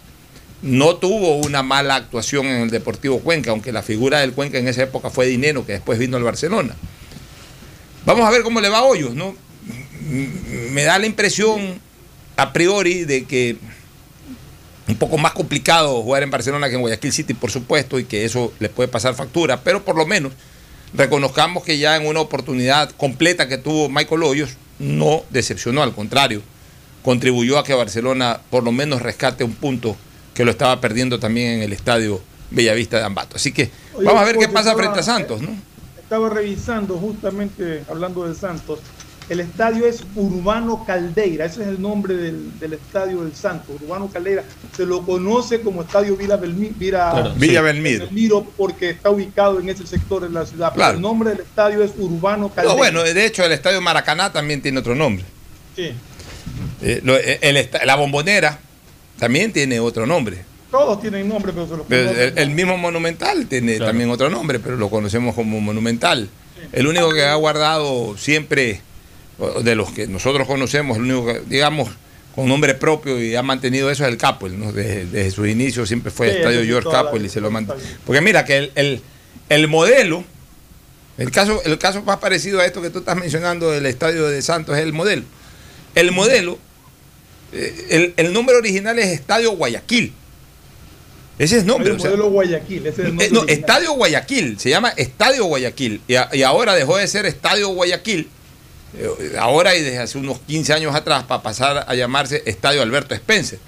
[0.62, 4.66] No tuvo una mala actuación en el Deportivo Cuenca, aunque la figura del Cuenca en
[4.68, 6.74] esa época fue Dinero, que después vino al Barcelona.
[8.06, 9.34] Vamos a ver cómo le va a Hoyos, ¿no?
[10.70, 11.80] Me da la impresión
[12.36, 13.56] a priori de que
[14.86, 18.24] un poco más complicado jugar en Barcelona que en Guayaquil City, por supuesto, y que
[18.24, 20.32] eso le puede pasar factura, pero por lo menos
[20.92, 26.42] reconozcamos que ya en una oportunidad completa que tuvo Michael Hoyos, no decepcionó, al contrario,
[27.02, 29.96] contribuyó a que Barcelona por lo menos rescate un punto
[30.34, 32.20] que lo estaba perdiendo también en el estadio
[32.50, 33.36] Bellavista de Ambato.
[33.36, 35.50] Así que vamos a ver qué pasa frente a Santos, ¿no?
[36.04, 38.78] Estaba revisando justamente, hablando de Santos,
[39.30, 44.10] el estadio es Urbano Caldeira, ese es el nombre del, del estadio del Santos, Urbano
[44.12, 44.44] Caldeira.
[44.76, 47.64] Se lo conoce como Estadio Villa, Belmi- Villa, Claro, Villa sí.
[47.64, 48.04] Belmiro.
[48.04, 50.68] Belmiro porque está ubicado en ese sector de la ciudad.
[50.74, 50.96] Pero Claro.
[50.96, 52.72] el nombre del estadio es Urbano Caldeira.
[52.74, 55.24] No, bueno, de hecho el estadio Maracaná también tiene otro nombre.
[55.74, 55.92] Sí.
[56.82, 58.58] Eh, lo- eh, el la bombonera
[59.18, 60.44] también tiene otro nombre.
[60.78, 64.76] Todos tienen nombre, pero se los el, el mismo monumental tiene también otro nombre, pero
[64.76, 66.28] lo conocemos como monumental.
[66.72, 68.80] El único que ha guardado siempre,
[69.62, 71.88] de los que nosotros conocemos, el único que, digamos,
[72.34, 74.72] con nombre propio y ha mantenido eso es el Capel, ¿no?
[74.72, 77.80] Desde, desde sus inicios siempre fue Sí, Estadio George Capel y se lo mantiene.
[78.04, 79.00] Porque mira que el, el-
[79.50, 80.24] el modelo,
[81.18, 84.42] el caso, el caso más parecido a esto que tú estás mencionando del Estadio de
[84.42, 85.22] Santos es el modelo.
[85.94, 86.58] El modelo,
[87.52, 90.12] eh, el, el nombre original es Estadio Guayaquil.
[91.38, 91.90] Ese es nombre.
[91.90, 93.60] el o sea, Guayaquil, ese es el eh, nombre no, original.
[93.60, 96.00] Estadio Guayaquil, se llama Estadio Guayaquil.
[96.06, 98.28] Y, a- y ahora dejó de ser Estadio Guayaquil,
[98.98, 103.14] eh, ahora y desde hace unos 15 años atrás, para pasar a llamarse Estadio Alberto
[103.14, 103.58] Spencer.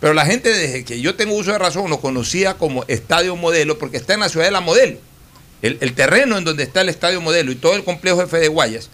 [0.00, 3.78] Pero la gente, desde que yo tengo uso de razón, lo conocía como Estadio Modelo,
[3.78, 4.96] porque está en la ciudad de la Modelo.
[5.60, 8.48] El, el terreno en donde está el Estadio Modelo y todo el complejo F de
[8.48, 8.88] Guayas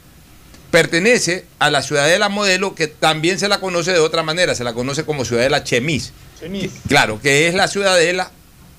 [0.71, 4.73] pertenece a la Ciudadela Modelo, que también se la conoce de otra manera, se la
[4.75, 6.13] conoce como Ciudadela Chemis.
[6.41, 6.71] Chemis.
[6.89, 8.31] Claro, que es la ciudadela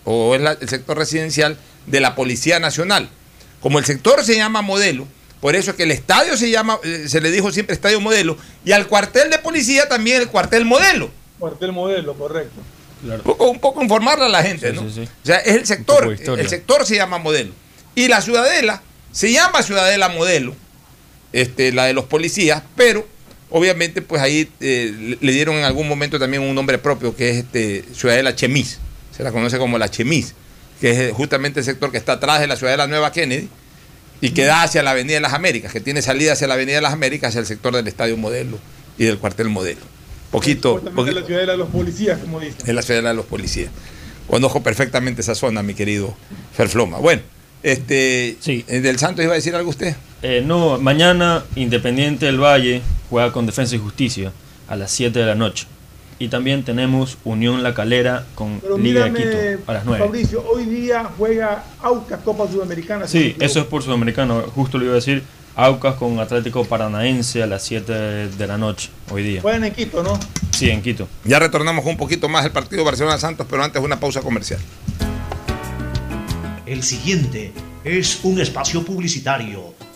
[0.03, 3.09] o es la- el sector residencial de la Policía Nacional.
[3.61, 5.07] Como el sector se llama modelo,
[5.41, 8.37] por eso es que el estadio se llama, eh, se le dijo siempre estadio modelo,
[8.63, 11.09] y al cuartel de policía también el cuartel modelo.
[11.39, 12.61] Cuartel modelo, correcto.
[13.03, 14.81] Un poco, un poco informarle a la gente, ¿no?
[14.81, 14.89] O
[15.23, 17.51] sea, es el sector, el sector se llama modelo.
[17.93, 18.81] Y la ciudadela
[19.11, 20.55] se llama ciudadela modelo,
[21.33, 23.07] este, la de los policías, pero
[23.49, 27.35] obviamente pues ahí eh, le- dieron en algún momento también un nombre propio que es
[27.37, 28.79] este, ciudadela Chemis,
[29.15, 30.33] se la conoce como la Chemis,
[30.81, 33.49] que es justamente el sector que está atrás de la ciudadela Nueva Kennedy
[34.21, 36.75] y que da hacia la Avenida de las Américas, que tiene salida hacia la Avenida
[36.77, 38.59] de las Américas, hacia el sector del Estadio Modelo
[38.97, 39.81] y del cuartel Modelo.
[40.31, 42.57] Poquito, Justamente poquito la ciudadela de los policías, como dicen.
[42.65, 43.69] es la ciudadela de los policías.
[44.27, 46.15] Conozco perfectamente esa zona, mi querido
[46.55, 46.97] Ferfloma.
[46.97, 47.21] Bueno,
[47.63, 49.95] este, eh, del Santos iba a decir algo usted.
[50.21, 54.31] Eh, no, mañana Independiente del Valle juega con Defensa y Justicia
[54.67, 55.67] a las 7 de la noche.
[56.19, 60.03] Y también tenemos Unión La Calera con Pero Liga de Quito a las 9.
[60.03, 63.07] Fabricio, hoy día juega Aucas Copa Sudamericana.
[63.07, 65.23] Sí, eso es por Sudamericano, justo lo iba a decir.
[65.55, 67.93] Aucas con Atlético Paranaense a las 7
[68.29, 69.41] de la noche hoy día.
[69.41, 70.19] Juegan en Quito, ¿no?
[70.51, 71.07] Sí, en Quito.
[71.23, 74.59] Ya retornamos un poquito más el partido Barcelona-Santos, pero antes una pausa comercial.
[76.65, 77.53] El siguiente
[77.83, 79.73] es un espacio publicitario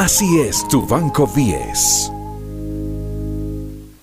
[0.00, 2.19] Así es tu Banco 10.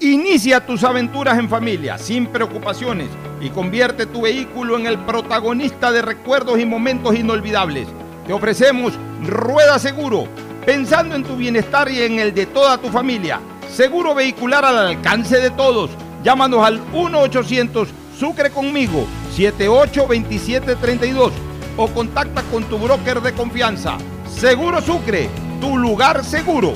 [0.00, 3.08] Inicia tus aventuras en familia, sin preocupaciones,
[3.40, 7.86] y convierte tu vehículo en el protagonista de recuerdos y momentos inolvidables.
[8.26, 10.26] Te ofrecemos Rueda Seguro,
[10.66, 13.40] pensando en tu bienestar y en el de toda tu familia.
[13.70, 15.90] Seguro vehicular al alcance de todos.
[16.24, 17.86] Llámanos al 1-800
[18.18, 19.06] Sucre conmigo,
[19.36, 21.32] 782732
[21.76, 23.98] o contacta con tu broker de confianza.
[24.28, 25.28] Seguro Sucre,
[25.60, 26.74] tu lugar seguro.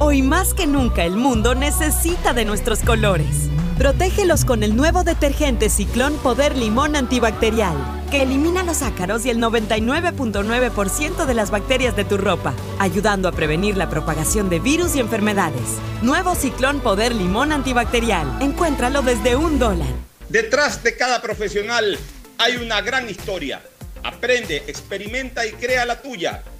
[0.00, 3.48] Hoy más que nunca el mundo necesita de nuestros colores.
[3.78, 7.76] Protégelos con el nuevo detergente Ciclón Poder Limón Antibacterial,
[8.08, 13.32] que elimina los ácaros y el 99.9% de las bacterias de tu ropa, ayudando a
[13.32, 15.78] prevenir la propagación de virus y enfermedades.
[16.00, 18.40] Nuevo Ciclón Poder Limón Antibacterial.
[18.40, 19.88] Encuéntralo desde un dólar.
[20.28, 21.98] Detrás de cada profesional
[22.38, 23.62] hay una gran historia.
[24.04, 26.44] Aprende, experimenta y crea la tuya.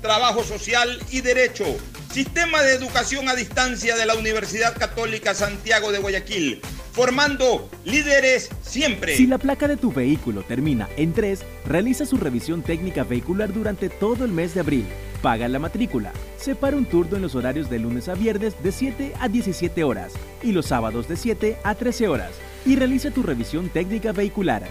[0.00, 1.64] trabajo social y derecho.
[2.12, 6.60] Sistema de educación a distancia de la Universidad Católica Santiago de Guayaquil,
[6.92, 9.16] formando líderes siempre.
[9.16, 13.88] Si la placa de tu vehículo termina en 3, realiza su revisión técnica vehicular durante
[13.88, 14.86] todo el mes de abril.
[15.22, 16.12] Paga la matrícula.
[16.38, 20.12] Separa un turno en los horarios de lunes a viernes de 7 a 17 horas
[20.42, 22.30] y los sábados de 7 a 13 horas.
[22.64, 24.62] Y realiza tu revisión técnica vehicular.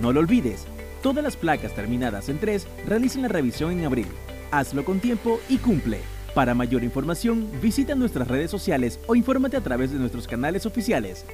[0.00, 0.64] No lo olvides,
[1.02, 4.06] todas las placas terminadas en 3 realicen la revisión en abril.
[4.50, 6.00] Hazlo con tiempo y cumple.
[6.34, 11.24] Para mayor información, visita nuestras redes sociales o infórmate a través de nuestros canales oficiales.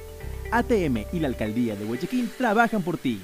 [0.51, 3.21] ATM y la Alcaldía de Guayaquil trabajan por ti.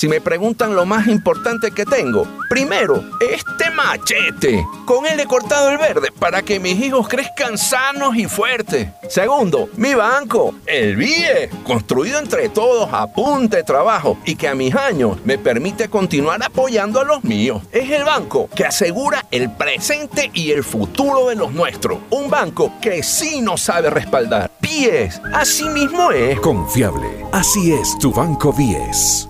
[0.00, 4.66] Si me preguntan lo más importante que tengo, primero, este machete.
[4.86, 8.88] Con él he cortado el verde para que mis hijos crezcan sanos y fuertes.
[9.10, 14.54] Segundo, mi banco, el BIE, construido entre todos a punta de trabajo y que a
[14.54, 17.62] mis años me permite continuar apoyando a los míos.
[17.70, 21.98] Es el banco que asegura el presente y el futuro de los nuestros.
[22.08, 24.50] Un banco que sí nos sabe respaldar.
[24.60, 26.40] BIES, así mismo es.
[26.40, 27.26] Confiable.
[27.32, 29.29] Así es tu Banco 10.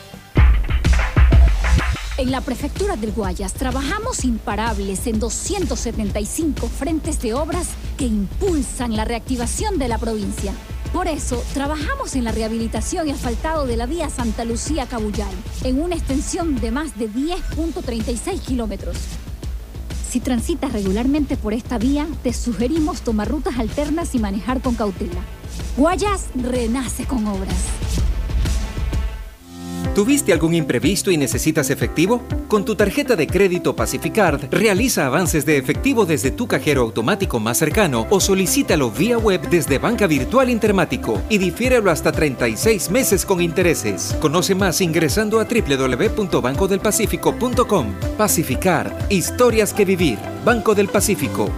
[2.21, 9.05] En la prefectura del Guayas trabajamos imparables en 275 frentes de obras que impulsan la
[9.05, 10.53] reactivación de la provincia.
[10.93, 15.33] Por eso, trabajamos en la rehabilitación y asfaltado de la vía Santa Lucía Cabullal,
[15.63, 18.97] en una extensión de más de 10.36 kilómetros.
[20.07, 25.23] Si transitas regularmente por esta vía, te sugerimos tomar rutas alternas y manejar con cautela.
[25.75, 27.57] Guayas renace con obras.
[29.95, 32.23] ¿Tuviste algún imprevisto y necesitas efectivo?
[32.47, 37.57] Con tu tarjeta de crédito Pacificard, realiza avances de efectivo desde tu cajero automático más
[37.57, 43.41] cercano o solicítalo vía web desde Banca Virtual Intermático y difiérelo hasta 36 meses con
[43.41, 44.15] intereses.
[44.21, 47.87] Conoce más ingresando a www.bancodelpacifico.com.
[48.17, 50.17] Pacificard, historias que vivir.
[50.45, 51.51] Banco del Pacífico.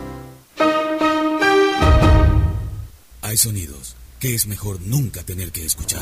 [3.22, 6.01] Hay sonidos que es mejor nunca tener que escuchar.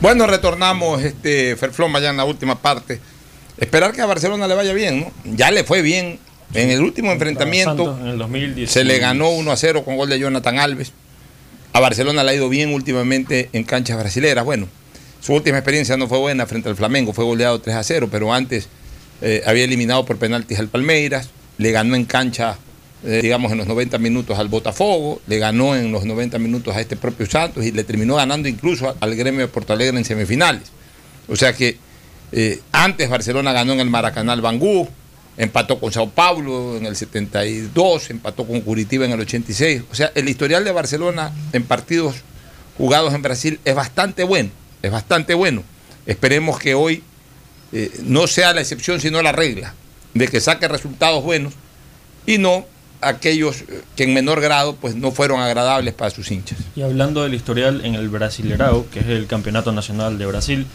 [0.00, 3.00] Bueno, retornamos, este, Ferfloma, ya en la última parte.
[3.58, 5.36] Esperar que a Barcelona le vaya bien, ¿no?
[5.36, 6.18] Ya le fue bien.
[6.54, 8.70] En el último enfrentamiento Santos en el 2010.
[8.70, 10.92] se le ganó 1 a 0 con gol de Jonathan Alves.
[11.72, 14.44] A Barcelona le ha ido bien últimamente en canchas brasileras.
[14.44, 14.66] Bueno,
[15.20, 18.32] su última experiencia no fue buena frente al Flamengo, fue goleado 3 a 0, pero
[18.32, 18.68] antes
[19.20, 21.28] eh, había eliminado por penaltis al Palmeiras,
[21.58, 22.56] le ganó en cancha,
[23.04, 26.80] eh, digamos, en los 90 minutos al Botafogo, le ganó en los 90 minutos a
[26.80, 30.64] este propio Santos y le terminó ganando incluso al gremio de Porto Alegre en semifinales.
[31.28, 31.78] O sea que
[32.32, 34.86] eh, antes Barcelona ganó en el Maracanal Bangú,
[35.38, 39.84] empató con Sao Paulo en el 72, empató con Curitiba en el 86.
[39.90, 42.16] O sea, el historial de Barcelona en partidos
[42.76, 44.50] jugados en Brasil es bastante bueno,
[44.82, 45.62] es bastante bueno.
[46.04, 47.02] Esperemos que hoy
[47.72, 49.74] eh, no sea la excepción, sino la regla,
[50.12, 51.54] de que saque resultados buenos
[52.26, 52.66] y no
[53.00, 53.64] aquellos
[53.96, 56.58] que en menor grado pues no fueron agradables para sus hinchas.
[56.76, 60.66] Y hablando del historial en el Brasilerao, que es el Campeonato Nacional de Brasil,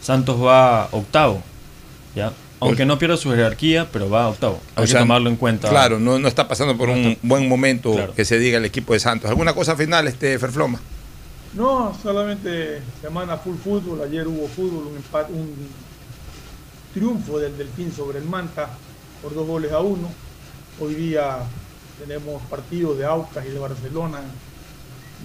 [0.00, 1.42] Santos va octavo,
[2.14, 2.32] ¿ya?
[2.60, 4.60] Aunque no pierda su jerarquía, pero va octavo.
[4.76, 5.68] Hay que tomarlo en cuenta.
[5.68, 9.00] Claro, no, no está pasando por un buen momento que se diga el equipo de
[9.00, 9.28] Santos.
[9.28, 10.80] ¿Alguna cosa final, este Ferfloma?
[11.54, 14.02] No, solamente semana full fútbol.
[14.02, 15.52] Ayer hubo fútbol, un empate, un
[16.94, 18.70] triunfo del Delfín sobre el Manta
[19.22, 20.08] por dos goles a uno.
[20.80, 21.38] Hoy día
[21.98, 24.20] tenemos partidos de Aucas y de Barcelona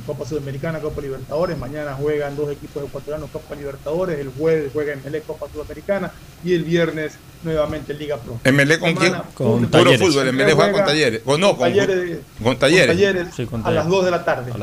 [0.06, 1.58] Copa Sudamericana, Copa Libertadores.
[1.58, 4.20] Mañana juegan dos equipos ecuatorianos Copa Libertadores.
[4.20, 6.12] El jueves juega MLE Copa Sudamericana.
[6.44, 8.40] Y el viernes nuevamente Liga Pro.
[8.52, 9.16] ¿MLE con quién?
[9.34, 10.32] Con puro fútbol.
[10.34, 11.22] MLE juega con talleres.
[11.26, 12.20] O no, con, talleres.
[12.44, 13.34] Con talleres.
[13.64, 14.52] a las 2 de la tarde.
[14.54, 14.58] A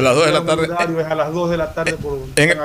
[0.00, 1.04] las 2 de la tarde.
[1.04, 2.58] a las 2 de la tarde por en,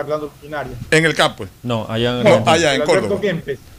[0.91, 1.45] En el campo.
[1.63, 3.19] No, allá en, no, allá en Córdoba.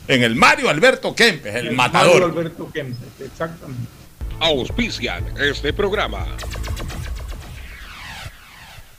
[0.09, 2.21] En el Mario Alberto Kempes, el, el matador.
[2.21, 3.89] Mario Alberto Kempes, exactamente.
[4.39, 6.27] Auspician este programa.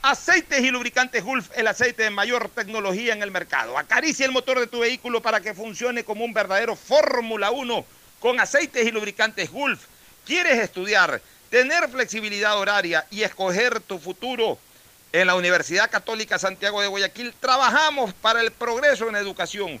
[0.02, 3.78] Aceites y lubricantes Gulf, el aceite de mayor tecnología en el mercado.
[3.78, 7.84] Acaricia el motor de tu vehículo para que funcione como un verdadero Fórmula 1
[8.20, 9.80] con aceites y lubricantes Gulf.
[10.26, 14.58] ¿Quieres estudiar, tener flexibilidad horaria y escoger tu futuro?
[15.10, 19.80] En la Universidad Católica Santiago de Guayaquil trabajamos para el progreso en educación,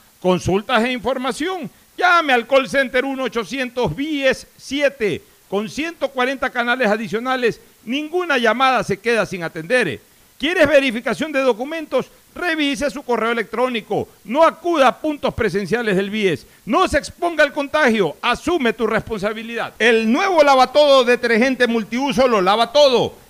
[0.21, 1.69] Consultas e información.
[1.97, 5.21] Llame al call center 1-800 BIES 7
[5.51, 9.99] con 140 canales adicionales, ninguna llamada se queda sin atender.
[10.39, 12.07] ¿Quieres verificación de documentos?
[12.33, 14.07] Revise su correo electrónico.
[14.23, 16.47] No acuda a puntos presenciales del BIES.
[16.65, 18.15] No se exponga al contagio.
[18.21, 19.73] Asume tu responsabilidad.
[19.77, 23.13] El nuevo lavatodo detergente multiuso lo lava todo.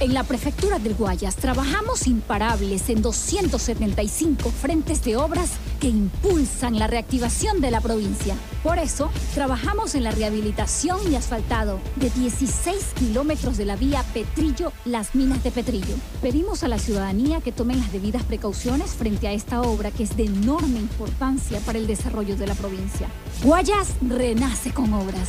[0.00, 6.86] En la prefectura del Guayas trabajamos imparables en 275 frentes de obras que impulsan la
[6.86, 8.34] reactivación de la provincia.
[8.62, 15.14] Por eso, trabajamos en la rehabilitación y asfaltado de 16 kilómetros de la vía Petrillo-Las
[15.14, 15.94] Minas de Petrillo.
[16.22, 20.16] Pedimos a la ciudadanía que tomen las debidas precauciones frente a esta obra que es
[20.16, 23.06] de enorme importancia para el desarrollo de la provincia.
[23.44, 25.28] Guayas renace con obras.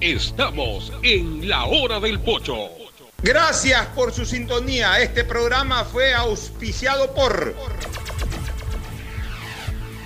[0.00, 2.68] Estamos en la hora del pocho.
[3.22, 5.00] Gracias por su sintonía.
[5.00, 7.54] Este programa fue auspiciado por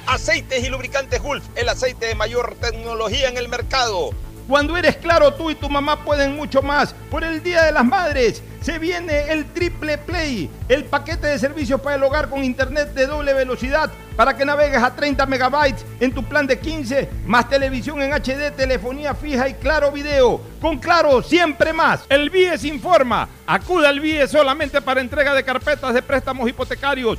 [0.06, 4.10] Aceites y Lubricantes Gulf, el aceite de mayor tecnología en el mercado.
[4.48, 6.94] Cuando eres claro, tú y tu mamá pueden mucho más.
[7.10, 11.78] Por el Día de las Madres se viene el Triple Play, el paquete de servicios
[11.82, 16.12] para el hogar con internet de doble velocidad para que navegues a 30 megabytes en
[16.12, 20.40] tu plan de 15, más televisión en HD, telefonía fija y claro video.
[20.62, 22.00] Con claro, siempre más.
[22.08, 23.28] El BIES informa.
[23.46, 27.18] Acuda al BIES solamente para entrega de carpetas de préstamos hipotecarios.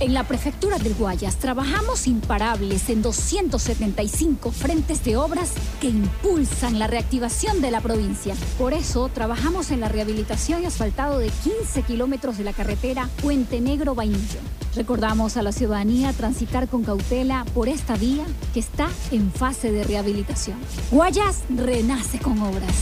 [0.00, 6.86] En la prefectura del Guayas trabajamos imparables en 275 frentes de obras que impulsan la
[6.86, 8.34] reactivación de la provincia.
[8.58, 13.60] Por eso trabajamos en la rehabilitación y asfaltado de 15 kilómetros de la carretera Puente
[13.60, 14.40] Negro Vainillo.
[14.74, 18.24] Recordamos a la ciudadanía transitar con cautela por esta vía
[18.54, 20.56] que está en fase de rehabilitación.
[20.90, 22.74] Guayas renace con obras.